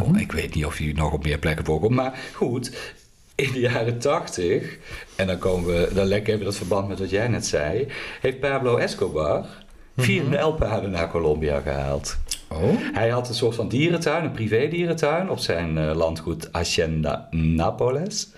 Oh, 0.01 0.19
ik 0.19 0.31
weet 0.31 0.55
niet 0.55 0.65
of 0.65 0.77
hij 0.77 0.91
nog 0.95 1.13
op 1.13 1.23
meer 1.23 1.37
plekken 1.37 1.65
voorkomt. 1.65 1.95
Maar 1.95 2.19
goed, 2.33 2.95
in 3.35 3.51
de 3.51 3.59
jaren 3.59 3.99
tachtig, 3.99 4.77
en 5.15 5.27
dan 5.27 5.37
komen 5.37 5.67
we, 5.67 5.89
dan 5.93 6.11
ik 6.11 6.27
even 6.27 6.45
dat 6.45 6.55
verband 6.55 6.87
met 6.87 6.99
wat 6.99 7.09
jij 7.09 7.27
net 7.27 7.45
zei, 7.45 7.87
heeft 8.21 8.39
Pablo 8.39 8.77
Escobar 8.77 9.45
vier 9.97 10.23
nijlpaarden 10.23 10.91
naar 10.91 11.11
Colombia 11.11 11.59
gehaald. 11.59 12.17
Oh? 12.47 12.71
Hij 12.93 13.09
had 13.09 13.29
een 13.29 13.35
soort 13.35 13.55
van 13.55 13.67
dierentuin, 13.67 14.23
een 14.23 14.31
privé-dierentuin, 14.31 15.29
op 15.29 15.39
zijn 15.39 15.77
eh, 15.77 15.95
landgoed 15.95 16.49
Hacienda 16.51 17.27
Napoles. 17.31 18.29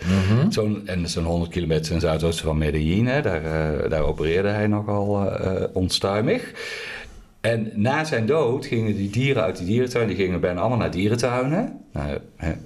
Zo'n, 0.49 0.81
en 0.85 1.09
zo'n 1.09 1.23
100 1.23 1.51
kilometer 1.51 1.91
ten 1.91 1.99
zuidoosten 1.99 2.45
van 2.45 2.57
Medellin, 2.57 3.05
daar, 3.05 3.43
eh, 3.43 3.89
daar 3.89 4.01
opereerde 4.01 4.47
hij 4.47 4.67
nogal 4.67 5.31
eh, 5.31 5.63
onstuimig. 5.73 6.51
En 7.41 7.71
na 7.75 8.03
zijn 8.03 8.25
dood 8.25 8.65
gingen 8.65 8.95
die 8.95 9.09
dieren 9.09 9.43
uit 9.43 9.57
die 9.57 9.65
dierentuin, 9.65 10.07
die 10.07 10.15
gingen 10.15 10.39
bijna 10.39 10.59
allemaal 10.59 10.77
naar 10.77 10.91
dierentuinen, 10.91 11.85
naar, 11.91 12.17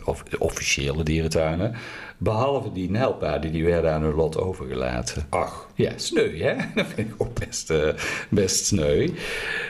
of 0.03 0.23
officiële 0.39 1.03
dierentuinen, 1.03 1.75
behalve 2.17 2.71
die 2.71 2.89
nijlpaarden, 2.89 3.51
die 3.51 3.65
werden 3.65 3.91
aan 3.93 4.01
hun 4.01 4.13
lot 4.13 4.37
overgelaten. 4.37 5.25
Ach. 5.29 5.69
Ja, 5.75 5.91
sneu, 5.95 6.37
hè? 6.37 6.55
Dat 6.75 6.85
vind 6.95 7.09
ik 7.09 7.15
ook 7.17 7.39
best, 7.45 7.69
eh, 7.69 7.87
best 8.29 8.65
sneu. 8.65 9.09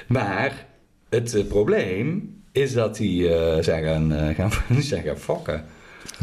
Maar 0.08 0.66
het 1.10 1.36
eh, 1.36 1.46
probleem 1.46 2.36
is 2.52 2.74
dat 2.74 2.98
die 2.98 3.36
eh, 3.36 3.64
zijn, 3.64 3.84
gaan, 3.84 4.34
gaan, 4.36 4.52
zijn 4.82 5.04
gaan 5.04 5.18
fokken. 5.18 5.66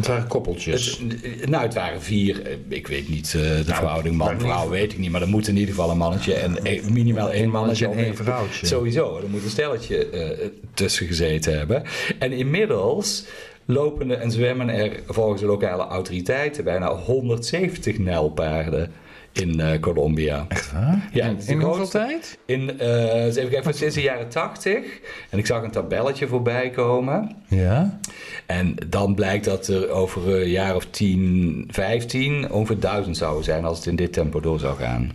Het 0.01 0.09
waren 0.09 0.27
koppeltjes. 0.29 1.01
Het, 1.23 1.49
nou, 1.51 1.63
het 1.65 1.75
waren 1.75 2.03
vier. 2.03 2.43
eh, 2.47 2.53
Ik 2.69 2.87
weet 2.87 3.09
niet 3.09 3.27
eh, 3.27 3.41
de 3.41 3.49
Nou, 3.49 3.65
verhouding 3.65 4.17
man-vrouw, 4.17 4.69
weet 4.69 4.93
ik 4.93 4.99
niet. 4.99 5.11
Maar 5.11 5.23
er 5.23 5.29
moet 5.29 5.49
in 5.49 5.57
ieder 5.57 5.75
geval 5.75 5.91
een 5.91 5.97
mannetje 5.99 6.35
en 6.35 6.65
eh, 6.65 6.83
minimaal 6.85 7.31
één 7.33 7.51
mannetje 7.51 7.87
en 7.89 7.99
één 7.99 8.17
vrouwtje. 8.17 8.67
Sowieso, 8.67 9.17
er 9.23 9.29
moet 9.31 9.45
een 9.45 9.51
stelletje 9.51 10.07
eh, 10.11 10.49
tussen 10.75 11.07
gezeten 11.07 11.59
hebben. 11.59 11.83
En 12.19 12.33
inmiddels 12.33 13.25
lopen 13.65 14.21
en 14.21 14.31
zwemmen 14.31 14.69
er 14.69 15.01
volgens 15.07 15.41
de 15.41 15.47
lokale 15.47 15.83
autoriteiten 15.87 16.65
bijna 16.65 16.95
170 16.95 17.99
nijlpaarden 17.99 18.93
in 19.33 19.61
eh, 19.61 19.81
Colombia. 19.81 20.45
Echt 20.49 20.73
waar? 20.73 21.09
Ja, 21.13 21.33
de 21.33 21.53
in 21.53 21.61
hoeveel 21.61 21.89
tijd? 21.89 22.39
In, 22.47 22.79
eh, 22.79 23.25
eens 23.25 23.37
even 23.37 23.51
kijken, 23.51 23.75
sinds 23.75 23.95
de 23.95 24.03
jaren 24.03 24.29
80. 24.29 25.01
En 25.31 25.39
ik 25.39 25.47
zag 25.47 25.63
een 25.63 25.71
tabelletje 25.71 26.27
voorbij 26.29 26.71
komen. 26.71 27.37
Ja. 27.49 27.99
En 28.47 28.75
dan 28.89 29.15
blijkt 29.15 29.45
dat 29.45 29.67
er 29.69 29.89
over 29.89 30.35
een 30.35 30.49
jaar 30.49 30.75
of 30.75 30.87
10, 30.87 31.69
15 31.71 32.51
ongeveer 32.51 32.81
1000 32.81 33.17
zouden 33.17 33.45
zijn 33.45 33.65
als 33.65 33.77
het 33.79 33.87
in 33.87 33.97
dit 33.97 34.13
tempo 34.13 34.41
door 34.41 34.59
zou 34.59 34.77
gaan. 34.77 35.13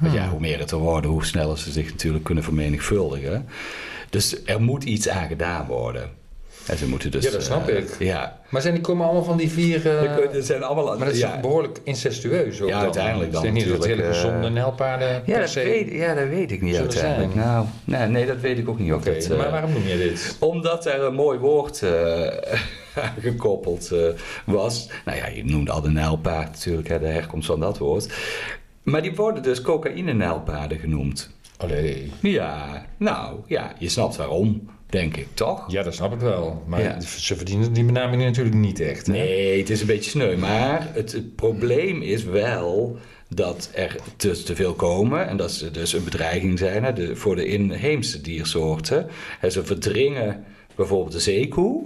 Want 0.00 0.12
Hmm. 0.12 0.22
ja, 0.22 0.28
hoe 0.28 0.40
meer 0.40 0.58
het 0.58 0.70
er 0.70 0.78
worden, 0.78 1.10
hoe 1.10 1.24
sneller 1.24 1.58
ze 1.58 1.72
zich 1.72 1.90
natuurlijk 1.90 2.24
kunnen 2.24 2.44
vermenigvuldigen. 2.44 3.46
Dus 4.10 4.44
er 4.44 4.62
moet 4.62 4.84
iets 4.84 5.08
aan 5.08 5.28
gedaan 5.28 5.66
worden. 5.66 6.10
En 6.66 6.76
ze 6.78 6.88
moeten 6.88 7.10
dus. 7.10 7.24
Ja, 7.24 7.30
dat 7.30 7.42
snap 7.42 7.68
eh, 7.68 7.76
ik. 7.78 7.96
Ja. 7.98 8.38
Maar 8.48 8.62
zijn 8.62 8.74
die 8.74 8.82
komen 8.82 9.04
allemaal 9.04 9.24
van 9.24 9.36
die 9.36 9.50
vier... 9.50 9.86
eh, 9.86 10.34
Er 10.34 10.42
zijn 10.42 10.62
allemaal. 10.62 10.84
maar 10.84 10.98
dat 11.06 11.14
is 11.14 11.20
ja. 11.20 11.40
behoorlijk 11.40 11.80
incestueus 11.84 12.60
ook 12.60 12.68
Ja, 12.68 12.74
dan? 12.74 12.82
uiteindelijk 12.84 13.32
dan 13.32 13.44
Het 13.46 13.54
is 13.56 13.62
niet 13.62 13.68
dat 13.72 13.78
het 13.82 13.86
hele 13.86 14.02
eh, 14.02 14.08
gezonde 14.08 14.48
nijlpaarden 14.50 15.22
Ja, 15.26 15.38
dat 15.40 15.52
weet, 15.52 15.90
ja, 15.92 16.14
dat 16.14 16.28
weet 16.28 16.50
ik 16.50 16.62
niet 16.62 16.76
uiteindelijk. 16.76 17.32
zijn. 17.32 17.46
Nou, 17.46 17.66
nee, 17.84 18.06
nee, 18.08 18.26
dat 18.26 18.40
weet 18.40 18.58
ik 18.58 18.68
ook 18.68 18.78
niet. 18.78 18.92
Oké, 18.92 19.18
dat, 19.28 19.38
maar 19.38 19.50
waarom 19.50 19.72
noem 19.72 19.86
je 19.86 19.96
dit? 19.98 20.36
Omdat 20.40 20.86
er 20.86 21.02
een 21.02 21.14
mooi 21.14 21.38
woord 21.38 21.82
eh, 21.82 22.26
gekoppeld 23.20 23.90
eh, 23.92 23.98
was. 24.44 24.88
Nou 25.04 25.18
ja, 25.18 25.26
je 25.26 25.44
noemde 25.44 25.70
al 25.72 25.80
de 25.80 25.90
nijlpaard 25.90 26.50
natuurlijk, 26.50 26.88
hè, 26.88 26.98
de 26.98 27.06
herkomst 27.06 27.46
van 27.46 27.60
dat 27.60 27.78
woord. 27.78 28.14
Maar 28.82 29.02
die 29.02 29.14
worden 29.14 29.42
dus 29.42 29.60
cocaïne-nijlpaarden 29.60 30.78
genoemd. 30.78 31.30
Allee. 31.56 32.12
Ja, 32.22 32.86
nou 32.96 33.36
ja, 33.46 33.72
je 33.78 33.88
snapt 33.88 34.16
waarom, 34.16 34.70
denk 34.86 35.16
ik, 35.16 35.26
toch? 35.34 35.64
Ja, 35.70 35.82
dat 35.82 35.94
snap 35.94 36.12
ik 36.12 36.20
wel. 36.20 36.62
Maar 36.66 36.82
Ja. 36.82 37.00
ze 37.00 37.36
verdienen 37.36 37.72
die 37.72 37.84
benaming 37.84 38.22
natuurlijk 38.22 38.56
niet 38.56 38.80
echt. 38.80 39.06
Hè? 39.06 39.12
Nee, 39.12 39.58
het 39.58 39.70
is 39.70 39.80
een 39.80 39.86
beetje 39.86 40.10
sneu. 40.10 40.36
Maar 40.36 40.88
het, 40.92 41.12
het 41.12 41.34
probleem 41.36 42.02
is 42.02 42.24
wel 42.24 42.96
dat 43.28 43.70
er 43.74 43.96
te 44.16 44.54
veel 44.56 44.74
komen. 44.74 45.28
En 45.28 45.36
dat 45.36 45.52
ze 45.52 45.70
dus 45.70 45.92
een 45.92 46.04
bedreiging 46.04 46.58
zijn 46.58 46.84
hè, 46.84 46.92
de, 46.92 47.16
voor 47.16 47.36
de 47.36 47.46
inheemse 47.46 48.20
diersoorten. 48.20 49.06
En 49.40 49.52
ze 49.52 49.64
verdringen 49.64 50.44
bijvoorbeeld 50.74 51.12
de 51.12 51.20
zeekoe. 51.20 51.84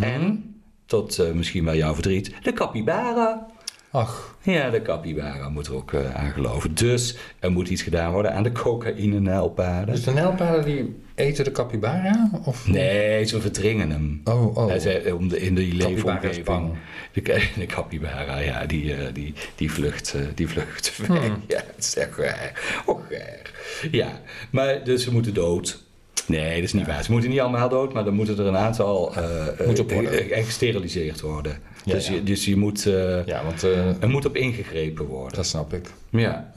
En, 0.00 0.54
tot 0.86 1.18
eh, 1.18 1.32
misschien 1.32 1.64
wel 1.64 1.74
jouw 1.74 1.94
verdriet, 1.94 2.32
de 2.42 2.52
capybara. 2.52 3.46
Ach, 3.90 4.36
Ja, 4.42 4.70
de 4.70 4.82
capybara 4.82 5.48
moet 5.48 5.66
er 5.66 5.74
ook 5.74 5.92
eh, 5.92 6.14
aan 6.14 6.30
geloven. 6.30 6.74
Dus 6.74 7.16
er 7.38 7.50
moet 7.52 7.68
iets 7.68 7.82
gedaan 7.82 8.12
worden 8.12 8.32
aan 8.34 8.42
de 8.42 8.52
cocaïne-nijlpaarden. 8.52 9.94
dus 9.94 10.04
de 10.04 10.10
nijlpaarden 10.12 10.64
die 10.64 10.96
eten 11.16 11.44
de 11.44 11.52
capybara? 11.52 12.30
Of? 12.44 12.68
Nee, 12.68 13.24
ze 13.24 13.40
verdringen 13.40 13.90
hem. 13.90 14.20
Oh, 14.24 14.56
oh. 14.56 14.68
Hij 14.68 14.78
zei, 14.78 15.12
om 15.12 15.28
de, 15.28 15.40
in 15.40 15.58
is 15.58 15.72
leefomgeving. 15.72 16.72
De, 17.12 17.22
de 17.58 17.66
capybara, 17.66 18.38
ja, 18.38 18.66
die, 18.66 18.94
eh, 18.94 19.06
die, 19.12 19.34
die 19.54 19.72
vlucht, 19.72 20.14
eh, 20.14 20.20
die 20.34 20.48
vlucht 20.48 20.96
weg. 20.98 21.06
Hmm. 21.06 21.42
Ja, 21.48 21.62
het 21.76 21.84
is 21.84 21.96
echt 21.96 22.16
raar. 22.16 22.82
Och, 22.86 23.00
raar. 23.10 23.50
Ja, 23.90 24.20
maar 24.50 24.84
dus 24.84 25.02
ze 25.04 25.12
moeten 25.12 25.34
dood. 25.34 25.84
Nee, 26.26 26.54
dat 26.54 26.64
is 26.64 26.72
niet 26.72 26.86
waar. 26.86 27.04
Ze 27.04 27.12
moeten 27.12 27.30
niet 27.30 27.40
allemaal 27.40 27.68
dood, 27.68 27.92
maar 27.92 28.04
dan 28.04 28.14
moeten 28.14 28.38
er 28.38 28.46
een 28.46 28.56
aantal 28.56 29.14
eh, 29.16 29.46
eh, 29.60 29.66
Moet 29.66 29.78
op 29.78 29.92
worden. 29.92 30.30
eh, 30.30 30.44
gesteriliseerd 30.44 31.20
worden. 31.20 31.58
Ja, 31.84 31.92
dus, 31.94 32.06
ja. 32.08 32.14
Je, 32.14 32.22
dus 32.22 32.44
je 32.44 32.56
moet, 32.56 32.86
eh, 32.86 33.26
Ja, 33.26 33.44
want 33.44 33.62
eh, 33.64 34.02
er 34.02 34.08
moet 34.08 34.24
op 34.24 34.36
ingegrepen 34.36 35.04
worden. 35.06 35.36
dat 35.36 35.46
snap 35.46 35.72
ik. 35.74 35.86
Ja, 36.10 36.50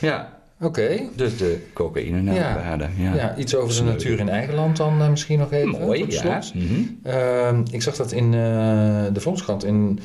Ja. 0.00 0.42
Oké. 0.60 1.00
Dus 1.16 1.36
de 1.36 1.66
cocaïne 1.72 2.20
naar 2.22 2.34
Ja. 2.34 2.76
Ja. 2.98 3.14
Ja. 3.14 3.36
iets 3.36 3.54
over 3.56 3.74
de 3.74 3.82
natuur 3.82 4.18
in 4.18 4.28
eigen 4.28 4.54
land 4.54 4.76
dan 4.76 5.00
eh, 5.00 5.08
misschien 5.10 5.38
nog 5.38 5.52
even. 5.52 5.68
Mooi, 5.68 6.04
ja. 6.08 6.42
Mhm. 6.54 6.80
Ehm, 7.02 7.62
ik 7.70 7.82
zag 7.82 7.96
dat 7.96 8.12
in 8.12 8.24
eh, 8.24 9.04
de 9.12 9.20
Volkskrant. 9.20 9.64
In 9.64 9.98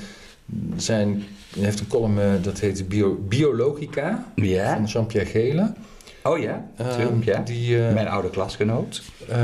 zijn, 0.76 1.24
hij 1.56 1.64
heeft 1.64 1.80
een 1.80 1.88
column, 1.88 2.20
eh, 2.20 2.26
dat 2.42 2.60
heet 2.60 2.88
Bio, 2.88 3.20
Biologica, 3.28 4.26
Ja. 4.36 4.74
van 4.76 4.86
Jean-Pierre 4.86 5.30
Gele. 5.30 5.72
Oh 6.24 6.40
ja, 6.40 6.66
Ehm, 6.78 7.22
ja. 7.24 7.40
Die, 7.40 7.86
eh, 7.88 7.94
Mijn 7.94 8.08
oude 8.08 8.30
klasgenoot. 8.30 9.02
eh, 9.28 9.38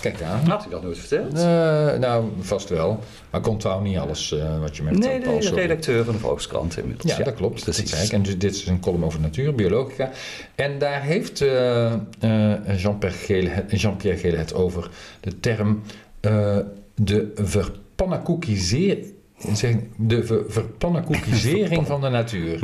kijk 0.00 0.22
aan. 0.22 0.48
Had 0.48 0.64
ik 0.64 0.70
dat 0.70 0.82
nooit 0.82 0.98
verteld? 0.98 1.32
Eh, 1.34 1.98
nou, 1.98 2.24
vast 2.40 2.68
wel. 2.68 2.98
Maar 3.30 3.40
ik 3.40 3.46
onthoud 3.48 3.82
niet 3.82 3.96
alles 3.98 4.34
wat 4.60 4.76
je 4.76 4.82
met 4.82 4.98
nee, 4.98 5.20
de 5.20 5.42
zo- 5.42 5.54
redacteur 5.54 6.04
van 6.04 6.14
de 6.14 6.20
Volkskrant 6.20 6.78
inmiddels. 6.78 7.16
Ja, 7.16 7.24
dat 7.24 7.34
klopt. 7.34 7.54
Dat 7.54 7.74
Precies. 7.74 7.90
zei 7.90 8.04
ik. 8.04 8.12
En 8.12 8.22
dus 8.22 8.38
dit 8.38 8.54
is 8.54 8.66
een 8.66 8.80
column 8.80 9.04
over 9.04 9.20
natuur, 9.20 9.54
biologica. 9.54 10.10
En 10.54 10.78
daar 10.78 11.02
heeft 11.02 11.38
Jean-Pierre 12.76 13.18
Gele, 13.18 14.16
Gele 14.16 14.36
het 14.36 14.54
over 14.54 14.90
de 15.20 15.40
term 15.40 15.82
de 16.94 17.30
verpannenkoekisering. 17.34 19.11
De 19.96 20.24
ver- 20.24 20.44
verpannenkoekisering 20.48 21.86
van 21.92 22.00
de 22.00 22.08
natuur. 22.08 22.58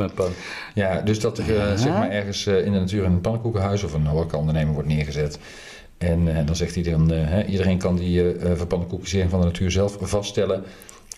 Ja, 0.74 1.00
dus 1.00 1.20
dat 1.20 1.38
er 1.38 1.56
eh, 1.60 1.76
zeg 1.76 1.92
maar 1.92 2.10
ergens 2.10 2.46
eh, 2.46 2.64
in 2.64 2.72
de 2.72 2.78
natuur 2.78 3.04
een 3.04 3.20
pannenkoekenhuis 3.20 3.82
of 3.82 3.92
een 3.92 4.06
horecaonderneming 4.06 4.74
wordt 4.74 4.88
neergezet. 4.88 5.38
En 5.98 6.36
eh, 6.36 6.46
dan 6.46 6.56
zegt 6.56 6.74
hij 6.74 6.84
dan, 6.84 7.12
eh, 7.12 7.28
hè, 7.28 7.44
iedereen 7.44 7.78
kan 7.78 7.96
die 7.96 8.22
verpannenkoekisering 8.54 9.30
van 9.30 9.40
de 9.40 9.46
natuur 9.46 9.70
zelf 9.70 9.96
vaststellen 10.00 10.62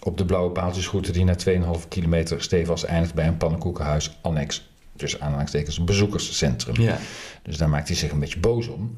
op 0.02 0.18
de 0.18 0.24
blauwe 0.24 0.50
paaltjesroute 0.50 1.12
die 1.12 1.24
na 1.24 1.34
2,5 1.46 1.88
kilometer 1.88 2.42
stevast 2.42 2.84
eindigt 2.84 3.14
bij 3.14 3.26
een 3.26 3.36
pannenkoekenhuis 3.36 4.18
annex. 4.22 4.68
Dus 4.96 5.20
aanhalingstekens 5.20 5.78
een 5.78 5.84
bezoekerscentrum. 5.84 6.80
Ja. 6.80 6.98
Dus 7.42 7.56
daar 7.56 7.68
maakt 7.68 7.88
hij 7.88 7.96
zich 7.96 8.10
een 8.10 8.18
beetje 8.18 8.38
boos 8.40 8.68
om. 8.68 8.96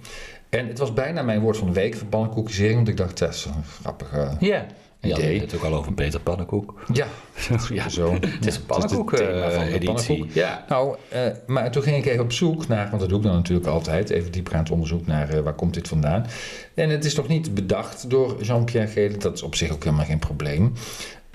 En 0.49 0.67
het 0.67 0.79
was 0.79 0.93
bijna 0.93 1.23
mijn 1.23 1.41
woord 1.41 1.57
van 1.57 1.67
de 1.67 1.73
week, 1.73 1.95
verpannenkoekisering, 1.95 2.75
want 2.75 2.89
ik 2.89 2.97
dacht, 2.97 3.19
dat 3.19 3.35
is 3.35 3.45
een 3.45 3.65
grappige 3.81 4.31
Ja. 4.41 4.67
Je 5.03 5.09
had 5.13 5.19
Idee. 5.19 5.41
het 5.41 5.55
ook 5.55 5.63
al 5.63 5.75
over 5.75 5.93
Peter 5.93 6.21
Pannenkoek. 6.21 6.83
Ja, 6.93 7.07
ja. 7.73 7.89
zo. 7.89 8.13
Het 8.13 8.47
is 8.47 8.57
een 8.57 8.67
pannenkoek 8.67 9.11
Het 9.11 9.21
is 9.21 9.27
het 9.27 9.35
thema 9.35 9.51
van 9.51 9.63
eh, 9.63 9.73
editie. 9.75 10.27
Ja. 10.33 10.65
Nou, 10.69 10.97
eh, 11.09 11.21
maar 11.47 11.71
toen 11.71 11.83
ging 11.83 11.97
ik 11.97 12.07
even 12.07 12.25
op 12.25 12.33
zoek 12.33 12.69
naar, 12.69 12.87
want 12.89 13.01
dat 13.01 13.09
doe 13.09 13.19
ik 13.19 13.25
dan 13.25 13.35
natuurlijk 13.35 13.67
altijd, 13.69 14.11
even 14.11 14.33
dieper 14.33 14.53
aan 14.55 14.59
het 14.63 14.71
onderzoek 14.71 15.07
naar 15.07 15.29
eh, 15.29 15.41
waar 15.41 15.55
komt 15.55 15.75
dit 15.75 15.89
vandaan. 15.89 16.27
En 16.75 16.91
het 16.91 17.05
is 17.05 17.15
toch 17.15 17.29
niet 17.29 17.55
bedacht 17.55 18.11
door 18.11 18.43
Jean-Pierre 18.43 18.91
Gele, 18.91 19.17
dat 19.17 19.35
is 19.35 19.43
op 19.43 19.55
zich 19.55 19.71
ook 19.73 19.85
helemaal 19.85 20.05
geen 20.07 20.19
probleem. 20.19 20.73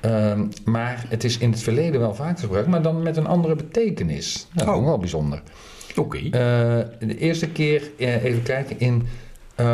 Ehm, 0.01 0.45
maar 0.65 1.05
het 1.09 1.23
is 1.23 1.37
in 1.37 1.51
het 1.51 1.61
verleden 1.61 1.99
wel 1.99 2.15
vaak 2.15 2.39
gebruikt, 2.39 2.67
maar 2.69 2.81
dan 2.81 3.03
met 3.03 3.17
een 3.17 3.27
andere 3.27 3.55
betekenis. 3.55 4.47
Dat 4.53 4.63
is 4.63 4.69
Oh. 4.69 4.77
ook 4.77 4.85
wel 4.85 4.97
bijzonder. 4.97 5.41
Oké. 5.95 6.17
Eh, 6.17 6.29
de 7.07 7.17
eerste 7.17 7.47
keer, 7.47 7.91
eh, 7.97 8.23
even 8.23 8.43
kijken, 8.43 8.79
in 8.79 9.07
eh, 9.57 9.65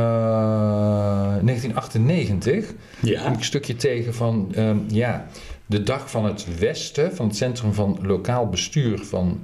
1998 1.41 2.65
kom 2.65 3.09
ja. 3.09 3.29
ik 3.29 3.35
een 3.35 3.43
stukje 3.43 3.75
tegen 3.75 4.13
van 4.13 4.51
ehm, 4.55 4.77
ja, 4.87 5.27
de 5.65 5.83
dag 5.83 6.09
van 6.09 6.25
het 6.25 6.59
Westen, 6.59 7.15
van 7.15 7.27
het 7.27 7.35
Centrum 7.35 7.73
van 7.73 7.99
Lokaal 8.01 8.49
Bestuur 8.49 8.99
van 8.99 9.39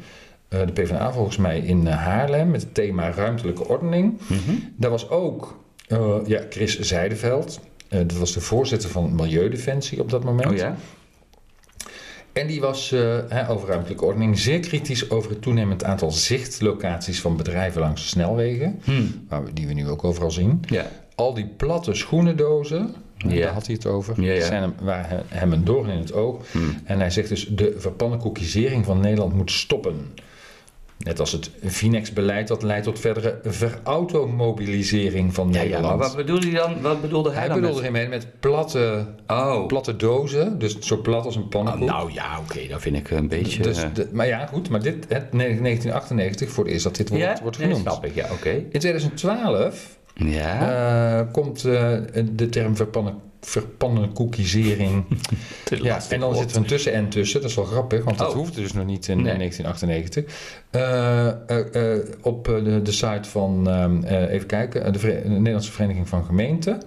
eh, 0.48 0.60
de 0.66 0.72
PvdA 0.72 1.12
volgens 1.12 1.38
mij 1.38 1.60
in 1.60 1.88
eh, 1.88 1.96
Haarlem, 1.96 2.52
met 2.52 2.62
het 2.62 2.74
thema 2.74 3.12
ruimtelijke 3.12 3.68
ordening. 3.68 4.20
Mhm. 4.28 4.56
Daar 4.76 4.92
was 4.92 5.10
ook 5.10 5.60
eh, 5.88 6.16
ja, 6.26 6.42
Chris 6.50 6.80
Zijdeveld, 6.80 7.60
eh, 7.88 8.00
dat 8.00 8.18
was 8.18 8.34
de 8.34 8.42
voorzitter 8.42 8.90
van 8.90 9.16
Milieudefensie 9.16 10.02
op 10.02 10.10
dat 10.10 10.24
moment. 10.24 10.52
Oh 10.52 10.58
ja. 10.58 10.76
En 12.40 12.48
die 12.48 12.62
was 12.62 12.90
hè, 13.30 13.50
over 13.50 13.68
ruimtelijke 13.68 14.06
ordening 14.06 14.40
zeer 14.40 14.60
kritisch 14.60 15.10
over 15.10 15.30
het 15.30 15.42
toenemend 15.42 15.84
aantal 15.84 16.12
zichtlocaties 16.12 17.22
van 17.22 17.38
bedrijven 17.38 17.82
langs 17.82 18.02
de 18.02 18.08
snelwegen, 18.08 18.80
Hmm. 18.84 19.26
waar 19.30 19.44
we, 19.44 19.54
die 19.54 19.68
we 19.68 19.74
nu 19.74 19.88
ook 19.90 20.04
overal 20.04 20.32
zien. 20.32 20.60
Ja. 20.68 20.86
Al 21.16 21.34
die 21.34 21.48
platte 21.58 21.94
schoenendozen, 21.94 22.94
Ja. 23.18 23.40
daar 23.42 23.54
had 23.54 23.66
hij 23.66 23.76
het 23.76 23.86
over, 23.86 24.22
Ja, 24.22 24.32
ja. 24.34 24.46
zijn 24.46 24.62
hem, 24.62 24.74
waren 24.82 25.10
he- 25.10 25.38
hem 25.38 25.54
een 25.54 25.64
doorn 25.64 25.90
in 25.90 25.98
het 26.00 26.14
oog. 26.14 26.52
Hmm. 26.52 26.76
En 26.84 27.00
hij 27.00 27.10
zegt 27.10 27.30
dus, 27.30 27.48
de 27.48 27.76
verpannenkoekisering 27.78 28.86
van 28.86 29.00
Nederland 29.00 29.34
moet 29.34 29.52
stoppen. 29.52 29.96
Net 31.06 31.20
als 31.20 31.32
het 31.32 31.50
Finex-beleid 31.66 32.48
dat 32.48 32.64
leidt 32.64 32.84
tot 32.86 33.00
verdere 33.00 33.40
verautomobilisering 33.44 35.34
van 35.34 35.48
Ja, 35.52 35.54
ja, 35.58 35.62
Nederland. 35.64 35.98
maar 36.00 36.08
wat 36.08 36.16
bedoelde 36.16 36.46
hij 36.50 36.56
dan? 36.60 36.82
Wat 36.82 37.02
bedoelde 37.02 37.30
hij, 37.30 37.40
hij 37.40 37.48
dan? 37.48 37.62
bedoelde 37.62 37.82
ermee 37.84 38.08
met 38.08 38.28
platte, 38.40 39.06
met... 39.28 39.38
Oh. 39.38 39.66
platte 39.68 39.96
dozen, 39.96 40.60
dus 40.60 40.80
zo 40.80 40.98
plat 41.02 41.26
als 41.26 41.36
een 41.36 41.42
Oh, 41.44 41.50
pannenkoek. 41.50 41.88
nou 41.88 42.12
ja, 42.14 42.40
oké, 42.40 42.68
dat 42.68 42.82
vind 42.82 42.96
ik 42.96 43.10
een 43.12 43.28
beetje... 43.28 43.64
Dus 43.64 43.84
eh, 43.84 43.90
de- 43.94 44.10
maar 44.12 44.28
ja, 44.28 44.46
goed, 44.46 44.70
maar 44.70 44.82
dit, 44.82 44.96
het, 45.08 45.32
1998 45.32 46.50
voor 46.50 46.64
het 46.64 46.74
eerst 46.74 46.84
dat 46.86 46.96
dit 46.96 47.10
woord 47.10 47.22
ja, 47.22 47.38
wordt 47.42 47.58
genoemd. 47.58 47.82
snap 47.82 48.06
ik, 48.06 48.16
ja, 48.16 48.28
oké. 48.32 48.50
In 48.50 48.80
2012 48.80 49.98
Ja, 50.26 51.20
eh, 51.20 51.32
komt 51.32 51.66
eh, 51.66 51.98
de 52.32 52.50
term 52.50 52.76
verpannen, 52.76 53.16
verpannenkoekisering. 53.42 55.06
te 55.64 55.84
ja, 55.84 56.00
en 56.10 56.20
dan 56.20 56.36
zit 56.36 56.52
er 56.52 56.58
een 56.58 56.66
tussen-en 56.66 57.10
tussen, 57.10 57.42
dat 57.42 57.50
is 57.50 57.56
wel 57.56 57.66
grappig, 57.66 58.04
want 58.04 58.18
dat 58.18 58.28
Oh. 58.30 58.34
hoeft 58.36 58.56
dus 58.56 58.74
nog 58.74 58.86
niet 58.86 59.08
in 59.08 59.22
Nee. 59.22 59.38
1998. 59.38 60.26
Eh, 60.70 61.28
op 62.22 62.46
de, 62.46 62.82
de 62.84 62.92
site 62.92 63.30
van, 63.30 63.70
ehm, 63.70 64.04
eh, 64.04 64.34
even 64.34 64.48
kijken, 64.48 64.94
de, 64.94 65.22
Nederlandse 65.26 65.72
Vereniging 65.72 66.10
van 66.10 66.26
Gemeenten. 66.26 66.82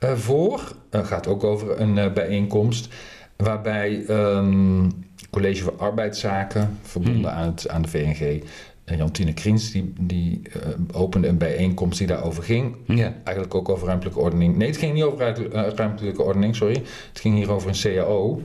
voor, 0.00 0.72
gaat 0.90 1.26
ook 1.26 1.44
over 1.44 1.80
een 1.80 2.12
bijeenkomst, 2.14 2.88
waarbij 3.36 4.08
een 4.08 5.04
college 5.30 5.62
voor 5.62 5.76
arbeidszaken, 5.76 6.78
verbonden 6.82 7.30
Hmm. 7.30 7.40
aan, 7.40 7.46
het, 7.46 7.68
aan 7.68 7.82
de 7.82 7.88
VNG, 7.88 8.20
en 8.20 8.42
Jantine 8.84 9.32
Kriens, 9.32 9.70
die, 9.70 9.92
die 10.00 10.40
eh, 10.52 10.68
opende 10.92 11.28
een 11.28 11.38
bijeenkomst 11.38 11.98
die 11.98 12.06
daarover 12.06 12.42
ging. 12.42 12.76
Ja. 12.86 13.14
Eigenlijk 13.24 13.54
ook 13.54 13.68
over 13.68 13.86
ruimtelijke 13.86 14.20
ordening. 14.20 14.56
Nee, 14.56 14.68
het 14.68 14.76
ging 14.76 14.94
niet 14.94 15.02
over 15.02 15.52
eh, 15.52 15.72
ruimtelijke 15.74 16.22
ordening, 16.22 16.56
sorry. 16.56 16.82
Het 17.08 17.20
ging 17.20 17.34
hier 17.34 17.50
over 17.50 17.68
een 17.68 17.96
CAO. 17.96 18.42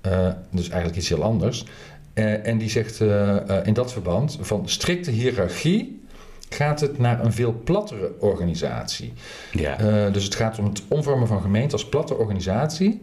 Eh, 0.00 0.28
dus 0.50 0.68
eigenlijk 0.68 0.98
iets 0.98 1.08
heel 1.08 1.22
anders. 1.22 1.66
En 2.14 2.58
die 2.58 2.70
zegt 2.70 3.00
in 3.64 3.74
dat 3.74 3.92
verband: 3.92 4.38
van 4.40 4.68
strikte 4.68 5.10
hiërarchie 5.10 6.02
gaat 6.48 6.80
het 6.80 6.98
naar 6.98 7.24
een 7.24 7.32
veel 7.32 7.60
plattere 7.64 8.12
organisatie. 8.20 9.12
Ja. 9.52 10.10
Dus 10.10 10.24
het 10.24 10.34
gaat 10.34 10.58
om 10.58 10.64
het 10.64 10.82
omvormen 10.88 11.26
van 11.26 11.40
gemeente 11.40 11.72
als 11.72 11.88
platte 11.88 12.14
organisatie. 12.14 12.98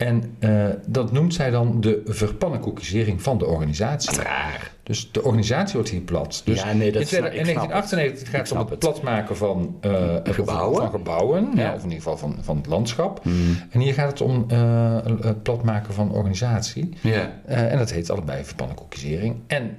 En 0.00 0.34
eh, 0.38 0.64
dat 0.86 1.12
noemt 1.12 1.34
zij 1.34 1.50
dan 1.50 1.80
de 1.80 2.02
verpannenkoekisering 2.04 3.22
van 3.22 3.38
de 3.38 3.46
organisatie. 3.46 4.22
Raar. 4.22 4.72
Dus 4.82 5.12
de 5.12 5.22
organisatie 5.22 5.74
wordt 5.74 5.88
hier 5.90 6.00
plat. 6.00 6.42
Dus 6.44 6.60
ja, 6.62 6.72
nee, 6.72 6.92
dat 6.92 7.00
in, 7.02 7.08
snap, 7.08 7.20
tweede- 7.20 7.36
ik 7.36 7.46
in 7.46 7.52
snap 7.52 7.62
het. 7.62 7.70
1998 7.70 8.30
gaat 8.30 8.48
het 8.48 8.58
om 8.58 8.70
het 8.70 8.78
platmaken 8.78 9.36
van, 9.36 9.76
eh, 9.80 10.16
Gebouwen. 10.24 10.76
van 10.80 10.90
gebouwen, 10.90 11.50
ja. 11.54 11.62
Ja. 11.62 11.68
of 11.74 11.76
in 11.82 11.82
ieder 11.90 11.96
geval 12.02 12.16
van, 12.16 12.36
van 12.40 12.56
het 12.56 12.66
landschap. 12.66 13.22
Hmm. 13.22 13.56
En 13.70 13.80
hier 13.80 13.94
gaat 13.94 14.10
het 14.10 14.20
om 14.20 14.44
eh, 14.48 14.96
het 15.20 15.42
platmaken 15.42 15.94
van 15.94 16.12
organisatie. 16.12 16.88
Ja. 17.00 17.32
En 17.44 17.78
dat 17.78 17.90
heet 17.92 18.10
allebei 18.10 18.44
verpannenkoekisering. 18.44 19.36
En 19.46 19.76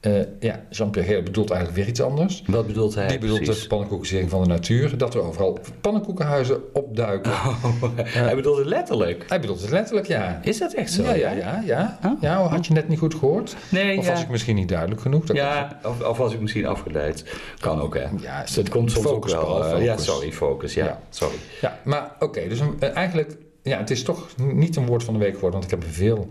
eh, 0.00 0.12
ja, 0.40 0.60
Jean-Pierre 0.70 1.10
Heer 1.12 1.22
bedoelt 1.22 1.50
eigenlijk 1.50 1.80
weer 1.80 1.88
iets 1.90 2.00
anders. 2.02 2.42
Wat 2.46 2.66
bedoelt 2.66 2.94
hij 2.94 3.06
Die 3.08 3.18
bedoelt 3.18 3.38
de 3.38 3.44
precies? 3.44 3.60
verpannenkoekisering 3.60 4.30
van 4.30 4.42
de 4.42 4.48
natuur. 4.48 4.98
Dat 4.98 5.14
er 5.14 5.22
overal 5.22 5.58
pannenkoekenhuizen 5.80 6.74
opduiken. 6.74 7.32
hij 8.24 8.34
bedoelt 8.34 8.58
het 8.58 8.66
letterlijk. 8.66 9.24
Hij 9.28 9.40
bedoelt 9.40 9.60
het 9.60 9.70
letterlijk, 9.70 10.06
ja. 10.06 10.40
Is 10.42 10.58
dat 10.58 10.72
echt 10.72 10.92
zo? 10.92 11.02
Ja, 11.02 11.14
ja, 11.14 11.30
ja. 11.32 11.62
ja. 11.66 11.98
Oh. 12.04 12.12
ja 12.20 12.42
had 12.48 12.66
je 12.66 12.72
net 12.72 12.88
niet 12.88 12.98
goed 12.98 13.14
gehoord? 13.14 13.56
Nee, 13.70 13.98
Of 13.98 14.04
ja. 14.06 14.10
was 14.12 14.22
ik 14.22 14.28
misschien 14.28 14.54
niet 14.56 14.68
duidelijk 14.68 15.00
genoeg? 15.00 15.24
Dat 15.24 15.36
Ja, 15.36 15.78
of, 15.84 16.02
of 16.06 16.16
was 16.18 16.32
ik 16.32 16.40
misschien 16.40 16.66
afgeleid. 16.66 17.24
Kan 17.60 17.80
ook, 17.80 17.94
hè. 17.94 18.04
Ja, 18.20 18.42
Dus 18.42 18.56
het 18.56 18.68
komt 18.68 18.90
soms 18.92 19.06
focus, 19.06 19.34
ook 19.34 19.42
wel... 19.46 19.64
Eh, 19.64 19.84
ja, 19.84 19.90
focus. 19.92 20.04
sorry, 20.04 20.32
focus. 20.32 20.74
Ja, 20.74 20.84
Ja. 20.84 21.00
sorry. 21.10 21.36
Ja, 21.60 21.78
maar 21.84 22.10
oké, 22.18 22.48
dus 22.48 22.60
een- 22.60 22.76
eh, 22.80 22.96
eigenlijk, 22.96 23.36
ja, 23.62 23.78
het 23.78 23.90
is 23.90 24.02
toch 24.02 24.28
niet 24.36 24.76
een 24.76 24.86
woord 24.86 25.04
van 25.04 25.14
de 25.14 25.20
week 25.20 25.34
geworden, 25.34 25.60
want 25.60 25.72
ik 25.72 25.78
heb 25.80 25.90
veel 25.92 26.28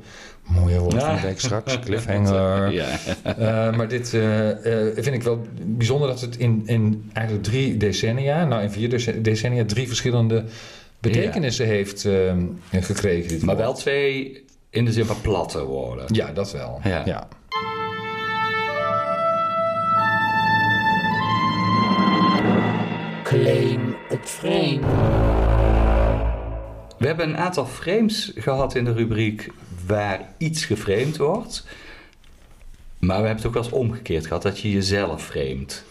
mooier 0.48 0.80
woord 0.80 1.04
van 1.04 1.16
de 1.16 1.22
week 1.22 1.40
straks, 1.40 1.80
cliffhanger. 1.86 2.72
Ja. 2.72 2.88
Eh, 3.24 3.76
maar 3.78 3.88
dit 3.88 4.14
eh, 4.14 4.50
eh, 4.88 4.94
vind 4.96 5.16
ik 5.16 5.24
wel 5.24 5.48
bijzonder 5.66 6.08
dat 6.08 6.22
het 6.22 6.38
in, 6.38 6.62
in 6.66 7.10
eigenlijk 7.14 7.46
drie 7.48 7.78
decennia, 7.78 8.46
nou 8.46 8.64
in 8.64 8.72
vier 8.72 8.90
dece- 8.90 9.22
decennia, 9.22 9.66
drie 9.66 9.88
verschillende 9.88 10.44
betekenissen 11.00 11.66
heeft 11.68 12.08
gekregen. 12.72 13.28
Dit 13.30 13.44
Maar 13.44 13.56
woord. 13.56 13.68
wel 13.68 13.76
twee 13.76 14.44
in 14.70 14.86
de 14.86 14.92
zin 14.92 15.06
van 15.06 15.22
platte 15.22 15.64
woorden. 15.64 16.06
Ja, 16.08 16.32
dat 16.32 16.52
wel. 16.52 16.80
Ja. 16.84 17.02
ja. 17.06 17.28
Claim 23.24 23.96
het 24.10 24.20
frame. 24.30 24.80
We 26.98 27.08
hebben 27.08 27.30
een 27.30 27.38
aantal 27.38 27.66
frames 27.66 28.32
gehad 28.36 28.76
in 28.76 28.86
de 28.86 28.94
rubriek 28.94 29.52
waar 29.86 30.34
iets 30.38 30.66
geframed 30.66 31.18
wordt. 31.18 31.66
Maar 33.00 33.22
we 33.22 33.26
hebben 33.26 33.36
het 33.36 33.46
ook 33.46 33.54
wel 33.54 33.64
eens 33.64 33.72
omgekeerd 33.72 34.28
gehad, 34.28 34.42
dat 34.42 34.60
je 34.60 34.72
jezelf 34.72 35.26
framet. 35.26 35.84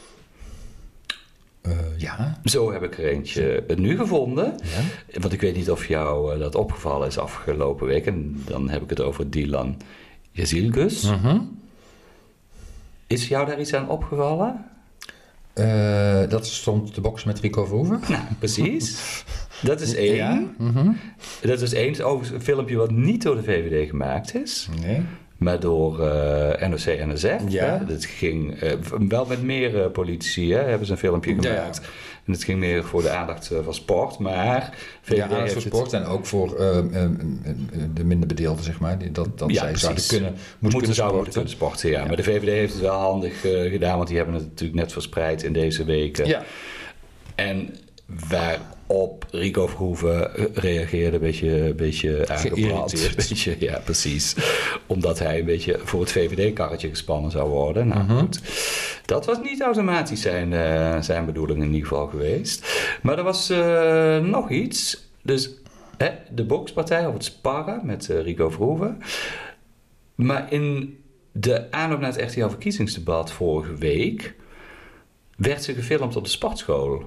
Eh, 1.60 1.72
ja. 1.96 2.40
Zo 2.44 2.72
heb 2.72 2.82
ik 2.82 2.98
er 2.98 3.04
eentje 3.04 3.64
nu 3.76 3.96
gevonden. 3.96 4.54
ja. 4.62 5.20
Want 5.20 5.32
ik 5.32 5.40
weet 5.40 5.56
niet 5.56 5.70
of 5.70 5.86
jou 5.86 6.32
eh, 6.32 6.38
dat 6.38 6.54
opgevallen 6.54 7.08
is 7.08 7.18
afgelopen 7.18 7.86
week. 7.86 8.06
En 8.06 8.42
dan 8.46 8.68
heb 8.68 8.82
ik 8.82 8.90
het 8.90 9.00
over 9.00 9.30
Dylan 9.30 9.76
Jezilgus. 10.30 11.02
Mhm. 11.02 11.38
Is 13.06 13.28
jou 13.28 13.46
daar 13.46 13.60
iets 13.60 13.74
aan 13.74 13.88
opgevallen? 13.88 14.64
Eh, 15.52 16.28
dat 16.28 16.46
stond 16.46 16.94
de 16.94 17.00
box 17.00 17.24
met 17.24 17.40
Rico 17.40 17.64
Verhoeven. 17.64 18.00
Nou, 18.08 18.22
precies. 18.38 18.98
Dat 19.62 19.80
is 19.80 19.94
één. 19.94 20.14
Ja. 20.14 20.42
Mhm. 20.58 20.90
Dat 21.42 21.60
is 21.60 21.72
één. 21.74 22.00
Overigens 22.04 22.30
een 22.30 22.42
filmpje 22.42 22.76
wat 22.76 22.90
niet 22.90 23.22
door 23.22 23.36
de 23.36 23.42
VVD 23.42 23.88
gemaakt 23.88 24.34
is. 24.34 24.68
Nee. 24.82 25.02
Maar 25.36 25.60
door 25.60 26.00
eh 26.08 26.68
NOC-NSF. 26.68 27.40
Ja. 27.48 27.78
Dat 27.88 28.04
ging 28.04 28.60
eh, 28.60 28.72
wel 29.08 29.26
met 29.26 29.42
meer 29.42 29.82
eh, 29.82 29.90
politici 29.90 30.52
hè, 30.52 30.60
hebben 30.62 30.86
ze 30.86 30.92
een 30.92 30.98
filmpje 30.98 31.34
Ja, 31.40 31.50
ja. 31.50 31.56
gemaakt. 31.56 31.80
En 32.24 32.32
het 32.32 32.44
ging 32.44 32.58
meer 32.58 32.84
voor 32.84 33.02
de 33.02 33.10
aandacht 33.10 33.50
van 33.64 33.74
sport. 33.74 34.18
Maar 34.18 34.74
VVD 35.02 35.16
Ja, 35.16 35.22
aandacht 35.24 35.52
voor 35.52 35.62
het- 35.62 35.72
sport 35.74 35.92
en 35.92 36.04
ook 36.04 36.26
voor 36.26 36.48
de 37.94 38.04
minder 38.04 38.28
bedeelden, 38.28 38.64
zeg 38.64 38.80
maar. 38.80 38.98
Die, 38.98 39.12
dat 39.12 39.38
dat 39.38 39.50
Ja, 39.50 39.60
zij 39.60 39.76
zouden 39.76 40.06
kunnen, 40.06 40.30
moeten, 40.30 40.48
moeten 40.60 40.78
kunnen 40.78 40.96
zou 40.96 41.08
sporten. 41.10 41.32
kunnen 41.32 41.50
sporten, 41.50 41.90
ja. 41.90 42.04
Maar 42.06 42.16
de 42.16 42.22
VVD 42.22 42.48
heeft 42.48 42.72
het 42.72 42.82
wel 42.82 42.98
handig 42.98 43.44
eh, 43.44 43.70
gedaan, 43.70 43.96
want 43.96 44.08
die 44.08 44.16
hebben 44.16 44.34
het 44.34 44.44
natuurlijk 44.44 44.78
net 44.80 44.92
verspreid 44.92 45.42
in 45.42 45.52
deze 45.52 45.84
weken. 45.84 46.26
Ja, 46.26 46.42
En 47.34 47.74
waarop 48.86 49.26
Rico 49.30 49.66
Verhoeven 49.66 50.34
eh, 50.36 50.44
reageerde 50.54 51.16
een 51.16 51.22
beetje, 51.22 51.68
een 51.68 51.76
beetje 51.76 52.24
Geïrriteerd. 52.26 53.16
beetje, 53.28 53.56
ja, 53.58 53.80
precies. 53.84 54.36
Omdat 54.86 55.18
hij 55.18 55.38
een 55.38 55.44
beetje 55.44 55.78
voor 55.84 56.00
het 56.00 56.12
VVD-karretje 56.12 56.88
gespannen 56.88 57.30
zou 57.30 57.48
worden. 57.48 57.88
Nou 57.88 58.04
Mhm. 58.04 58.18
goed, 58.18 58.40
dat 59.04 59.26
was 59.26 59.38
niet 59.42 59.60
automatisch 59.62 60.20
zijn, 60.20 60.52
eh, 60.52 61.00
zijn 61.00 61.26
bedoeling 61.26 61.62
in 61.62 61.72
ieder 61.72 61.88
geval 61.88 62.06
geweest. 62.06 62.88
Maar 63.02 63.18
er 63.18 63.24
was 63.24 63.50
eh, 63.50 64.18
nog 64.18 64.50
iets. 64.50 65.08
Dus 65.22 65.50
hè, 65.96 66.10
de 66.30 66.44
bokspartij 66.44 67.06
of 67.06 67.12
het 67.12 67.24
sparren 67.24 67.80
met 67.86 68.06
Rico 68.06 68.50
Verhoeven. 68.50 69.02
Maar 70.14 70.52
in 70.52 70.98
de 71.32 71.70
aanloop 71.70 72.00
naar 72.00 72.12
het 72.12 72.30
RTL-verkiezingsdebat 72.30 73.32
vorige 73.32 73.74
week... 73.74 74.34
werd 75.36 75.62
ze 75.62 75.74
gefilmd 75.74 76.16
op 76.16 76.24
de 76.24 76.30
sportschool. 76.30 77.04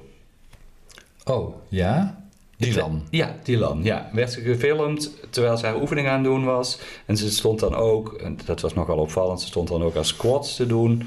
Oh, 1.30 1.56
ja. 1.70 2.18
Dylan. 2.58 3.04
Ja, 3.10 3.36
Dylan, 3.44 3.84
ja. 3.84 4.10
Werd 4.14 4.32
ze 4.32 4.42
gefilmd 4.42 5.12
terwijl 5.30 5.58
ze 5.58 5.66
haar 5.66 5.82
oefening 5.82 6.08
aan 6.08 6.14
het 6.14 6.24
doen 6.24 6.46
was. 6.46 6.80
En 7.06 7.18
ze 7.18 7.32
stond 7.32 7.60
dan 7.60 7.76
ook, 7.76 8.14
en 8.14 8.38
dat 8.46 8.62
was 8.62 8.74
nogal 8.74 8.98
opvallend, 8.98 9.42
ze 9.42 9.48
stond 9.48 9.68
dan 9.68 9.84
ook 9.84 9.96
aan 9.96 10.06
squats 10.06 10.56
te 10.56 10.66
doen 10.66 11.04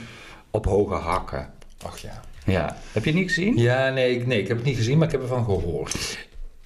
op 0.50 0.64
hoge 0.64 0.94
hakken. 0.94 1.50
Ach 1.84 1.98
ja. 1.98 2.20
Ja, 2.46 2.76
heb 2.92 3.04
je 3.04 3.10
het 3.10 3.18
niet 3.18 3.28
gezien? 3.28 3.56
Ja, 3.56 3.90
nee, 3.90 4.14
ik- 4.16 4.26
nee, 4.26 4.40
ik 4.40 4.48
heb 4.48 4.56
het 4.56 4.66
niet 4.66 4.76
gezien, 4.76 4.98
maar 4.98 5.06
ik 5.06 5.12
heb 5.12 5.22
ervan 5.22 5.44
gehoord. 5.44 6.18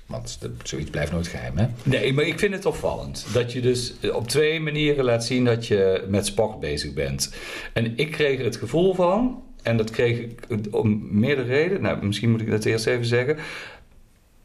Want 0.06 0.38
zoiets 0.62 0.90
blijft 0.90 1.12
nooit 1.12 1.26
geheim, 1.26 1.56
hè? 1.58 1.66
Nee, 1.82 2.12
maar 2.12 2.24
ik 2.24 2.38
vind 2.38 2.54
het 2.54 2.66
opvallend. 2.66 3.26
Dat 3.32 3.52
je 3.52 3.60
dus 3.60 3.94
op 4.14 4.28
twee 4.28 4.60
manieren 4.60 5.04
laat 5.04 5.24
zien 5.24 5.44
dat 5.44 5.66
je 5.66 6.04
met 6.08 6.26
sport 6.26 6.60
bezig 6.60 6.92
bent. 6.92 7.34
En 7.72 7.92
ik 7.98 8.10
kreeg 8.10 8.38
er 8.38 8.44
het 8.44 8.56
gevoel 8.56 8.94
van, 8.94 9.42
en 9.66 9.76
dat 9.76 9.90
kreeg 9.90 10.18
ik 10.18 10.40
om 10.70 11.08
meerdere 11.18 11.48
redenen. 11.48 11.82
Nou, 11.82 12.06
misschien 12.06 12.30
moet 12.30 12.40
ik 12.40 12.50
dat 12.50 12.64
eerst 12.64 12.86
even 12.86 13.04
zeggen. 13.06 13.36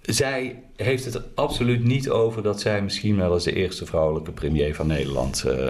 Zij 0.01 0.63
heeft 0.75 1.05
het 1.05 1.13
er 1.15 1.23
absoluut 1.35 1.83
niet 1.83 2.09
over 2.09 2.43
dat 2.43 2.61
zij 2.61 2.81
misschien 2.81 3.17
wel 3.17 3.33
eens 3.33 3.43
de 3.43 3.53
eerste 3.55 3.85
vrouwelijke 3.85 4.31
premier 4.31 4.75
van 4.75 4.87
Nederland 4.87 5.43
eh, 5.43 5.67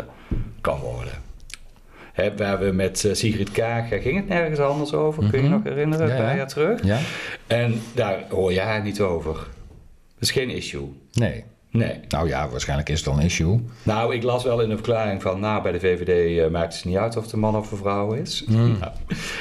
kan 0.62 0.80
worden. 0.80 1.14
Hè, 2.14 2.36
waar 2.38 2.60
we 2.60 2.72
met 2.72 3.06
eh, 3.06 3.14
Sigrid 3.14 3.52
Kaag, 3.52 3.90
daar 3.90 4.00
ging 4.00 4.16
het 4.18 4.28
nergens 4.28 4.60
anders 4.60 4.94
over, 4.94 5.30
kun 5.30 5.40
je 5.42 5.48
Mhm. 5.48 5.54
nog 5.56 5.64
herinneren, 5.64 6.08
Ja, 6.08 6.12
een 6.14 6.20
paar 6.20 6.30
ja. 6.32 6.36
jaar 6.38 6.48
terug. 6.48 6.84
Ja? 6.84 7.00
En 7.48 7.82
daar 7.96 8.26
hoor 8.30 8.54
je 8.54 8.60
haar 8.60 8.84
niet 8.84 9.02
over. 9.02 9.34
Dat 9.34 10.30
is 10.30 10.32
geen 10.32 10.50
issue. 10.50 10.88
Nee. 11.14 11.44
Nee. 11.74 12.00
Nou 12.08 12.28
ja, 12.28 12.50
waarschijnlijk 12.50 12.90
is 12.90 12.96
het 12.96 13.06
dan 13.06 13.18
een 13.20 13.26
issue. 13.26 13.60
Nou, 13.84 14.16
ik 14.16 14.24
las 14.24 14.44
wel 14.44 14.62
in 14.62 14.70
een 14.70 14.76
verklaring 14.76 15.22
van... 15.22 15.40
Nou, 15.40 15.62
bij 15.64 15.72
de 15.72 15.80
VVD 15.80 16.40
eh, 16.40 16.48
maakt 16.50 16.76
het 16.76 16.86
niet 16.86 16.98
uit 16.98 17.18
of 17.18 17.28
de 17.28 17.38
man 17.38 17.56
of 17.56 17.72
een 17.72 17.78
vrouw 17.78 18.14
is. 18.14 18.44
Nou, 18.48 18.76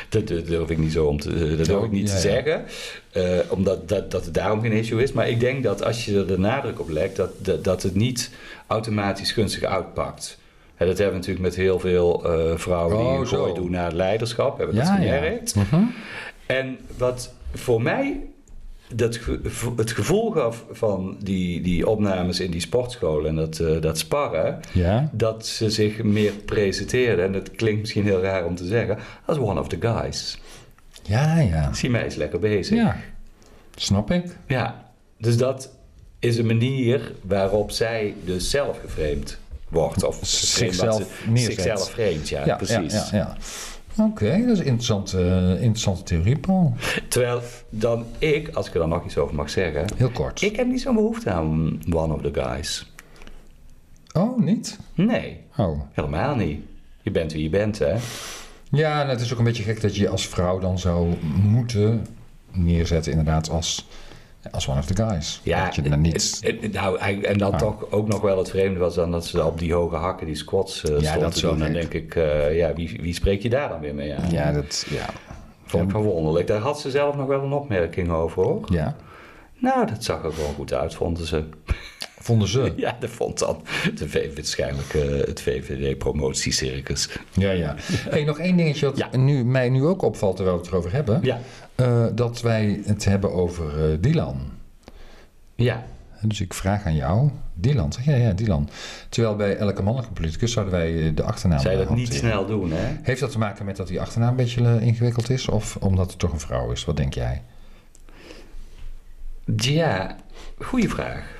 dat, 0.09 0.29
dat 0.29 0.47
durf 0.47 0.71
ik 0.71 0.79
niet 0.79 0.93
zo 0.93 1.07
om 1.07 1.21
te, 1.21 1.31
eh, 1.35 1.57
dat 1.57 1.67
durf 1.67 1.79
Oh, 1.79 1.85
ik 1.85 1.91
niet 1.91 2.09
ja, 2.11 2.19
te 2.19 2.29
ja. 2.29 2.35
zeggen. 2.35 2.65
eh, 3.13 3.23
omdat 3.49 3.89
dat, 3.89 4.11
dat 4.11 4.25
het 4.25 4.35
daarom 4.35 4.61
geen 4.61 4.73
issue 4.73 5.03
is. 5.03 5.13
Maar 5.13 5.29
ik 5.29 5.41
denk 5.41 5.63
dat 5.63 5.85
als 5.85 6.05
je 6.05 6.19
er 6.19 6.27
de 6.27 6.39
nadruk 6.39 6.81
op 6.81 6.89
legt... 6.89 7.17
dat, 7.17 7.31
dat, 7.39 7.65
dat 7.65 7.83
het 7.83 7.95
niet 7.95 8.31
automatisch 8.67 9.33
gunstig 9.33 9.63
uitpakt. 9.63 10.39
Hè, 10.75 10.87
dat 10.87 10.99
hebben 10.99 11.15
we 11.21 11.27
natuurlijk 11.27 11.47
met 11.47 11.57
heel 11.65 11.79
veel 11.81 12.25
vrouwen... 12.57 12.97
die 12.97 13.07
Oh, 13.07 13.19
een 13.19 13.27
gooi 13.27 13.55
doen 13.55 13.71
naar 13.71 13.85
het 13.85 13.93
leiderschap. 13.95 14.59
Hebben 14.59 14.77
we 14.77 14.83
dat 14.83 14.91
Ja, 14.91 15.01
ja. 15.01 15.15
gemerkt. 15.15 15.55
Mhm. 15.55 15.83
En 16.47 16.79
wat 16.97 17.33
voor 17.55 17.83
mij 17.83 18.21
dat 18.95 19.19
het 19.77 19.91
gevoel 19.91 20.31
gaf 20.31 20.65
van 20.71 21.17
die, 21.23 21.61
die 21.61 21.89
opnames 21.89 22.41
in 22.41 22.51
die 22.51 22.61
sportscholen 22.61 23.29
en 23.29 23.37
dat, 23.37 23.59
eh, 23.59 23.81
dat 23.81 23.99
sparren, 23.99 24.61
Ja. 24.73 25.11
dat 25.13 25.47
ze 25.47 25.71
zich 25.71 26.03
meer 26.03 26.33
presenteerden. 26.33 27.25
En 27.25 27.33
dat 27.33 27.51
klinkt 27.51 27.81
misschien 27.81 28.05
heel 28.05 28.21
raar 28.23 28.45
om 28.45 28.55
te 28.55 28.65
zeggen, 28.67 28.99
als 29.25 29.39
one 29.39 29.61
of 29.61 29.69
the 29.69 29.77
guys. 29.81 30.39
Ja, 31.03 31.39
ja. 31.39 31.73
Zie 31.73 31.91
mij 31.91 32.05
eens 32.05 32.15
lekker 32.15 32.39
bezig. 32.39 32.77
Ja. 32.77 32.97
Snap 33.75 34.11
ik. 34.11 34.25
Ja, 34.47 34.91
dus 35.19 35.37
dat 35.37 35.71
is 36.19 36.37
een 36.39 36.47
manier 36.47 37.13
waarop 37.23 37.71
zij 37.71 38.15
dus 38.25 38.51
zelf 38.51 38.81
geframed 38.81 39.39
wordt. 39.69 40.03
Of 40.05 40.19
Zichzelf 40.23 40.97
ze- 40.97 41.31
neerzet. 41.31 41.53
Zichzelf 41.55 41.91
framed, 41.91 42.29
ja, 42.29 42.45
Ja, 42.47 42.57
precies. 42.57 42.93
Ja, 42.93 43.09
ja, 43.13 43.37
Oké, 44.01 44.31
dat 44.31 44.49
is 44.53 44.59
een 44.59 44.65
interessante, 44.65 45.19
eh, 45.19 45.51
interessante 45.51 46.03
theorie, 46.03 46.39
Paul. 46.39 46.75
Terwijl 47.09 47.41
dan 47.71 48.05
ik, 48.19 48.49
als 48.55 48.67
ik 48.67 48.73
er 48.75 48.81
dan 48.81 48.89
nog 48.89 49.05
iets 49.05 49.19
over 49.19 49.35
mag 49.35 49.51
zeggen... 49.51 49.87
Heel 49.97 50.11
kort. 50.11 50.43
Ik 50.43 50.57
heb 50.57 50.67
niet 50.67 50.81
zo'n 50.81 50.95
behoefte 50.95 51.31
aan 51.31 51.81
one 51.93 52.15
of 52.15 52.23
the 52.23 52.31
guys. 52.33 52.93
Oh, 54.13 54.39
niet? 54.39 54.79
Nee, 54.95 55.41
Oh. 55.57 55.81
helemaal 55.93 56.35
niet. 56.35 56.61
Je 57.03 57.11
bent 57.11 57.33
wie 57.33 57.43
je 57.43 57.51
bent, 57.51 57.79
hè? 57.79 57.95
Ja, 58.71 59.03
en 59.03 59.09
het 59.09 59.21
is 59.21 59.33
ook 59.33 59.39
een 59.39 59.45
beetje 59.45 59.63
gek 59.63 59.81
dat 59.81 59.97
je 59.97 60.03
je 60.03 60.09
als 60.09 60.27
vrouw 60.27 60.59
dan 60.59 60.79
zou 60.79 61.15
moeten 61.43 62.07
neerzetten, 62.53 63.13
inderdaad, 63.13 63.51
als, 63.51 63.89
als 64.51 64.69
one 64.69 64.79
of 64.79 64.87
the 64.87 64.97
guys. 65.05 65.41
dat 65.45 65.75
je 65.75 65.83
er 65.83 65.99
niet... 65.99 66.41
nou, 66.73 66.99
en 66.99 67.39
dan 67.39 67.53
Ah. 67.53 67.59
toch 67.59 67.91
ook 67.91 68.09
nog 68.09 68.21
wel 68.21 68.39
het 68.39 68.51
vreemde 68.51 68.79
was 68.79 68.95
dan 68.95 69.11
dat 69.11 69.27
ze 69.27 69.45
op 69.45 69.59
die 69.59 69.75
hoge 69.75 69.97
hakken 69.97 70.27
die 70.27 70.35
squats 70.37 70.85
eh 70.85 71.01
Ja, 71.01 71.19
dat 71.19 71.35
te 71.35 71.41
doen. 71.41 71.59
Dan 71.59 71.73
denk 71.73 71.93
ik, 71.95 72.15
eh, 72.15 72.57
ja, 72.57 72.73
wie, 72.75 72.99
wie 73.01 73.15
spreek 73.15 73.43
je 73.43 73.49
daar 73.51 73.69
dan 73.69 73.81
weer 73.81 73.95
mee 73.95 74.15
aan? 74.15 74.31
ja, 74.31 74.53
dat... 74.53 74.87
Ja. 74.91 75.07
Vond 75.65 75.85
ik 75.85 75.91
wel 75.93 76.03
wonderlijk. 76.03 76.47
Daar 76.47 76.61
had 76.61 76.81
ze 76.81 76.91
zelf 76.91 77.17
nog 77.17 77.27
wel 77.27 77.43
een 77.43 77.53
opmerking 77.53 78.11
over, 78.11 78.43
hoor. 78.43 78.61
ja. 78.73 78.97
Nou, 79.59 79.87
dat 79.87 80.05
zag 80.05 80.25
er 80.25 80.33
gewoon 80.33 80.55
goed 80.55 80.73
uit, 80.73 80.95
vonden 80.95 81.27
ze. 81.27 81.45
Vonden 82.31 82.49
ze? 82.49 82.73
Ja, 82.77 82.97
dat 83.01 83.11
vond 83.11 83.39
dan 83.39 83.63
de 83.95 84.09
VVD, 84.09 84.35
waarschijnlijk 84.35 84.95
eh, 84.95 85.03
het 85.27 85.41
VVD-promotiecircus. 85.43 87.09
Ja, 87.33 87.51
ja. 87.51 87.75
Hey, 87.93 88.25
nog 88.25 88.39
één 88.39 88.57
dingetje 88.57 88.87
wat 88.87 88.99
Ja. 88.99 89.17
nu, 89.17 89.45
mij 89.45 89.69
nu 89.69 89.85
ook 89.85 90.03
opvalt 90.03 90.37
terwijl 90.37 90.57
we 90.57 90.63
het 90.63 90.73
erover 90.73 90.93
hebben. 90.93 91.21
Ja, 91.23 91.39
Eh, 91.75 92.07
dat 92.15 92.41
wij 92.41 92.81
het 92.85 93.05
hebben 93.05 93.33
over 93.33 93.91
eh, 93.93 93.97
Dylan. 94.01 94.41
ja. 95.55 95.85
Dus 96.23 96.41
ik 96.41 96.55
vraag 96.55 96.85
aan 96.85 96.95
jou, 96.95 97.31
Dylan, 97.55 97.93
ja, 98.05 98.15
ja, 98.17 98.33
Dylan. 98.33 98.69
Terwijl 99.09 99.37
bij 99.37 99.57
elke 99.57 99.83
mannelijke 99.83 100.15
politicus 100.15 100.53
zouden 100.53 100.75
wij 100.75 101.15
de 101.15 101.23
achternaam 101.23 101.59
Zij 101.61 101.77
dat 101.77 101.91
niet 101.95 102.15
snel 102.15 102.47
doen, 102.47 102.71
hè? 102.73 102.97
Heeft 103.03 103.21
dat 103.21 103.31
te 103.31 103.39
maken 103.39 103.65
met 103.65 103.77
dat 103.77 103.89
die 103.89 104.01
achternaam 104.01 104.31
een 104.31 104.37
beetje 104.37 104.81
ingewikkeld 104.81 105.31
is? 105.31 105.49
Of 105.49 105.77
omdat 105.77 106.11
het 106.11 106.19
toch 106.19 106.33
een 106.33 106.41
vrouw 106.41 106.71
is? 106.71 106.85
Wat 106.85 106.97
denk 106.97 107.15
jij? 107.15 107.43
Ja, 109.57 110.17
goede 110.59 110.89
vraag. 110.89 111.40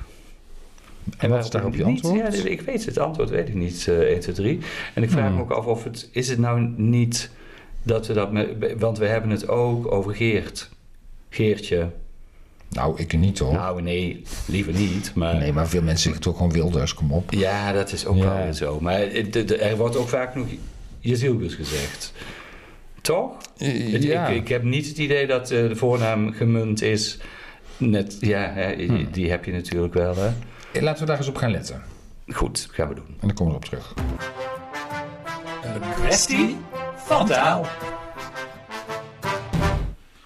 En 1.17 1.29
wat 1.29 1.43
is 1.43 1.49
daarop 1.49 1.75
je 1.75 1.85
niet- 1.85 2.03
antwoord? 2.03 2.37
Ja, 2.43 2.49
ik 2.49 2.61
weet 2.61 2.85
het 2.85 2.97
antwoord, 2.97 3.29
weet 3.29 3.47
ik 3.47 3.53
niet, 3.55 3.85
eh 3.87 3.95
1, 3.97 4.19
2, 4.19 4.35
3. 4.35 4.59
En 4.93 5.03
ik 5.03 5.09
vraag 5.09 5.27
Hmm. 5.27 5.35
me 5.35 5.41
ook 5.41 5.51
af 5.51 5.65
of 5.65 5.83
het, 5.83 6.09
is 6.11 6.27
het 6.29 6.39
nou 6.39 6.73
niet 6.77 7.29
dat 7.83 8.07
we 8.07 8.13
dat, 8.13 8.29
want 8.77 8.97
we 8.97 9.05
hebben 9.05 9.29
het 9.29 9.47
ook 9.47 9.91
over 9.91 10.15
Geert. 10.15 10.69
Geertje. 11.29 11.89
Nou, 12.69 12.93
ik 12.99 13.17
niet 13.17 13.39
hoor. 13.39 13.53
Nou 13.53 13.81
nee, 13.81 14.21
liever 14.47 14.73
niet, 14.73 15.11
maar... 15.15 15.35
nee, 15.35 15.53
maar 15.53 15.67
veel 15.67 15.81
mensen 15.81 16.03
zeggen 16.03 16.21
toch 16.21 16.35
gewoon 16.37 16.51
Wilders, 16.51 16.93
kom 16.93 17.11
op. 17.11 17.31
Ja, 17.33 17.71
dat 17.71 17.91
is 17.91 18.05
ook 18.05 18.17
Ja. 18.17 18.23
wel 18.33 18.43
weer 18.43 18.53
zo. 18.53 18.79
Maar 18.79 19.01
er 19.59 19.77
wordt 19.77 19.95
ook 19.97 20.07
vaak 20.09 20.35
nog 20.35 20.45
Jezielkus 20.99 21.53
gezegd. 21.53 22.13
Toch? 23.01 23.31
Het- 23.57 24.03
ja. 24.03 24.27
ik, 24.27 24.35
ik 24.41 24.47
heb 24.47 24.63
niet 24.63 24.87
het 24.87 24.97
idee 24.97 25.27
dat 25.27 25.51
eh, 25.51 25.67
de 25.67 25.75
voornaam 25.75 26.31
gemunt 26.33 26.81
is. 26.81 27.17
Net, 27.77 28.17
ja, 28.19 28.53
Hmm. 28.77 29.07
die 29.11 29.29
heb 29.29 29.45
je 29.45 29.51
natuurlijk 29.51 29.93
wel. 29.93 30.15
Hè. 30.15 30.29
Laten 30.79 30.99
we 30.99 31.05
daar 31.05 31.17
eens 31.17 31.27
op 31.27 31.35
gaan 31.35 31.51
letten. 31.51 31.81
Goed, 32.27 32.67
gaan 32.71 32.87
we 32.87 32.95
doen. 32.95 33.05
En 33.07 33.27
dan 33.27 33.33
komen 33.33 33.53
we 33.53 33.59
erop 33.59 33.65
terug. 33.65 33.93
Een 35.63 35.93
kwestie 35.95 36.57
van 36.95 37.25
taal. 37.27 37.65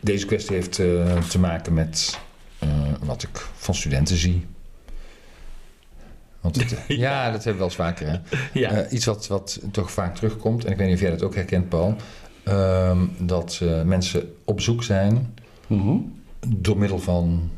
Deze 0.01 0.25
kwestie 0.25 0.55
heeft 0.55 0.79
eh, 0.79 1.17
te 1.21 1.39
maken 1.39 1.73
met 1.73 2.19
eh, 2.59 2.69
wat 3.03 3.23
ik 3.23 3.47
van 3.55 3.75
studenten 3.75 4.17
zie. 4.17 4.45
Want 6.41 6.55
het- 6.55 6.77
ja. 7.05 7.31
dat 7.31 7.43
hebben 7.43 7.51
we 7.53 7.57
wel 7.57 7.67
eens 7.67 7.75
vaker. 7.75 8.07
Hè? 8.07 8.17
Ja. 8.59 8.69
Eh, 8.71 8.91
iets 8.93 9.05
wat, 9.05 9.27
wat 9.27 9.59
toch 9.71 9.91
vaak 9.91 10.15
terugkomt, 10.15 10.65
en 10.65 10.71
ik 10.71 10.77
weet 10.77 10.85
niet 10.87 10.95
of 10.95 11.01
jij 11.01 11.09
dat 11.11 11.23
ook 11.23 11.35
herkent, 11.35 11.69
Paul. 11.69 11.95
ehm, 12.43 12.99
dat 13.19 13.59
eh, 13.61 13.81
mensen 13.81 14.33
op 14.43 14.61
zoek 14.61 14.83
zijn 14.83 15.33
Mhm. 15.67 15.95
door 16.47 16.77
middel 16.77 16.99
van. 16.99 17.49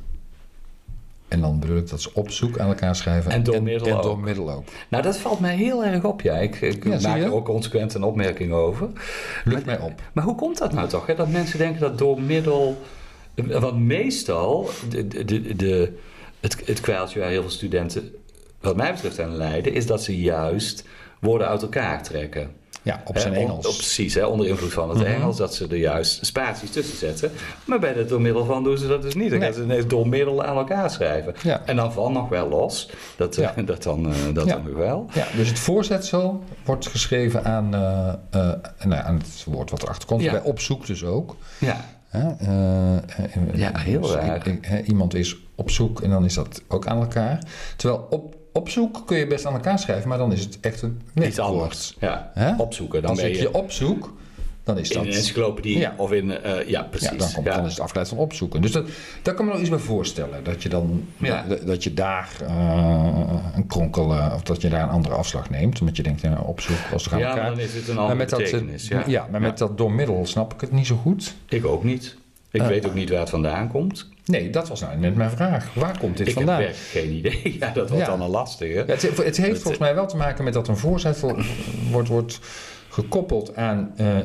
En 1.28 1.42
dan 1.42 1.60
bedoel 1.60 1.78
ik 1.78 1.90
dat 1.90 2.02
ze 2.02 2.10
op 2.14 2.32
zoek 2.32 2.60
aan 2.60 2.68
elkaar 2.68 2.96
schrijven. 2.96 3.32
En 3.32 3.44
door 3.44 3.64
middel 3.64 3.88
en 3.88 3.96
ook. 3.96 4.04
door 4.04 4.20
middel 4.20 4.52
ook. 4.52 4.64
Nou, 4.88 5.04
dat 5.04 5.18
valt 5.18 5.40
mij 5.40 5.56
heel 5.56 5.86
erg 5.86 6.04
op. 6.04 6.22
Ja. 6.22 6.38
Ik, 6.38 6.62
ik 6.62 6.84
Ja, 6.84 7.00
maak 7.00 7.22
er 7.22 7.34
ook 7.34 7.46
consequent 7.46 7.94
een 7.94 8.04
opmerking 8.04 8.52
over. 8.52 8.90
Lukt 9.44 9.66
mij 9.66 9.80
op. 9.80 10.02
Maar 10.14 10.24
hoe 10.24 10.36
komt 10.36 10.58
dat 10.58 10.74
nou 10.74 10.88
toch? 10.88 11.06
Hè? 11.08 11.16
Dat 11.16 11.30
mensen 11.30 11.58
denken 11.58 11.82
dat 11.82 11.98
door 11.98 12.22
middel. 12.22 12.82
Want 13.36 13.80
meestal, 13.80 14.70
de, 14.90 15.08
de, 15.08 15.56
de, 15.56 15.98
het, 16.40 16.62
het 16.66 16.86
waar 16.86 17.10
heel 17.10 17.42
veel 17.42 17.50
studenten, 17.50 18.12
wat 18.60 18.76
mij 18.76 18.92
betreft, 18.92 19.20
aan 19.20 19.36
lijden, 19.36 19.74
is 19.74 19.86
dat 19.86 20.04
ze 20.04 20.22
juist 20.22 20.84
woorden 21.20 21.48
uit 21.48 21.62
elkaar 21.62 22.04
trekken. 22.04 22.52
Ja, 22.88 23.02
op 23.06 23.14
Hè, 23.16 23.22
zijn 23.22 23.34
on- 23.34 23.40
Engels. 23.40 23.68
op- 23.68 23.74
precies, 23.74 24.14
hè, 24.14 24.26
onder 24.26 24.48
invloed 24.48 24.74
van 24.74 24.90
het 24.90 24.98
Mhm. 24.98 25.08
Engels, 25.08 25.38
dat 25.38 25.56
ze 25.56 25.68
er 25.68 25.76
juist 25.78 26.26
spaties 26.26 26.70
tussen 26.72 26.98
zetten. 26.98 27.32
Maar 27.66 27.80
bij 27.80 27.94
het 27.94 28.10
door 28.10 28.22
middel 28.22 28.46
van 28.46 28.64
doen 28.64 28.78
ze 28.78 28.88
dat 28.88 29.02
dus 29.02 29.16
niet. 29.16 29.30
Dan 29.30 29.40
Nee. 29.40 29.48
gaan 29.48 29.58
ze 29.58 29.64
ineens 29.64 29.88
door 29.88 30.08
middel 30.08 30.44
aan 30.44 30.58
elkaar 30.58 30.90
schrijven. 30.92 31.34
Ja. 31.44 31.62
En 31.66 31.76
dan 31.76 31.94
van 31.94 32.14
nog 32.14 32.30
wel 32.30 32.50
los. 32.50 32.90
Dat, 33.18 33.38
eh, 33.38 33.50
Ja. 33.56 33.62
dat 33.72 33.84
dan, 33.84 34.08
eh, 34.10 34.16
dat 34.34 34.46
Ja. 34.46 34.54
dan 34.54 34.74
wel. 34.76 35.06
Ja, 35.14 35.26
dus 35.36 35.48
het 35.48 35.60
voorzetsel 35.60 36.44
wordt 36.66 36.88
geschreven 36.88 37.44
aan, 37.46 37.74
eh, 37.74 38.08
eh, 38.30 38.54
nou, 38.86 39.04
aan 39.06 39.16
het 39.18 39.44
woord 39.46 39.70
wat 39.72 39.84
erachter 39.84 40.08
komt. 40.08 40.22
Bij 40.32 40.42
opzoek 40.42 40.86
dus 40.86 41.04
ook. 41.04 41.36
Ja. 41.60 41.86
Eh, 42.10 42.26
eh, 42.26 43.54
Ja, 43.54 43.72
heel 43.78 44.02
dus 44.02 44.12
raar. 44.12 44.48
iemand 44.86 45.14
is 45.14 45.38
op 45.56 45.70
zoek 45.72 46.02
en 46.02 46.10
dan 46.10 46.26
is 46.26 46.34
dat 46.34 46.62
ook 46.68 46.88
aan 46.88 47.00
elkaar. 47.00 47.40
Terwijl 47.76 48.08
op, 48.10 48.36
op 48.58 48.70
zoek 48.70 49.02
kun 49.06 49.18
je 49.18 49.28
best 49.28 49.46
aan 49.46 49.54
elkaar 49.54 49.80
schrijven, 49.80 50.10
maar 50.10 50.18
dan 50.18 50.32
is 50.32 50.44
het 50.44 50.58
echt 50.62 50.82
een 50.82 51.02
Iets 51.24 51.40
anders. 51.40 51.96
Ja. 52.00 52.32
Opzoeken. 52.58 53.02
Dan 53.02 53.16
ben 53.16 53.26
ik 53.26 53.36
je 53.36 53.42
je 53.42 53.54
opzoek, 53.54 54.14
dan 54.64 54.78
is 54.78 54.90
in 54.90 54.98
dat... 54.98 55.06
een 55.06 55.12
encyclopedie 55.14 55.78
Ja. 55.78 55.94
of 55.98 56.12
in... 56.12 56.32
eh, 56.44 56.68
ja, 56.70 56.84
precies. 56.84 57.10
Ja, 57.10 57.16
dan, 57.18 57.32
komt, 57.34 57.46
Ja. 57.46 57.56
dan 57.56 57.66
is 57.66 57.72
het 57.72 57.80
afgeleid 57.80 58.08
van 58.10 58.18
opzoeken. 58.18 58.62
Dus 58.62 58.72
dat, 58.72 58.88
daar 59.22 59.34
kan 59.34 59.46
me 59.46 59.52
nog 59.52 59.60
iets 59.62 59.70
bij 59.70 59.80
voorstellen. 59.80 60.44
Dat 60.44 60.64
je 60.64 60.70
dan 60.70 61.08
Ja. 61.18 61.46
dat, 61.48 61.68
dat 61.68 61.84
je 61.84 61.94
daar 61.94 62.30
eh, 62.48 63.24
een 63.56 63.68
kronkel 63.68 64.14
eh, 64.14 64.32
of 64.36 64.42
dat 64.42 64.62
je 64.62 64.70
daar 64.70 64.84
een 64.84 64.90
andere 64.90 65.16
afslag 65.16 65.50
neemt. 65.50 65.80
Omdat 65.80 65.96
je 65.98 66.04
denkt, 66.04 66.22
ja, 66.22 66.42
opzoek, 66.46 66.78
als 66.94 67.04
we 67.04 67.10
gaan 67.10 67.20
Ja, 67.20 67.26
maar 67.28 67.36
elkaar. 67.38 67.50
dan 67.56 67.60
is 67.60 67.74
het 67.74 67.88
een 67.88 67.94
Maar 67.96 68.04
andere 68.04 68.20
met 68.20 68.30
dat, 68.30 68.40
betekenis. 68.40 68.88
ja. 68.88 69.04
ja. 69.08 69.28
maar 69.32 69.42
met 69.42 69.58
dat 69.58 69.78
door 69.78 69.92
middel 69.92 70.26
snap 70.26 70.54
ik 70.54 70.62
het 70.62 70.72
niet 70.72 70.88
zo 70.88 70.96
goed. 70.96 71.36
Ik 71.50 71.66
ook 71.66 71.84
niet. 71.84 72.16
Ik 72.52 72.62
Eh. 72.62 72.68
weet 72.68 72.86
ook 72.86 72.94
niet 72.94 73.10
waar 73.10 73.20
het 73.20 73.30
vandaan 73.30 73.68
komt. 73.68 74.10
Nee, 74.26 74.50
dat 74.50 74.68
was 74.68 74.82
nou 74.82 74.98
net 74.98 75.16
mijn 75.16 75.30
vraag. 75.30 75.74
Waar 75.74 75.98
komt 76.00 76.18
dit 76.18 76.28
Ik 76.28 76.34
vandaan? 76.34 76.62
heb 76.62 76.66
werkelijk 76.70 76.90
geen 76.92 77.12
idee. 77.18 77.56
Ja, 77.60 77.70
dat 77.72 77.90
wordt 77.90 78.06
Ja. 78.06 78.10
dan 78.12 78.22
een 78.22 78.30
lastige. 78.30 78.74
Ja, 78.74 78.86
het, 78.86 79.02
het 79.18 79.38
heeft 79.38 79.60
volgens 79.62 79.78
mij 79.78 79.96
wel 79.96 80.08
te 80.08 80.18
maken 80.18 80.44
met 80.44 80.54
dat 80.54 80.68
een 80.68 80.78
voorzetsel 80.78 81.38
wordt, 81.92 82.08
wordt 82.08 82.40
gekoppeld 82.90 83.56
aan 83.56 83.92
eh, 83.98 84.18
eh, 84.18 84.24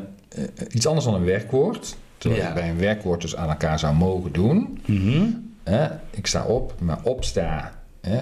iets 0.70 0.86
anders 0.86 1.04
dan 1.06 1.14
een 1.14 1.24
werkwoord. 1.24 1.96
Terwijl 2.18 2.42
Ja. 2.42 2.48
je 2.48 2.54
bij 2.54 2.68
een 2.70 2.78
werkwoord 2.78 3.20
dus 3.20 3.36
aan 3.36 3.48
elkaar 3.48 3.78
zou 3.78 3.94
mogen 3.94 4.32
doen. 4.32 4.78
Mhm. 4.86 5.24
Ik 6.10 6.26
sta 6.26 6.44
op, 6.44 6.74
maar 6.80 6.98
opsta 7.02 7.72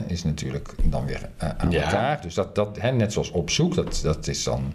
is 0.06 0.24
natuurlijk 0.24 0.74
dan 0.84 1.06
weer 1.06 1.28
eh, 1.36 1.48
aan 1.56 1.72
elkaar. 1.72 2.20
Dus 2.22 2.34
dat, 2.34 2.54
dat 2.54 2.78
hè, 2.80 2.90
net 2.92 3.12
zoals 3.12 3.30
opzoek, 3.30 3.74
dat, 3.74 4.00
dat 4.02 4.26
is 4.26 4.44
dan 4.44 4.72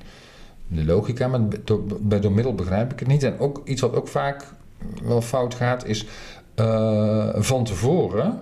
de 0.68 0.86
logica. 0.86 1.28
Maar 1.28 1.40
door, 1.64 1.84
bij 2.02 2.20
door 2.20 2.32
middel 2.32 2.56
begrijp 2.56 2.92
ik 2.94 3.00
het 3.00 3.08
niet. 3.08 3.24
En 3.24 3.40
ook 3.40 3.62
iets 3.66 3.82
wat 3.82 3.96
ook 3.96 4.08
vaak 4.08 4.46
wel 5.04 5.22
fout 5.22 5.54
gaat, 5.56 5.86
is 5.86 6.06
eh, 6.56 7.30
van 7.36 7.64
tevoren. 7.64 8.42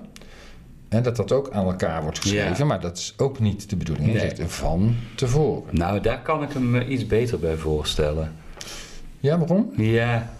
Dat 0.89 1.15
dat 1.15 1.31
ook 1.31 1.49
aan 1.51 1.65
elkaar 1.65 2.01
wordt 2.01 2.19
geschreven, 2.19 2.55
Ja. 2.57 2.65
maar 2.65 2.79
dat 2.81 2.97
is 2.97 3.13
ook 3.17 3.39
niet 3.39 3.69
de 3.69 3.75
bedoeling. 3.75 4.05
Je 4.07 4.13
Nee. 4.13 4.21
zegt 4.35 4.53
van 4.53 4.95
tevoren. 5.15 5.63
Nou, 5.77 5.99
daar 5.99 6.21
kan 6.21 6.43
ik 6.43 6.51
hem 6.51 6.75
eh, 6.75 6.89
iets 6.89 7.07
beter 7.07 7.39
bij 7.39 7.55
voorstellen. 7.55 8.33
Ja, 9.19 9.37
waarom? 9.37 9.71
Ja. 9.77 10.31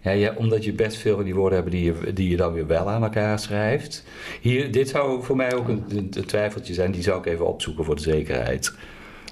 Ja, 0.00 0.10
ja, 0.10 0.32
omdat 0.36 0.64
je 0.64 0.72
best 0.72 0.96
veel 0.96 1.14
van 1.14 1.24
die 1.24 1.34
woorden 1.34 1.58
hebt 1.58 1.70
die 1.70 1.84
je, 1.84 2.12
die 2.12 2.30
je 2.30 2.36
dan 2.36 2.52
weer 2.52 2.66
wel 2.66 2.90
aan 2.90 3.02
elkaar 3.02 3.38
schrijft. 3.38 4.04
Hier, 4.40 4.72
dit 4.72 4.88
zou 4.88 5.24
voor 5.24 5.36
mij 5.36 5.54
ook 5.54 5.68
een, 5.68 5.84
een, 5.88 6.10
een 6.16 6.24
twijfeltje 6.24 6.74
zijn, 6.74 6.90
die 6.90 7.02
zou 7.02 7.18
ik 7.18 7.26
even 7.26 7.46
opzoeken 7.46 7.84
voor 7.84 7.96
de 7.96 8.02
zekerheid. 8.02 8.72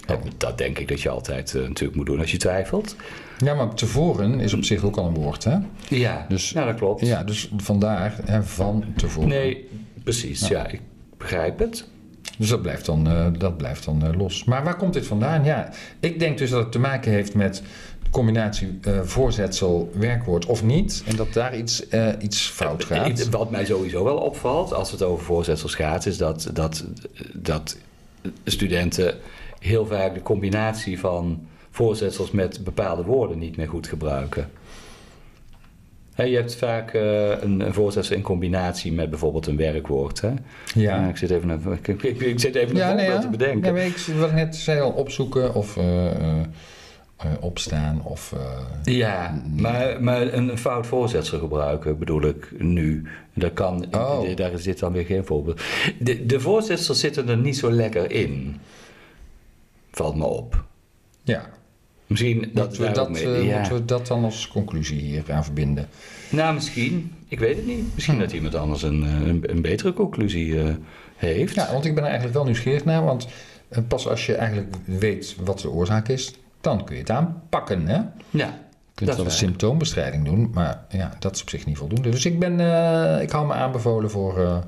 En 0.06 0.18
Dat 0.36 0.58
denk 0.58 0.78
ik 0.78 0.88
dat 0.88 1.00
je 1.00 1.08
altijd 1.08 1.54
eh, 1.54 1.62
natuurlijk 1.62 1.96
moet 1.96 2.06
doen 2.06 2.20
als 2.20 2.30
je 2.30 2.36
twijfelt. 2.36 2.96
Ja, 3.38 3.54
maar 3.54 3.74
tevoren 3.74 4.40
is 4.40 4.54
op 4.54 4.64
zich 4.64 4.84
ook 4.84 4.96
al 4.96 5.06
een 5.06 5.14
woord, 5.14 5.44
hè? 5.44 5.56
Ja, 5.88 6.26
Dus- 6.28 6.50
ja 6.50 6.64
dat 6.64 6.74
klopt. 6.74 7.06
Ja, 7.06 7.24
dus 7.24 7.50
vandaar 7.56 8.14
hè, 8.24 8.42
van 8.42 8.84
tevoren. 8.96 9.28
Nee, 9.28 9.68
precies, 10.02 10.48
ja. 10.48 10.66
ik 10.66 10.80
begrijp 11.16 11.58
het. 11.58 11.88
Dus 12.38 12.48
dat 12.48 12.62
blijft 12.62 12.86
dan, 12.86 13.08
eh, 13.08 13.26
dat 13.38 13.56
blijft 13.56 13.84
dan 13.84 14.06
eh, 14.06 14.18
los. 14.18 14.44
Maar 14.44 14.64
waar 14.64 14.76
komt 14.76 14.92
dit 14.92 15.06
vandaan? 15.06 15.44
Ja, 15.44 15.70
ik 16.00 16.18
denk 16.18 16.38
dus 16.38 16.50
dat 16.50 16.62
het 16.62 16.72
te 16.72 16.78
maken 16.78 17.12
heeft 17.12 17.34
met 17.34 17.62
de 18.02 18.10
combinatie 18.10 18.78
eh, 18.82 19.00
voorzetsel-werkwoord 19.02 20.46
of 20.46 20.62
niet. 20.62 21.02
En 21.06 21.16
dat 21.16 21.32
daar 21.32 21.56
iets, 21.56 21.84
iets 22.20 22.48
fout 22.48 22.84
gaat. 22.84 23.28
Wat 23.28 23.50
mij 23.50 23.64
sowieso 23.64 24.04
wel 24.04 24.16
opvalt 24.16 24.72
als 24.72 24.90
het 24.90 25.02
over 25.02 25.24
voorzetsels 25.24 25.74
gaat, 25.74 26.06
is 26.06 26.16
dat, 26.16 26.50
dat, 26.52 26.84
dat 27.32 27.76
studenten 28.44 29.14
heel 29.58 29.86
vaak 29.86 30.14
de 30.14 30.22
combinatie 30.22 30.98
van 30.98 31.46
voorzetsels 31.76 32.30
met 32.30 32.64
bepaalde 32.64 33.02
woorden 33.02 33.38
niet 33.38 33.56
meer 33.56 33.68
goed 33.68 33.86
gebruiken. 33.86 34.50
Je 36.14 36.22
hebt 36.36 36.54
vaak 36.56 36.92
eh, 36.94 37.42
een, 37.42 37.60
een 37.60 37.74
voorzetsel 37.74 38.16
in 38.16 38.22
combinatie 38.22 38.92
met 38.92 39.10
bijvoorbeeld 39.10 39.46
een 39.46 39.56
werkwoord. 39.56 40.20
Hè? 40.20 40.32
Ja. 40.74 41.08
ik 41.08 41.16
zit 41.16 41.30
even 41.30 41.48
een, 41.48 41.72
ik, 41.72 42.02
ik, 42.02 42.20
ik 42.20 42.40
zit 42.40 42.54
even 42.54 42.70
een 42.70 42.76
Ja, 42.76 42.92
nee, 42.92 42.96
voorbeeld 42.96 43.22
ja. 43.22 43.30
te 43.30 43.36
bedenken. 43.36 43.74
Ja, 43.74 43.80
ik 43.82 43.96
wat 44.18 44.28
ik 44.28 44.34
net 44.34 44.56
zei 44.56 44.80
al, 44.80 44.90
opzoeken 44.90 45.54
of 45.54 45.76
eh, 45.76 46.40
eh, 46.40 46.46
opstaan 47.40 48.00
of... 48.04 48.34
Ja, 48.84 49.42
maar, 49.56 50.02
maar 50.02 50.32
een 50.32 50.58
fout 50.58 50.86
voorzetsel 50.86 51.38
gebruiken 51.38 51.98
bedoel 51.98 52.22
ik 52.22 52.52
nu. 52.58 53.08
Dat 53.34 53.52
kan, 53.52 53.84
Oh. 53.94 54.36
daar 54.36 54.58
zit 54.58 54.78
dan 54.78 54.92
weer 54.92 55.04
geen 55.04 55.24
voorbeeld. 55.24 55.60
De, 55.98 56.26
de 56.26 56.40
voorzetsels 56.40 57.00
zitten 57.00 57.28
er 57.28 57.36
niet 57.36 57.56
zo 57.56 57.70
lekker 57.70 58.10
in. 58.10 58.56
Valt 59.90 60.16
me 60.16 60.24
op. 60.24 60.64
ja, 61.22 61.54
Misschien 62.06 62.50
dat 62.54 62.76
we 62.76 62.90
dat, 62.90 63.10
mee- 63.10 63.34
eh, 63.34 63.46
ja. 63.46 63.54
moeten 63.58 63.74
we 63.76 63.84
dat 63.84 64.06
dan 64.06 64.24
als 64.24 64.48
conclusie 64.48 65.00
hier 65.00 65.22
aan 65.32 65.44
verbinden? 65.44 65.88
Nou, 66.30 66.54
misschien. 66.54 67.12
Ik 67.28 67.38
weet 67.38 67.56
het 67.56 67.66
niet. 67.66 67.84
Misschien 67.94 68.14
Hm. 68.14 68.20
dat 68.20 68.32
iemand 68.32 68.54
anders 68.54 68.82
een, 68.82 69.02
eh, 69.04 69.26
een, 69.26 69.42
een 69.50 69.62
betere 69.62 69.92
conclusie 69.92 70.60
eh, 70.62 70.74
heeft. 71.16 71.54
Ja, 71.54 71.72
want 71.72 71.84
ik 71.84 71.90
ben 71.94 72.02
er 72.02 72.08
eigenlijk 72.08 72.36
wel 72.38 72.44
nieuwsgierig 72.46 72.84
naar, 72.84 73.04
want 73.04 73.28
pas 73.88 74.08
als 74.08 74.26
je 74.26 74.34
eigenlijk 74.34 74.74
weet 74.84 75.36
wat 75.44 75.58
de 75.60 75.70
oorzaak 75.70 76.08
is, 76.08 76.34
dan 76.60 76.84
kun 76.84 76.94
je 76.94 77.00
het 77.00 77.10
aanpakken, 77.10 77.86
hè? 77.86 77.94
Ja, 77.94 78.10
Je 78.30 78.44
Dat 78.94 79.14
kunt 79.14 79.16
wel 79.16 79.30
symptoombestrijding 79.36 80.24
doen, 80.24 80.50
maar 80.54 80.84
ja, 80.88 81.12
dat 81.18 81.34
is 81.34 81.42
op 81.42 81.48
zich 81.50 81.66
niet 81.66 81.76
voldoende. 81.78 82.08
Dus 82.08 82.24
ik, 82.26 82.38
ben, 82.38 82.52
ik 83.22 83.30
hou 83.30 83.46
me 83.46 83.52
aanbevolen 83.52 84.10
voor, 84.10 84.64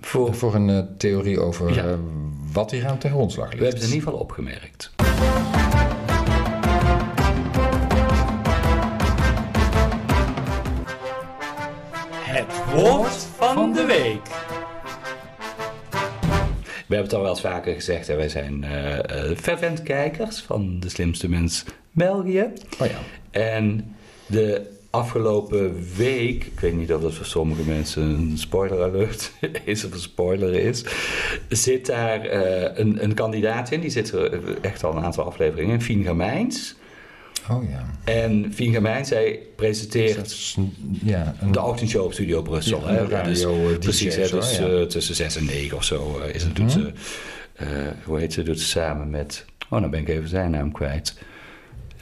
voor, 0.00 0.34
voor 0.34 0.54
een 0.54 0.88
theorie 0.96 1.40
over 1.40 1.74
Ja. 1.74 1.84
wat 2.52 2.70
hier 2.70 2.86
aan 2.86 2.98
ten 2.98 3.10
grondslag 3.10 3.48
we 3.50 3.56
ligt. 3.56 3.62
hebben 3.62 3.80
het 3.80 3.88
in 3.90 3.94
ieder 3.94 4.08
geval 4.12 4.24
opgemerkt. 4.24 4.90
Woord 12.80 13.26
van 13.36 13.72
de 13.72 13.84
week. 13.84 14.26
We 16.86 16.96
hebben 16.96 17.04
het 17.04 17.12
al 17.12 17.20
wel 17.20 17.30
eens 17.30 17.40
vaker 17.40 17.74
gezegd, 17.74 18.06
hè, 18.06 18.16
wij 18.16 18.28
zijn 18.28 18.64
eh 18.64 18.98
eh, 18.98 19.36
fervent 19.36 19.82
kijkers 19.82 20.40
van 20.40 20.80
de 20.80 20.88
slimste 20.88 21.28
mens 21.28 21.64
België. 21.90 22.52
Oh 22.80 22.86
ja. 22.86 22.98
En 23.30 23.94
de 24.26 24.70
afgelopen 24.90 25.86
week, 25.96 26.44
ik 26.44 26.60
weet 26.60 26.74
niet 26.74 26.92
of 26.92 27.00
dat 27.00 27.14
voor 27.14 27.26
sommige 27.26 27.62
mensen 27.62 28.02
een 28.02 28.38
spoiler 28.38 28.82
alert 28.82 29.32
is 29.64 29.84
of 29.84 29.92
een 29.92 29.98
spoiler 29.98 30.54
is, 30.54 30.84
zit 31.48 31.86
daar 31.86 32.20
eh, 32.20 32.78
een, 32.78 33.02
een 33.02 33.14
kandidaat 33.14 33.70
in, 33.70 33.80
die 33.80 33.90
zit 33.90 34.12
er 34.12 34.60
echt 34.60 34.84
al 34.84 34.96
een 34.96 35.04
aantal 35.04 35.24
afleveringen 35.24 35.74
in, 35.74 35.82
Fien 35.82 36.04
Gamijns. 36.04 36.74
Oh 37.50 37.70
ja. 37.70 37.86
En 38.04 38.52
zij 39.04 39.38
presenteert 39.56 40.54
een- 40.56 40.74
ja, 41.04 41.34
een, 41.40 41.52
de 41.52 41.62
ochtendshow 41.62 42.04
op 42.04 42.12
Studio 42.12 42.42
Brussel. 42.42 42.80
Ja, 42.80 42.86
hè? 42.92 43.00
een 43.00 43.08
radio, 43.08 43.30
dus, 43.32 43.42
eh, 43.72 43.78
precies, 43.78 44.14
hè, 44.14 44.28
dus 44.28 44.56
ja. 44.56 44.86
tussen 44.86 45.14
6 45.14 45.36
en 45.36 45.44
9 45.44 45.76
of 45.76 45.84
zo 45.84 46.20
eh, 46.20 46.34
is 46.34 46.42
het, 46.42 46.56
doet 46.56 46.76
Mhm. 46.76 46.80
ze, 46.80 46.92
eh, 47.54 47.66
hoe 48.04 48.18
heet 48.18 48.32
ze, 48.32 48.42
doet 48.42 48.60
ze 48.60 48.66
samen 48.66 49.10
met, 49.10 49.44
oh 49.70 49.78
nou 49.78 49.88
ben 49.90 50.00
ik 50.00 50.08
even 50.08 50.28
zijn 50.28 50.50
naam 50.50 50.72
kwijt. 50.72 51.18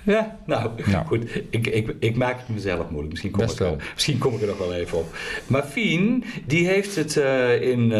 Ja, 0.03 0.39
nou, 0.47 0.71
Nou. 0.87 1.07
goed. 1.11 1.25
Ik, 1.51 1.67
ik, 1.67 1.95
ik 2.01 2.17
maak 2.17 2.39
het 2.39 2.49
mezelf 2.49 2.83
moeilijk. 2.89 3.09
Misschien 3.11 3.31
kom, 3.31 3.41
Best 3.41 3.53
ik, 3.55 3.61
er- 3.61 3.67
wel. 3.67 3.77
misschien 3.95 4.19
kom 4.19 4.35
ik 4.35 4.41
er 4.41 4.47
nog 4.47 4.59
wel 4.59 4.75
even 4.75 4.99
op. 4.99 5.17
Maar 5.47 5.63
Fien, 5.65 6.25
die 6.47 6.67
heeft 6.67 6.97
het 6.97 7.17
in, 7.63 7.93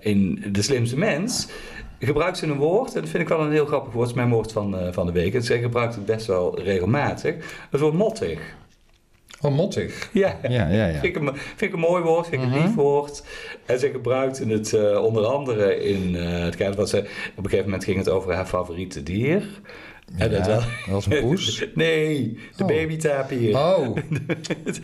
in 0.00 0.44
De 0.52 0.62
Slimste 0.62 0.98
Mens... 0.98 1.46
gebruikt 2.06 2.38
ze 2.38 2.46
een 2.46 2.56
woord, 2.56 2.94
en 2.94 3.00
dat 3.00 3.10
vind 3.10 3.22
ik 3.22 3.28
wel 3.28 3.40
een 3.40 3.52
heel 3.52 3.66
grappig 3.66 3.92
woord. 3.92 4.06
Het 4.08 4.16
is 4.16 4.22
mijn 4.22 4.34
woord 4.34 4.52
van, 4.52 4.78
eh, 4.78 4.92
van 4.92 5.06
de 5.06 5.12
week. 5.12 5.34
En 5.34 5.42
zij 5.42 5.58
gebruikt 5.60 5.94
het 5.94 6.06
best 6.06 6.26
wel 6.26 6.60
regelmatig. 6.60 7.34
Het 7.70 7.80
woord 7.80 7.94
mottig. 7.94 8.38
oh, 9.40 9.54
mottig. 9.54 10.08
Ja, 10.12 10.38
Ja, 10.42 10.68
ja, 10.68 10.86
ja. 10.86 11.00
Vind, 11.00 11.16
ik 11.16 11.22
een, 11.22 11.36
vind 11.36 11.60
ik 11.60 11.72
een 11.72 11.78
mooi 11.78 12.02
woord, 12.02 12.26
vind 12.28 12.42
ik 12.42 12.48
een 12.48 12.54
Mhm. 12.54 12.66
lief 12.66 12.74
woord. 12.74 13.22
En 13.66 13.78
ze 13.78 13.90
gebruikte 13.90 14.46
het 14.46 14.72
eh, 14.72 15.02
onder 15.04 15.24
andere 15.24 15.84
in 15.84 16.16
eh, 16.16 16.38
het 16.44 16.56
kader 16.56 16.74
van 16.74 16.86
ze... 16.86 16.98
Op 16.98 17.04
een 17.36 17.44
gegeven 17.44 17.64
moment 17.64 17.84
ging 17.84 17.96
het 17.96 18.08
over 18.08 18.32
haar 18.34 18.46
favoriete 18.46 19.02
dier. 19.02 19.48
En 20.18 20.30
dat 20.30 20.38
Ja, 20.40 20.46
wel... 20.46 20.56
dat 20.60 20.66
was 20.88 21.06
een 21.06 21.20
poes. 21.20 21.64
Nee, 21.74 22.38
de 22.56 22.62
Oh. 22.62 22.68
babytapier. 22.68 23.56
Oh. 23.56 23.78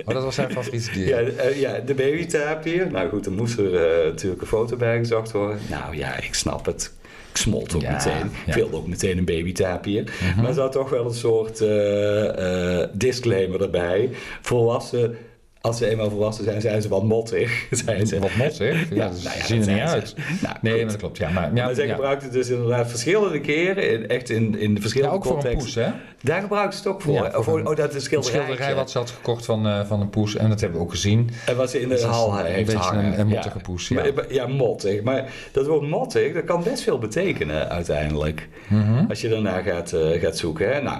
oh, 0.04 0.14
dat 0.14 0.22
was 0.22 0.34
zijn 0.34 0.50
favoriete 0.50 0.90
dier. 0.92 1.06
Ja, 1.08 1.18
eh, 1.18 1.60
ja, 1.60 1.78
de 1.78 1.94
babytapier. 1.94 2.90
Nou 2.90 3.08
goed, 3.08 3.24
dan 3.24 3.34
moest 3.34 3.58
er 3.58 4.04
natuurlijk 4.04 4.40
een 4.40 4.46
foto 4.46 4.76
bij 4.76 4.98
gezocht 4.98 5.32
worden. 5.32 5.58
Nou 5.70 5.96
ja, 5.96 6.16
ik 6.16 6.34
snap 6.34 6.66
het. 6.66 6.96
Smolt 7.38 7.74
ook 7.74 7.82
Ja, 7.82 7.92
meteen. 7.92 8.30
Ik 8.46 8.54
wilde 8.54 8.76
ook 8.76 8.86
meteen 8.86 9.18
een 9.18 9.24
babytapier. 9.24 10.02
Mhm. 10.02 10.36
Maar 10.40 10.48
er 10.48 10.54
zat 10.54 10.72
toch 10.72 10.90
wel 10.90 11.04
een 11.04 11.14
soort 11.14 11.60
eh, 11.60 12.80
eh, 12.82 12.88
disclaimer 12.92 13.62
erbij. 13.62 14.10
Volwassen, 14.40 15.16
als 15.60 15.78
ze 15.78 15.86
eenmaal 15.88 16.10
volwassen 16.10 16.44
zijn, 16.44 16.60
zijn 16.60 16.82
ze 16.82 16.88
wat 16.88 17.02
mottig. 17.04 17.66
Zijn 17.84 18.06
ze. 18.06 18.18
Wat 18.18 18.34
mottig. 18.36 18.88
Ja, 18.88 18.94
Ja, 18.96 19.08
dat 19.08 19.22
nou 19.22 19.36
ja, 19.38 19.44
zien 19.44 19.58
dat 19.58 19.68
er 19.68 19.74
niet 19.74 19.82
uit. 19.82 20.08
ze. 20.08 20.14
Nou, 20.42 20.56
nee, 20.60 20.80
goed. 20.80 20.88
dat 20.90 20.96
klopt. 20.96 21.16
Ja, 21.18 21.30
maar, 21.30 21.54
ja, 21.54 21.64
maar 21.64 21.74
zij 21.74 21.86
ja. 21.86 21.94
gebruikt 21.94 22.22
het 22.22 22.32
dus 22.32 22.48
inderdaad 22.48 22.88
verschillende 22.90 23.40
keren, 23.40 23.90
in, 23.90 24.08
echt 24.08 24.30
in, 24.30 24.58
in 24.58 24.68
de 24.68 24.74
Ja, 24.74 24.80
verschillende 24.80 25.14
ook 25.14 25.24
voor 25.24 25.36
een 25.36 25.42
contexten. 25.42 25.82
poes, 25.82 25.92
hè? 25.92 26.00
Daar 26.22 26.40
gebruikt 26.40 26.72
ze 26.74 26.78
het 26.78 26.88
ook 26.88 27.02
voor. 27.02 27.12
Ja, 27.14 27.32
of, 27.38 27.44
voor 27.44 27.58
een- 27.58 27.66
oh, 27.68 27.76
dat 27.76 27.94
is 27.94 28.06
een 28.10 28.16
Een 28.16 28.22
schilderij. 28.22 28.74
wat 28.74 28.90
ze 28.90 28.98
had 28.98 29.10
gekocht 29.10 29.44
van, 29.44 29.66
eh, 29.66 29.84
van 29.86 30.00
een 30.00 30.10
poes. 30.10 30.36
En 30.36 30.48
dat 30.48 30.60
hebben 30.60 30.78
we 30.78 30.84
ook 30.84 30.90
gezien. 30.90 31.30
En 31.46 31.56
wat 31.56 31.70
ze 31.70 31.80
in 31.80 31.88
de 31.88 31.94
Dus 31.94 32.02
dat 32.02 32.10
hal 32.10 32.38
een 32.38 32.44
heeft 32.44 32.66
beetje 32.72 32.78
hangen. 32.88 33.04
een- 33.12 33.20
een 33.20 33.26
mottige 33.26 33.58
poes, 33.58 33.88
ja. 33.88 33.94
Maar- 34.02 34.14
maar- 34.14 34.32
ja, 34.32 34.46
mottig. 34.46 35.02
Maar 35.02 35.32
dat 35.52 35.66
woord 35.66 35.88
mottig, 35.88 36.32
dat 36.34 36.44
kan 36.44 36.62
best 36.62 36.82
veel 36.82 36.98
betekenen 36.98 37.68
uiteindelijk. 37.70 38.48
Mhm. 38.68 39.04
Als 39.08 39.20
je 39.20 39.28
daarna 39.28 39.60
gaat, 39.62 39.92
eh, 39.92 40.20
gaat 40.20 40.36
zoeken. 40.36 40.72
Hè? 40.74 40.82
Nou, 40.82 40.98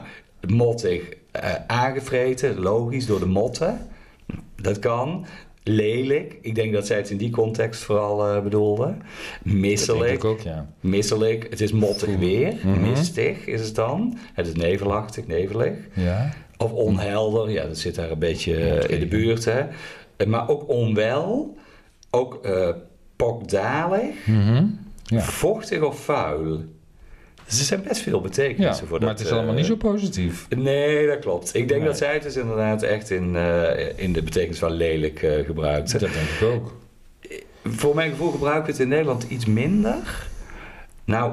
mottig, 0.49 1.03
eh, 1.31 1.53
aangevreten, 1.67 2.59
logisch, 2.61 3.07
door 3.07 3.19
de 3.19 3.27
motten. 3.27 3.87
Dat 4.63 4.79
kan. 4.79 5.27
Lelijk. 5.63 6.39
Ik 6.41 6.55
denk 6.55 6.73
dat 6.73 6.87
zij 6.87 6.97
het 6.97 7.11
in 7.11 7.17
die 7.17 7.31
context 7.31 7.83
vooral 7.83 8.27
eh, 8.27 8.43
bedoelde. 8.43 8.97
Misselijk. 9.43 10.25
ook, 10.25 10.41
ja. 10.41 10.71
Misselijk. 10.81 11.47
Het 11.51 11.61
is 11.61 11.73
mottig 11.73 12.17
weer. 12.17 12.55
Mhm. 12.65 12.81
Mistig 12.91 13.47
is 13.47 13.61
het 13.67 13.75
dan. 13.75 14.19
Het 14.33 14.47
is 14.47 14.53
nevelachtig, 14.55 15.27
nevelig. 15.27 15.73
Ja. 15.95 16.33
Of 16.57 16.73
onhelder, 16.73 17.51
ja, 17.51 17.67
dat 17.67 17.79
zit 17.79 17.95
daar 17.95 18.11
een 18.11 18.19
beetje 18.19 18.57
eh, 18.57 18.95
in 18.95 19.01
de 19.01 19.07
buurt. 19.07 19.45
Hè. 19.45 19.63
Maar 20.27 20.49
ook 20.49 20.69
onwel, 20.69 21.57
ook 22.11 22.45
eh 22.45 22.69
pokdalig, 23.17 24.27
Mhm. 24.27 24.65
Ja. 25.05 25.21
vochtig 25.21 25.83
of 25.83 26.01
vuil. 26.01 26.65
Dus 27.49 27.59
er 27.59 27.65
zijn 27.65 27.83
best 27.83 28.01
veel 28.03 28.17
Ja, 28.17 28.21
betekenissen 28.23 28.87
voor 28.87 28.99
maar 28.99 29.09
dat. 29.09 29.19
het 29.19 29.27
is 29.27 29.33
allemaal 29.33 29.51
eh, 29.51 29.57
niet 29.57 29.67
zo 29.67 29.77
positief. 29.77 30.47
Nee, 30.57 31.07
dat 31.07 31.19
klopt. 31.19 31.55
Ik 31.55 31.69
denk 31.69 31.81
Nee. 31.81 31.89
dat 31.89 31.99
zij 31.99 32.13
het 32.13 32.23
dus 32.23 32.37
inderdaad 32.37 32.83
echt 32.83 33.11
in, 33.11 33.37
eh, 33.37 33.89
in 33.99 34.13
de 34.13 34.23
betekenis 34.23 34.59
van 34.59 34.71
lelijk 34.73 35.23
eh, 35.23 35.45
gebruikt. 35.45 35.91
Dat 35.93 36.01
denk 36.01 36.15
ik 36.15 36.47
ook. 36.47 36.77
Voor 37.65 37.95
mijn 37.95 38.11
gevoel 38.11 38.31
gebruiken 38.31 38.65
we 38.65 38.71
het 38.73 38.81
in 38.81 38.89
Nederland 38.89 39.23
iets 39.29 39.47
minder. 39.47 40.27
Nou, 41.05 41.33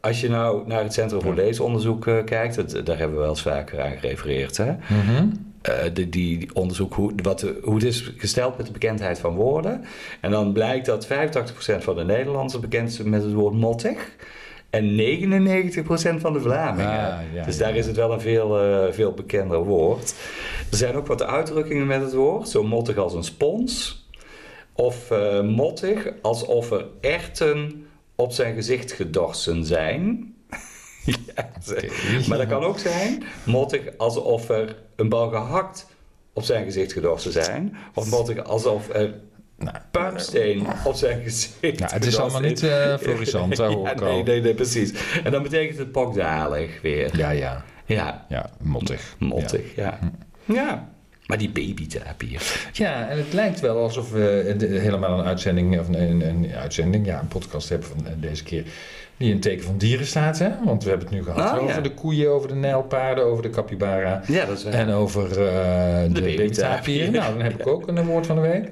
als 0.00 0.20
je 0.20 0.28
nou 0.28 0.66
naar 0.66 0.82
het 0.82 0.92
Centrum 0.92 1.20
voor 1.22 1.34
Leesonderzoek 1.34 2.06
eh, 2.06 2.24
kijkt, 2.24 2.54
dat, 2.54 2.86
daar 2.86 2.98
hebben 2.98 3.16
we 3.16 3.20
wel 3.22 3.30
eens 3.30 3.42
vaker 3.42 3.80
aan 3.82 3.96
gerefereerd. 3.98 4.56
Hè? 4.56 4.72
Mhm. 4.72 5.26
Eh, 5.62 5.74
die, 5.92 6.08
die 6.08 6.48
onderzoek 6.54 6.94
hoe, 6.94 7.12
wat, 7.22 7.40
de- 7.40 7.58
hoe 7.62 7.74
het 7.74 7.84
is 7.84 8.12
gesteld 8.16 8.56
met 8.56 8.66
de 8.66 8.72
bekendheid 8.72 9.18
van 9.18 9.34
woorden. 9.34 9.84
En 10.20 10.30
dan 10.30 10.52
blijkt 10.52 10.86
dat 10.86 11.06
85% 11.06 11.84
van 11.84 11.96
de 11.96 12.04
Nederlanders 12.04 12.60
bekend 12.60 12.88
is 12.88 13.02
met 13.02 13.22
het 13.22 13.32
woord 13.32 13.54
mottig. 13.54 14.10
En 14.70 14.90
99% 14.90 16.20
van 16.20 16.32
de 16.32 16.40
Vlamingen. 16.40 17.12
Ah, 17.12 17.34
ja, 17.34 17.44
dus 17.44 17.58
daar 17.58 17.72
ja. 17.72 17.78
is 17.78 17.86
het 17.86 17.96
wel 17.96 18.12
een 18.12 18.20
veel, 18.20 18.60
eh, 18.60 18.92
veel 18.92 19.12
bekender 19.12 19.64
woord. 19.64 20.14
Er 20.70 20.76
zijn 20.76 20.94
ook 20.94 21.06
wat 21.06 21.22
uitdrukkingen 21.22 21.86
met 21.86 22.00
het 22.00 22.14
woord. 22.14 22.48
Zo 22.48 22.62
mottig 22.62 22.96
als 22.96 23.14
een 23.14 23.24
spons. 23.24 24.04
Of 24.72 25.10
eh, 25.10 25.40
mottig 25.40 26.12
alsof 26.22 26.70
er 26.70 26.86
erten 27.00 27.86
op 28.14 28.32
zijn 28.32 28.54
gezicht 28.54 28.92
gedorsen 28.92 29.64
zijn. 29.64 30.34
ja, 31.04 31.50
maar 32.28 32.38
dat 32.38 32.46
kan 32.46 32.62
ook 32.62 32.78
zijn 32.78 33.22
mottig 33.44 33.80
alsof 33.96 34.48
er 34.48 34.76
een 34.96 35.08
bal 35.08 35.28
gehakt 35.28 35.86
op 36.32 36.42
zijn 36.42 36.64
gezicht 36.64 36.92
gedorsen 36.92 37.32
zijn? 37.32 37.76
Of 37.94 38.10
moet 38.10 38.28
ik 38.28 38.38
alsof 38.38 38.88
er 38.88 39.14
Nou, 39.64 39.76
puimsteen 39.90 40.66
op 40.84 40.94
zijn 40.94 41.22
gezicht 41.22 41.78
Nou, 41.78 41.92
het 41.92 42.04
is 42.06 42.18
allemaal 42.18 42.40
niet 42.40 42.62
eh 42.62 42.96
florissant, 42.96 43.56
ja, 43.56 43.66
ik 43.90 44.00
nee, 44.00 44.08
al. 44.10 44.22
nee, 44.22 44.40
nee, 44.40 44.54
precies. 44.54 44.92
En 45.24 45.32
dan 45.32 45.42
betekent 45.42 45.78
het 45.78 45.92
pokdalig 45.92 46.80
weer. 46.82 47.16
Ja, 47.16 47.30
ja, 47.30 47.64
Ja, 47.86 48.24
ja, 48.28 48.50
mottig. 48.60 49.14
mottig, 49.18 49.74
ja. 49.76 49.98
Ja. 50.44 50.88
Maar 51.26 51.38
die 51.38 51.50
babytherapie. 51.50 52.38
Ja, 52.72 53.08
en 53.08 53.16
het 53.18 53.32
lijkt 53.32 53.60
wel 53.60 53.76
alsof 53.82 54.10
we 54.10 54.54
de- 54.58 54.66
helemaal 54.66 55.18
een 55.18 55.24
uitzending, 55.24 55.80
of 55.80 55.88
een, 55.88 56.20
een 56.28 56.52
uitzending, 56.54 57.06
ja, 57.06 57.20
een 57.20 57.28
podcast 57.28 57.68
hebben 57.68 57.88
van 57.88 58.06
eh, 58.06 58.12
deze 58.16 58.42
keer, 58.42 58.64
die 59.16 59.26
in 59.28 59.32
het 59.34 59.42
teken 59.42 59.64
van 59.64 59.78
dieren 59.78 60.06
staat, 60.06 60.38
hè? 60.38 60.48
Want 60.64 60.82
we 60.82 60.88
hebben 60.90 61.08
het 61.08 61.16
nu 61.16 61.24
gehad 61.24 61.50
Ah, 61.50 61.56
ja. 61.56 61.62
over 61.68 61.82
de 61.82 61.94
koeien, 61.94 62.30
over 62.30 62.48
de 62.48 62.54
nijlpaarden, 62.54 63.24
over 63.24 63.42
de 63.42 63.50
capybara 63.50 64.22
Ja, 64.26 64.44
dat 64.44 64.58
is 64.58 64.64
eh, 64.64 64.78
en 64.78 64.90
over 64.90 65.24
eh, 65.30 66.02
de, 66.12 66.20
babytherapie. 66.20 67.10
Nou, 67.10 67.32
dan 67.32 67.42
heb 67.42 67.60
ik 67.60 67.66
ook 67.66 67.88
een 67.88 68.04
woord 68.06 68.26
van 68.26 68.36
de 68.36 68.42
week. 68.42 68.68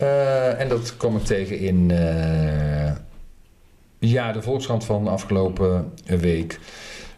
Eh, 0.00 0.60
en 0.60 0.68
dat 0.68 0.96
kom 0.96 1.16
ik 1.16 1.24
tegen 1.24 1.58
in 1.58 1.90
eh, 1.90 2.92
ja, 3.98 4.32
de 4.32 4.42
Volkskrant 4.42 4.84
van 4.84 5.08
afgelopen 5.08 5.92
week. 6.06 6.58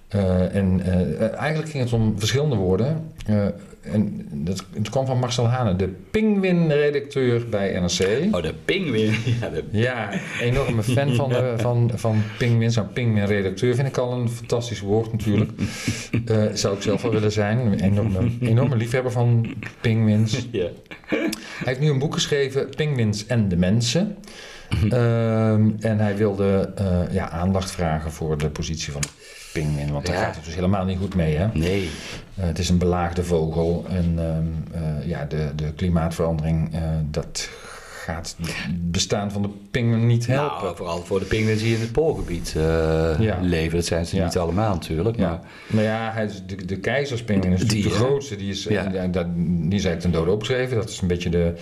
Eh, 0.09 0.55
en 0.55 0.80
eigenlijk 1.37 1.70
ging 1.70 1.85
het 1.85 1.93
om 1.93 2.18
verschillende 2.18 2.57
woorden. 2.57 3.12
En 3.83 4.28
dat, 4.33 4.64
het 4.74 4.91
kwam 4.91 5.07
van 5.07 5.18
Marcel 5.18 5.47
Hane, 5.47 5.76
de 5.76 5.89
pinguïn-redacteur 6.11 7.49
bij 7.49 7.80
NRC. 7.80 8.35
Oh, 8.35 8.43
de 8.43 8.55
pinguïn. 8.64 9.14
Ja, 9.41 9.49
de... 9.49 9.64
Ja, 9.70 10.11
enorme 10.41 10.83
fan 10.83 11.14
van, 11.14 11.28
de, 11.28 11.55
van, 11.66 11.91
van 11.95 12.22
pinguïns. 12.39 12.76
Nou, 12.76 12.89
pinguïn-redacteur 12.89 13.74
vind 13.74 13.89
ik 13.89 13.97
al 13.97 14.12
een 14.12 14.28
fantastisch 14.28 14.80
woord 14.80 15.12
natuurlijk. 15.12 15.51
Eh, 16.26 16.45
zou 16.53 16.76
ik 16.76 16.83
zelf 16.83 17.03
wel 17.03 17.11
willen 17.11 17.33
zijn. 17.33 17.59
Een 17.59 17.80
enorme, 17.80 18.30
enorme 18.41 18.76
liefhebber 18.76 19.12
van 19.12 19.55
pinguïns. 19.80 20.49
ja. 20.51 20.68
Hij 21.07 21.30
heeft 21.64 21.80
nu 21.80 21.91
een 21.91 21.99
boek 21.99 22.14
geschreven, 22.14 22.68
Penguins 22.76 23.26
en 23.26 23.49
de 23.49 23.57
Mensen. 23.57 24.16
Ehm, 24.91 25.70
en 25.80 25.99
hij 25.99 26.16
wilde 26.16 26.72
eh, 26.74 27.01
ja, 27.11 27.30
aandacht 27.30 27.70
vragen 27.70 28.12
voor 28.12 28.39
de 28.39 28.51
positie 28.51 28.93
van 28.93 29.03
pinguïn. 29.53 29.92
Want 29.92 30.07
daar 30.07 30.14
Ja. 30.16 30.22
gaat 30.24 30.34
het 30.36 30.44
dus 30.44 30.55
helemaal 30.55 30.84
niet 30.84 30.98
goed 30.98 31.14
mee. 31.14 31.36
Hè? 31.36 31.46
Nee. 31.55 31.90
Eh, 32.34 32.44
het 32.44 32.59
is 32.59 32.68
een 32.68 32.78
belaagde 32.78 33.24
vogel. 33.24 33.84
En 33.88 34.14
ehm, 34.18 34.82
eh, 34.84 35.07
ja, 35.09 35.24
de, 35.24 35.48
de 35.57 35.72
klimaatverandering, 35.72 36.74
eh, 36.74 36.80
dat 37.11 37.48
gaat 38.05 38.36
het 38.40 38.90
bestaan 38.90 39.30
van 39.32 39.42
de 39.42 39.48
pinguïn 39.70 40.07
niet 40.07 40.26
helpen. 40.26 40.62
Nou, 40.64 40.76
vooral 40.76 40.98
voor 41.05 41.18
de 41.18 41.24
pinguïns 41.24 41.62
die 41.62 41.74
in 41.74 41.80
het 41.80 41.92
poolgebied 41.92 42.50
Ja. 43.18 43.38
leven. 43.40 43.76
Dat 43.76 43.86
zijn 43.86 44.07
ze 44.07 44.16
Ja. 44.16 44.24
niet 44.24 44.38
allemaal 44.38 44.74
natuurlijk. 44.74 45.16
Ja, 45.16 45.28
Maar 45.28 45.40
maar 45.66 45.82
ja, 45.84 46.11
hij 46.12 46.24
is 46.24 46.42
de, 46.46 46.64
de 46.64 46.76
keizerspinguïn 46.78 47.53
is 47.53 47.68
Die, 47.68 47.82
de 47.82 47.90
grootste. 47.90 48.36
Die 48.36 48.50
is, 48.50 48.62
Ja. 48.64 48.82
die 48.82 48.98
is 48.98 49.84
eigenlijk 49.84 50.00
ten 50.00 50.12
dode 50.12 50.30
opgeschreven. 50.30 50.76
Dat 50.76 50.88
is 50.88 51.00
een 51.00 51.09
beetje 51.09 51.30
de, 51.30 51.55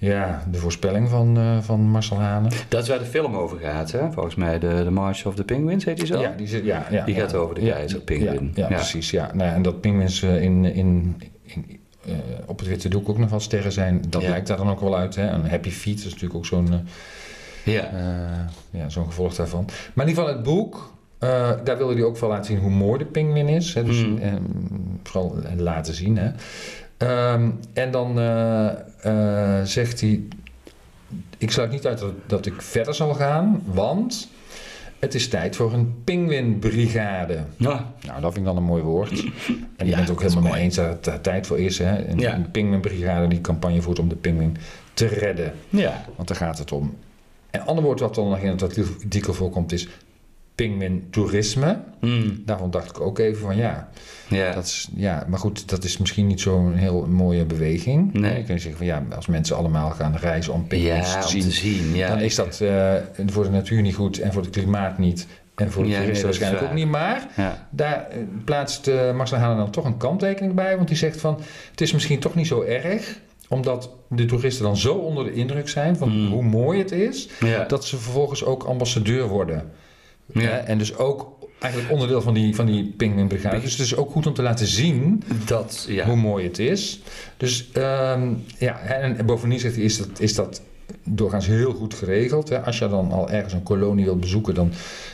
ja, 0.00 0.42
de 0.50 0.58
voorspelling 0.58 1.08
van, 1.08 1.36
eh, 1.38 1.58
van 1.60 1.80
Marcel 1.80 2.20
Hane. 2.20 2.48
dat 2.68 2.82
is 2.82 2.88
waar 2.88 2.98
de 2.98 3.04
film 3.04 3.34
over 3.36 3.58
gaat, 3.58 3.92
hè? 3.92 4.12
Volgens 4.12 4.34
mij 4.34 4.58
de, 4.58 4.80
de 4.84 4.90
March 4.90 5.26
of 5.26 5.34
the 5.34 5.44
Penguins, 5.44 5.84
heet 5.84 5.96
die 5.96 6.06
zo? 6.06 6.20
Ja, 6.20 6.34
die, 6.36 6.46
zit, 6.46 6.64
ja, 6.64 6.86
ja, 6.90 7.04
Die 7.04 7.14
ja. 7.14 7.20
gaat 7.20 7.34
over 7.34 7.54
de 7.54 7.60
Ja, 7.64 7.74
keizerpinguïn. 7.74 8.52
Ja, 8.54 8.66
precies. 8.66 9.10
Ja. 9.10 9.30
Nou, 9.34 9.50
en 9.54 9.62
dat 9.62 9.80
pinguïns 9.80 10.22
eh, 10.22 10.42
in, 10.42 10.64
in, 10.64 11.16
in, 11.42 11.80
eh, 12.06 12.12
op 12.46 12.58
het 12.58 12.68
witte 12.68 12.88
doek 12.88 13.08
ook 13.08 13.18
nog 13.18 13.30
wel 13.30 13.40
sterren 13.40 13.72
zijn, 13.72 14.02
dat 14.08 14.22
lijkt 14.22 14.46
daar 14.46 14.56
dan 14.56 14.70
ook 14.70 14.80
wel 14.80 14.96
uit. 14.96 15.14
Hè? 15.14 15.28
Een 15.30 15.48
happy 15.48 15.70
feet 15.70 15.98
is 15.98 16.04
natuurlijk 16.04 16.34
ook 16.34 16.46
zo'n 16.46 16.68
Ja. 17.64 17.88
ja, 18.70 18.88
zo'n 18.88 19.06
gevolg 19.06 19.34
daarvan. 19.34 19.64
Maar 19.94 20.04
in 20.06 20.10
ieder 20.10 20.24
geval 20.24 20.36
het 20.38 20.42
boek, 20.44 20.92
daar 21.64 21.76
wilde 21.76 21.94
hij 21.94 22.02
ook 22.02 22.18
wel 22.18 22.28
laten 22.30 22.44
zien 22.44 22.58
hoe 22.58 22.70
mooi 22.70 22.98
de 22.98 23.04
pinguïn 23.04 23.48
is. 23.48 23.74
Hè? 23.74 23.84
Dus 23.84 24.04
Mm. 24.06 24.18
eh, 24.18 24.32
vooral 25.02 25.36
laten 25.56 25.94
zien. 25.94 26.16
Hè? 26.18 26.30
Ehm, 27.00 27.50
en 27.72 27.90
dan 27.90 28.18
eh, 28.18 28.68
eh, 29.02 29.64
zegt 29.66 30.00
hij, 30.00 30.20
ik 31.38 31.50
sluit 31.50 31.70
niet 31.70 31.86
uit 31.86 31.98
dat, 31.98 32.12
dat 32.26 32.46
ik 32.46 32.62
verder 32.62 32.94
zal 32.94 33.14
gaan, 33.14 33.62
want 33.64 34.28
het 34.98 35.14
is 35.14 35.28
tijd 35.28 35.56
voor 35.56 35.72
een 35.72 35.94
pinguïnbrigade. 36.04 37.38
Nou, 37.56 37.80
Nou, 38.06 38.20
dat 38.20 38.32
vind 38.32 38.36
ik 38.36 38.44
dan 38.44 38.56
een 38.56 38.68
mooi 38.68 38.82
woord. 38.82 39.10
En 39.10 39.20
je 39.76 39.84
Ja, 39.86 39.96
bent 39.96 40.08
het 40.08 40.10
ook 40.10 40.22
helemaal 40.22 40.52
mee 40.52 40.62
eens 40.62 40.76
dat 40.76 40.86
het 40.88 41.04
daar 41.04 41.20
tijd 41.20 41.46
voor 41.46 41.58
is. 41.60 41.78
Hè? 41.78 42.08
Een, 42.08 42.18
Ja. 42.18 42.34
een 42.34 42.50
pinguïnbrigade 42.50 43.28
die 43.28 43.40
campagne 43.40 43.82
voert 43.82 43.98
om 43.98 44.08
de 44.08 44.16
pinguïn 44.16 44.56
te 44.94 45.06
redden. 45.06 45.52
ja. 45.68 46.04
Want 46.16 46.28
daar 46.28 46.36
gaat 46.36 46.58
het 46.58 46.72
om. 46.72 46.96
Een 47.50 47.62
ander 47.62 47.84
woord 47.84 48.00
wat 48.00 48.14
dan 48.14 48.28
nog 48.28 48.38
in 48.38 48.50
het 48.50 48.62
artikel 48.62 49.34
voorkomt 49.34 49.72
is 49.72 49.88
pinguïn-toerisme. 50.64 51.78
Mm. 52.00 52.42
Daarvan 52.46 52.70
dacht 52.70 52.90
ik 52.90 53.00
ook 53.00 53.18
even 53.18 53.40
van 53.40 53.56
ja, 53.56 53.88
Ja. 54.28 54.52
dat 54.52 54.64
is, 54.64 54.88
ja, 54.96 55.24
maar 55.28 55.38
goed, 55.38 55.68
dat 55.68 55.84
is 55.84 55.98
misschien 55.98 56.26
niet 56.26 56.40
zo'n 56.40 56.74
heel 56.74 57.06
mooie 57.06 57.44
beweging. 57.44 58.12
Nee. 58.12 58.36
Je 58.36 58.44
kunt 58.44 58.60
zeggen 58.60 58.76
van 58.78 58.86
ja, 58.86 59.02
als 59.16 59.26
mensen 59.26 59.56
allemaal 59.56 59.90
gaan 59.90 60.16
reizen 60.16 60.52
om 60.52 60.66
pinguïns 60.66 61.12
ja, 61.12 61.20
te 61.20 61.28
zien, 61.28 61.42
te 61.42 61.50
zien. 61.50 61.94
Ja. 61.94 62.08
dan 62.08 62.20
is 62.20 62.34
dat 62.34 62.60
eh, 62.60 62.94
voor 63.26 63.44
de 63.44 63.50
natuur 63.50 63.82
niet 63.82 63.94
goed 63.94 64.18
en 64.18 64.32
voor 64.32 64.42
het 64.42 64.50
klimaat 64.50 64.98
niet. 64.98 65.26
En 65.54 65.70
voor 65.70 65.82
de 65.82 65.88
Ja, 65.88 65.94
nee, 65.94 66.02
toeristen 66.02 66.28
waarschijnlijk 66.28 66.64
ook 66.64 66.72
niet. 66.72 66.88
Maar 66.88 67.26
Ja. 67.36 67.66
daar 67.70 68.06
eh, 68.10 68.18
plaatst 68.44 68.86
uh, 68.88 69.14
Marcel 69.14 69.38
Hane 69.38 69.56
dan 69.56 69.70
toch 69.70 69.84
een 69.84 69.96
kanttekening 69.96 70.54
bij. 70.54 70.76
Want 70.76 70.88
die 70.88 70.96
zegt 70.96 71.20
van, 71.20 71.40
het 71.70 71.80
is 71.80 71.92
misschien 71.92 72.18
toch 72.20 72.34
niet 72.34 72.46
zo 72.46 72.62
erg. 72.62 73.18
Omdat 73.48 73.90
de 74.08 74.24
toeristen 74.24 74.64
dan 74.64 74.76
zo 74.76 74.94
onder 74.94 75.24
de 75.24 75.32
indruk 75.32 75.68
zijn 75.68 75.96
van 75.96 76.08
Mm. 76.08 76.26
hoe 76.32 76.42
mooi 76.42 76.78
het 76.78 76.92
is. 76.92 77.28
Ja. 77.40 77.64
Dat 77.64 77.84
ze 77.84 77.96
vervolgens 77.96 78.44
ook 78.44 78.62
ambassadeur 78.62 79.26
worden. 79.28 79.70
Ja. 80.32 80.40
Hè? 80.40 80.56
En 80.56 80.78
dus 80.78 80.96
ook 80.96 81.38
eigenlijk 81.58 81.92
onderdeel 81.92 82.22
van 82.22 82.34
die, 82.34 82.54
van 82.54 82.66
die 82.66 82.94
pinguïnbrigade. 82.96 83.60
Dus 83.60 83.72
het 83.72 83.80
is 83.80 83.96
ook 83.96 84.10
goed 84.10 84.26
om 84.26 84.34
te 84.34 84.42
laten 84.42 84.66
zien 84.66 85.22
Dat, 85.46 85.86
ja. 85.88 86.06
hoe 86.06 86.16
mooi 86.16 86.44
het 86.44 86.58
is. 86.58 87.00
Dus 87.36 87.68
ehm, 87.72 88.32
ja, 88.58 88.80
en, 88.80 89.18
en 89.18 89.26
bovendien 89.26 89.60
zegt 89.60 89.74
hij, 89.74 89.84
is 89.84 89.98
dat, 89.98 90.20
is 90.20 90.34
dat 90.34 90.62
doorgaans 91.04 91.46
heel 91.46 91.72
goed 91.72 91.94
geregeld. 91.94 92.48
Hè? 92.48 92.60
Als 92.60 92.78
je 92.78 92.88
dan 92.88 93.12
al 93.12 93.30
ergens 93.30 93.52
een 93.52 93.62
kolonie 93.62 94.04
wilt 94.04 94.20
bezoeken, 94.20 94.54
dan, 94.54 94.72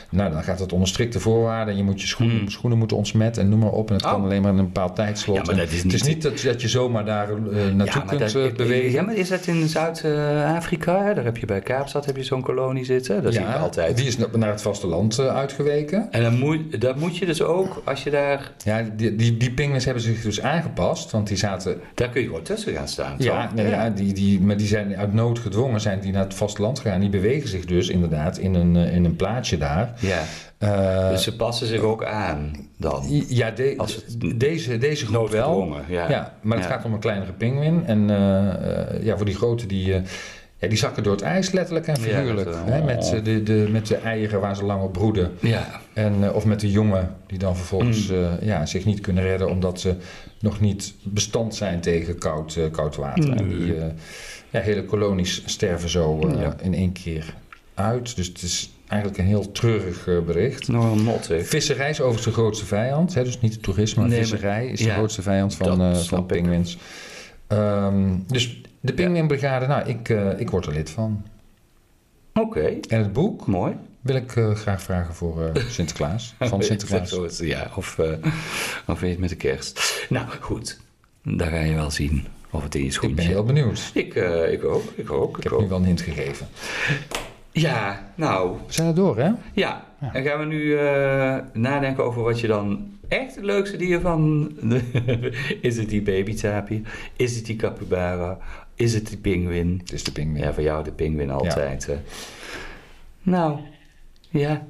nou, 0.09 0.31
dan 0.31 0.43
gaat 0.43 0.59
het 0.59 0.73
onder 0.73 0.87
strikte 0.87 1.19
voorwaarden. 1.19 1.77
Je 1.77 1.83
moet 1.83 2.01
je 2.01 2.07
schoenen, 2.07 2.37
Hmm. 2.37 2.49
schoenen 2.49 2.77
moeten 2.77 2.97
ontsmetten 2.97 3.43
en 3.43 3.49
noem 3.49 3.59
maar 3.59 3.69
op. 3.71 3.87
En 3.89 3.95
het 3.95 4.05
Oh. 4.05 4.11
kan 4.11 4.23
alleen 4.23 4.41
maar 4.41 4.51
in 4.51 4.57
een 4.57 4.65
bepaald 4.65 4.95
tijdslot. 4.95 5.35
Ja, 5.37 5.43
maar 5.43 5.55
dat 5.55 5.71
is 5.71 5.83
het 5.83 5.93
is 5.93 6.01
niet- 6.03 6.13
niet 6.13 6.21
dat, 6.21 6.41
dat 6.41 6.61
je 6.61 6.67
zomaar 6.67 7.05
daar 7.05 7.29
eh, 7.29 7.73
naartoe 7.73 8.03
kunt 8.05 8.19
dat- 8.19 8.35
eh, 8.35 8.53
bewegen. 8.55 8.91
Ja, 8.91 9.01
maar 9.01 9.15
is 9.15 9.29
dat 9.29 9.47
in 9.47 9.67
Zuid-Afrika? 9.67 11.13
Daar 11.13 11.23
heb 11.23 11.37
je 11.37 11.45
bij 11.45 11.59
Kaapstad 11.61 12.05
heb 12.05 12.15
je 12.17 12.23
zo'n 12.23 12.41
kolonie 12.41 12.85
zitten. 12.85 13.23
Dat 13.23 13.33
zie 13.33 13.41
je 13.41 13.47
altijd. 13.55 13.97
die 13.97 14.07
is 14.07 14.17
na- 14.17 14.27
naar 14.37 14.49
het 14.49 14.61
vasteland 14.61 15.19
eh, 15.19 15.35
uitgeweken. 15.35 16.07
En 16.11 16.21
dan 16.23 16.37
moet, 16.39 16.81
dat 16.81 16.95
moet 16.95 17.17
je 17.17 17.25
dus 17.25 17.41
ook, 17.41 17.81
als 17.85 18.03
je 18.03 18.09
daar... 18.09 18.51
Ja, 18.63 18.83
die, 18.95 19.15
die, 19.15 19.53
hebben 19.57 20.01
zich 20.03 20.21
dus 20.21 20.41
aangepast, 20.41 21.11
want 21.11 21.27
die 21.27 21.37
zaten 21.37 21.79
Daar 21.93 22.09
kun 22.09 22.21
je 22.21 22.27
gewoon 22.27 22.43
tussen 22.43 22.73
gaan 22.73 22.87
staan, 22.87 23.15
Ja, 23.17 23.51
nee, 23.55 23.67
ja. 23.67 23.89
die, 23.89 24.13
die, 24.13 24.41
maar 24.41 24.57
die 24.57 24.67
zijn 24.67 24.95
uit 24.95 25.13
nood 25.13 25.39
gedwongen 25.39 25.81
zijn 25.81 25.99
die 25.99 26.11
naar 26.11 26.23
het 26.23 26.33
vasteland 26.33 26.79
gegaan. 26.79 26.99
Die 26.99 27.09
bewegen 27.09 27.49
zich 27.49 27.65
dus 27.65 27.89
inderdaad 27.89 28.37
in 28.37 28.53
een, 28.55 28.75
in 28.75 29.05
een 29.05 29.15
plaatsje 29.15 29.57
daar. 29.57 29.93
Ja. 29.99 30.23
Eh, 30.57 31.09
Dus 31.09 31.23
ze 31.23 31.35
passen 31.35 31.67
zich 31.67 31.81
ook 31.81 32.03
aan 32.03 32.51
dan. 32.77 33.03
ja, 33.27 33.51
de- 33.51 33.73
Als 33.77 33.95
het- 33.95 34.39
deze, 34.39 34.77
deze 34.77 35.05
groep 35.05 35.29
wel. 35.29 35.75
Ja. 35.87 36.09
Ja, 36.09 36.33
maar 36.41 36.57
het 36.57 36.65
gaat 36.67 36.85
om 36.85 36.93
een 36.93 36.99
kleinere 36.99 37.31
pinguïn. 37.33 37.83
En 37.85 38.09
eh, 38.09 38.95
eh, 38.95 39.03
ja, 39.03 39.15
voor 39.17 39.25
die 39.25 39.35
grote 39.35 39.65
die, 39.65 39.93
ja, 40.59 40.67
die 40.67 40.77
zakken 40.77 41.03
door 41.03 41.11
het 41.13 41.21
ijs 41.21 41.51
letterlijk 41.51 41.87
en 41.87 41.97
figuurlijk. 41.97 42.49
hè, 42.65 42.83
met, 42.83 43.13
eh, 43.13 43.23
de, 43.23 43.43
de, 43.43 43.67
met 43.71 43.87
de 43.87 43.95
eieren 43.95 44.39
waar 44.39 44.55
ze 44.55 44.63
lang 44.65 44.81
op 44.83 44.93
broeden. 44.93 45.31
Ja. 45.41 45.81
En, 45.93 46.33
of 46.33 46.45
met 46.45 46.59
de 46.59 46.71
jongen 46.71 47.15
die 47.27 47.39
dan 47.39 47.55
vervolgens 47.57 48.07
Mm. 48.07 48.37
ja, 48.41 48.65
zich 48.65 48.85
niet 48.85 49.01
kunnen 49.01 49.23
redden 49.23 49.49
omdat 49.49 49.79
ze 49.79 49.95
nog 50.39 50.59
niet 50.59 50.93
bestand 51.03 51.55
zijn 51.55 51.79
tegen 51.81 52.17
koud, 52.17 52.57
koud 52.71 52.95
water. 52.95 53.31
En 53.37 53.47
die 53.47 53.73
ja, 54.49 54.59
hele 54.59 54.85
kolonies 54.85 55.41
sterven 55.45 55.89
zo 55.89 56.19
Ja. 56.39 56.55
in 56.61 56.73
één 56.73 56.91
keer 56.91 57.33
uit. 57.73 58.15
Dus 58.15 58.27
het 58.27 58.41
is 58.41 58.71
eigenlijk 58.87 59.21
een 59.21 59.27
heel 59.27 59.51
treurig 59.51 60.07
eh, 60.07 60.19
bericht. 60.19 60.67
Mot, 60.67 61.27
hè? 61.27 61.43
Visserij 61.43 61.89
is 61.89 61.99
overigens 62.01 62.25
de 62.35 62.41
grootste 62.41 62.65
vijand. 62.65 63.13
Hè? 63.13 63.23
Dus 63.23 63.41
niet 63.41 63.53
het 63.53 63.63
toerisme, 63.63 64.01
maar 64.01 64.09
Nee, 64.09 64.19
visserij 64.19 64.67
is 64.67 64.79
de 64.81 64.89
grootste 64.89 65.21
vijand 65.21 65.55
van, 65.55 65.81
eh 65.81 65.95
van 65.95 66.19
ik. 66.19 66.27
pinguïns. 66.27 66.77
Ehm, 67.47 68.15
dus 68.27 68.61
de 68.79 68.93
pinguïnbrigade, 68.93 69.67
nou, 69.67 69.87
ik, 69.89 70.09
eh, 70.09 70.39
ik 70.39 70.49
word 70.49 70.65
er 70.65 70.73
lid 70.73 70.89
van. 70.89 71.25
Oké, 72.33 72.77
En 72.89 72.99
het 72.99 73.13
boek 73.13 73.45
mooi. 73.47 73.75
wil 74.01 74.15
ik 74.15 74.31
graag 74.53 74.81
vragen 74.81 75.15
voor 75.15 75.51
Sinterklaas. 75.69 76.35
Van 76.39 76.63
Sinterklaas. 76.63 77.39
Ja, 77.39 77.71
of, 77.75 77.99
of 78.87 78.99
weet 78.99 79.13
je, 79.13 79.19
met 79.19 79.29
de 79.29 79.35
kerst. 79.35 80.05
Nou, 80.09 80.25
goed. 80.39 80.79
Dan 81.23 81.47
ga 81.47 81.59
je 81.59 81.73
wel 81.73 81.91
zien 81.91 82.25
of 82.49 82.63
het 82.63 82.75
in 82.75 82.81
je 82.81 82.87
Ik 82.87 82.93
schoentje... 82.93 83.15
ben 83.15 83.25
heel 83.25 83.43
benieuwd. 83.43 83.91
Ik, 83.93 84.13
ik 84.51 84.63
ook, 84.65 84.83
ik 84.95 85.11
ook, 85.11 85.37
Ik 85.37 85.43
ik 85.45 85.51
heb 85.51 85.59
nu 85.59 85.67
wel 85.67 85.77
een 85.77 85.85
hint 85.85 86.01
gegeven. 86.01 86.47
Ja, 87.59 88.11
nou, 88.15 88.57
We 88.67 88.73
zijn 88.73 88.87
er 88.87 88.95
door, 88.95 89.17
hè? 89.17 89.31
ja. 89.53 89.85
En 90.13 90.23
gaan 90.23 90.39
we 90.39 90.45
nu 90.45 90.77
eh, 90.77 91.35
nadenken 91.53 92.03
over 92.03 92.21
wat 92.21 92.39
je 92.39 92.47
dan 92.47 92.97
echt 93.07 93.35
het 93.35 93.43
leukste 93.43 93.77
dier 93.77 93.99
van... 93.99 94.51
is 95.61 95.77
het 95.77 95.89
die 95.89 96.01
babytapir? 96.01 96.81
Is 97.15 97.35
het 97.35 97.45
die 97.45 97.55
capybara? 97.55 98.37
Is 98.75 98.93
het 98.93 99.07
die 99.07 99.17
pinguïn? 99.17 99.77
Het 99.79 99.91
is 99.93 100.03
de 100.03 100.11
pinguïn. 100.11 100.43
Ja, 100.43 100.53
voor 100.53 100.63
jou 100.63 100.83
de 100.83 100.91
pinguïn 100.91 101.31
altijd. 101.31 101.85
hè. 101.85 101.97
Nou, 103.21 103.59
ja. 104.29 104.65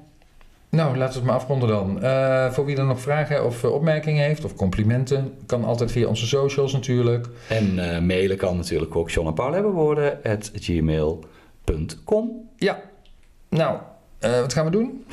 Nou, 0.69 0.97
laten 0.97 1.13
we 1.13 1.19
het 1.19 1.27
maar 1.27 1.35
afronden 1.35 1.69
dan. 1.69 2.01
Eh, 2.01 2.51
voor 2.51 2.65
wie 2.65 2.77
er 2.77 2.85
nog 2.85 3.01
vragen 3.01 3.45
of 3.45 3.63
eh, 3.63 3.71
opmerkingen 3.71 4.23
heeft 4.23 4.45
of 4.45 4.55
complimenten, 4.55 5.33
kan 5.45 5.63
altijd 5.63 5.91
via 5.91 6.07
onze 6.07 6.27
socials 6.27 6.73
natuurlijk. 6.73 7.27
En 7.49 7.75
mailen 8.05 8.37
kan 8.37 8.57
natuurlijk 8.57 8.95
ook 8.95 9.09
John 9.09 9.27
en 9.27 9.33
Paul 9.33 9.53
hebben 9.53 9.71
woorden 9.71 10.19
at 10.23 10.51
gmail.com. 10.55 11.35
Ja, 12.55 12.81
nou, 13.49 13.77
eh, 14.19 14.39
wat 14.39 14.53
gaan 14.53 14.65
we 14.65 14.71
doen? 14.79 15.05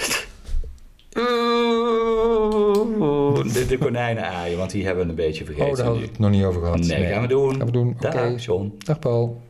De, 3.53 3.67
de 3.69 3.79
konijnen 3.79 4.25
aaien, 4.25 4.59
want 4.59 4.71
die 4.71 4.87
hebben 4.87 5.05
we 5.05 5.11
een 5.11 5.17
beetje 5.17 5.45
vergeten. 5.45 5.71
Oh, 5.71 5.77
daar 5.77 5.85
hadden 5.85 6.03
we 6.05 6.09
het 6.11 6.19
nog 6.19 6.31
niet 6.31 6.45
over 6.45 6.61
gehad. 6.61 6.79
Nee, 6.79 7.07
gaan 7.07 7.23
we 7.23 7.29
doen. 7.29 7.57
Gaan 7.57 7.67
we 7.67 7.73
doen. 7.73 7.89
Oké. 7.89 8.11
Dag, 8.11 8.45
John. 8.45 8.75
Dag 8.79 8.99
Paul. 8.99 9.41